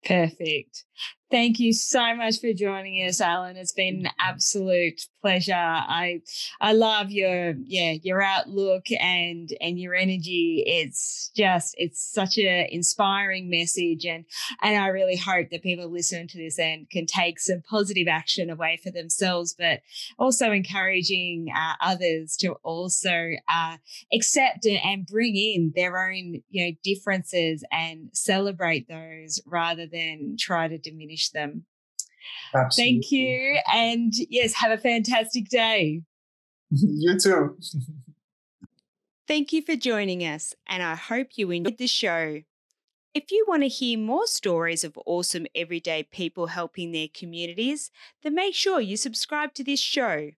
Perfect. 0.05 0.83
Thank 1.31 1.61
you 1.61 1.71
so 1.71 2.13
much 2.13 2.41
for 2.41 2.51
joining 2.51 3.07
us, 3.07 3.21
Alan. 3.21 3.55
It's 3.55 3.71
been 3.71 4.05
an 4.05 4.11
absolute 4.19 5.07
pleasure. 5.21 5.53
I 5.55 6.21
I 6.59 6.73
love 6.73 7.09
your 7.09 7.53
yeah 7.65 7.93
your 8.03 8.21
outlook 8.21 8.87
and 8.91 9.49
and 9.61 9.79
your 9.79 9.95
energy. 9.95 10.63
It's 10.67 11.31
just 11.33 11.73
it's 11.77 12.03
such 12.03 12.37
an 12.37 12.67
inspiring 12.69 13.49
message, 13.49 14.05
and 14.05 14.25
and 14.61 14.77
I 14.77 14.87
really 14.87 15.15
hope 15.15 15.51
that 15.51 15.63
people 15.63 15.89
listen 15.89 16.27
to 16.27 16.37
this 16.37 16.59
and 16.59 16.89
can 16.89 17.05
take 17.05 17.39
some 17.39 17.61
positive 17.61 18.09
action 18.09 18.49
away 18.49 18.79
for 18.83 18.91
themselves, 18.91 19.55
but 19.57 19.79
also 20.19 20.51
encouraging 20.51 21.47
uh, 21.55 21.75
others 21.81 22.35
to 22.37 22.53
also 22.63 23.31
uh, 23.47 23.77
accept 24.13 24.65
and, 24.65 25.05
bring 25.07 25.35
in 25.35 25.71
their 25.75 25.97
own 25.97 26.41
you 26.49 26.65
know 26.65 26.71
differences 26.83 27.63
and 27.71 28.09
celebrate 28.13 28.87
those 28.89 29.39
rather 29.45 29.87
than 29.87 30.35
try 30.37 30.67
to 30.67 30.77
diminish 30.77 31.20
them. 31.29 31.65
Absolutely. 32.53 32.93
Thank 32.93 33.11
you. 33.11 33.59
And 33.73 34.13
yes, 34.29 34.53
have 34.55 34.71
a 34.71 34.77
fantastic 34.77 35.49
day. 35.49 36.01
you 36.71 37.17
too. 37.17 37.57
Thank 39.27 39.53
you 39.53 39.61
for 39.61 39.75
joining 39.75 40.21
us, 40.21 40.53
and 40.67 40.83
I 40.83 40.95
hope 40.95 41.29
you 41.35 41.51
enjoyed 41.51 41.77
the 41.77 41.87
show. 41.87 42.41
If 43.13 43.31
you 43.31 43.45
want 43.47 43.63
to 43.63 43.67
hear 43.67 43.97
more 43.97 44.25
stories 44.25 44.83
of 44.83 44.97
awesome 45.05 45.45
everyday 45.53 46.03
people 46.03 46.47
helping 46.47 46.91
their 46.91 47.07
communities, 47.13 47.91
then 48.23 48.35
make 48.35 48.55
sure 48.55 48.79
you 48.79 48.97
subscribe 48.97 49.53
to 49.55 49.63
this 49.63 49.79
show. 49.79 50.31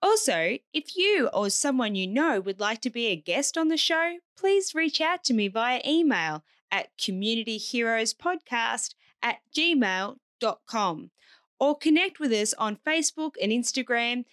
Also, 0.00 0.58
if 0.72 0.96
you 0.96 1.28
or 1.32 1.50
someone 1.50 1.94
you 1.94 2.06
know 2.06 2.40
would 2.40 2.60
like 2.60 2.80
to 2.82 2.90
be 2.90 3.06
a 3.06 3.16
guest 3.16 3.58
on 3.58 3.68
the 3.68 3.76
show, 3.76 4.18
please 4.36 4.74
reach 4.74 5.00
out 5.00 5.24
to 5.24 5.34
me 5.34 5.48
via 5.48 5.80
email 5.86 6.44
at 6.70 6.96
communityheroespodcast 6.98 8.94
at 9.22 9.38
gmail.com 9.54 11.10
or 11.60 11.76
connect 11.76 12.20
with 12.20 12.32
us 12.32 12.54
on 12.54 12.76
Facebook 12.86 13.32
and 13.40 13.52
Instagram 13.52 14.24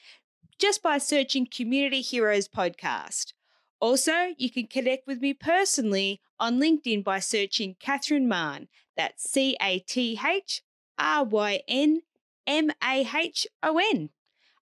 just 0.58 0.82
by 0.82 0.98
searching 0.98 1.48
Community 1.48 2.02
Heroes 2.02 2.48
Podcast. 2.48 3.34
Also, 3.80 4.34
you 4.38 4.50
can 4.50 4.68
connect 4.68 5.06
with 5.06 5.22
me 5.22 5.34
personally 5.34 6.22
on 6.40 6.60
LinkedIn 6.60 7.04
by 7.04 7.20
searching 7.20 7.76
Cathryn 7.76 8.26
Mahon. 8.26 8.68
That's 8.96 9.30
C 9.30 9.58
A 9.62 9.80
T 9.80 10.20
H 10.26 10.62
R 10.98 11.24
Y 11.26 11.62
N 11.68 12.02
M 12.48 12.72
A 12.84 13.08
H 13.14 13.48
O 13.62 13.78
N. 13.78 14.10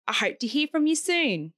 I 0.07 0.13
hope 0.13 0.39
to 0.39 0.47
hear 0.47 0.67
from 0.67 0.87
you 0.87 0.95
soon. 0.95 1.53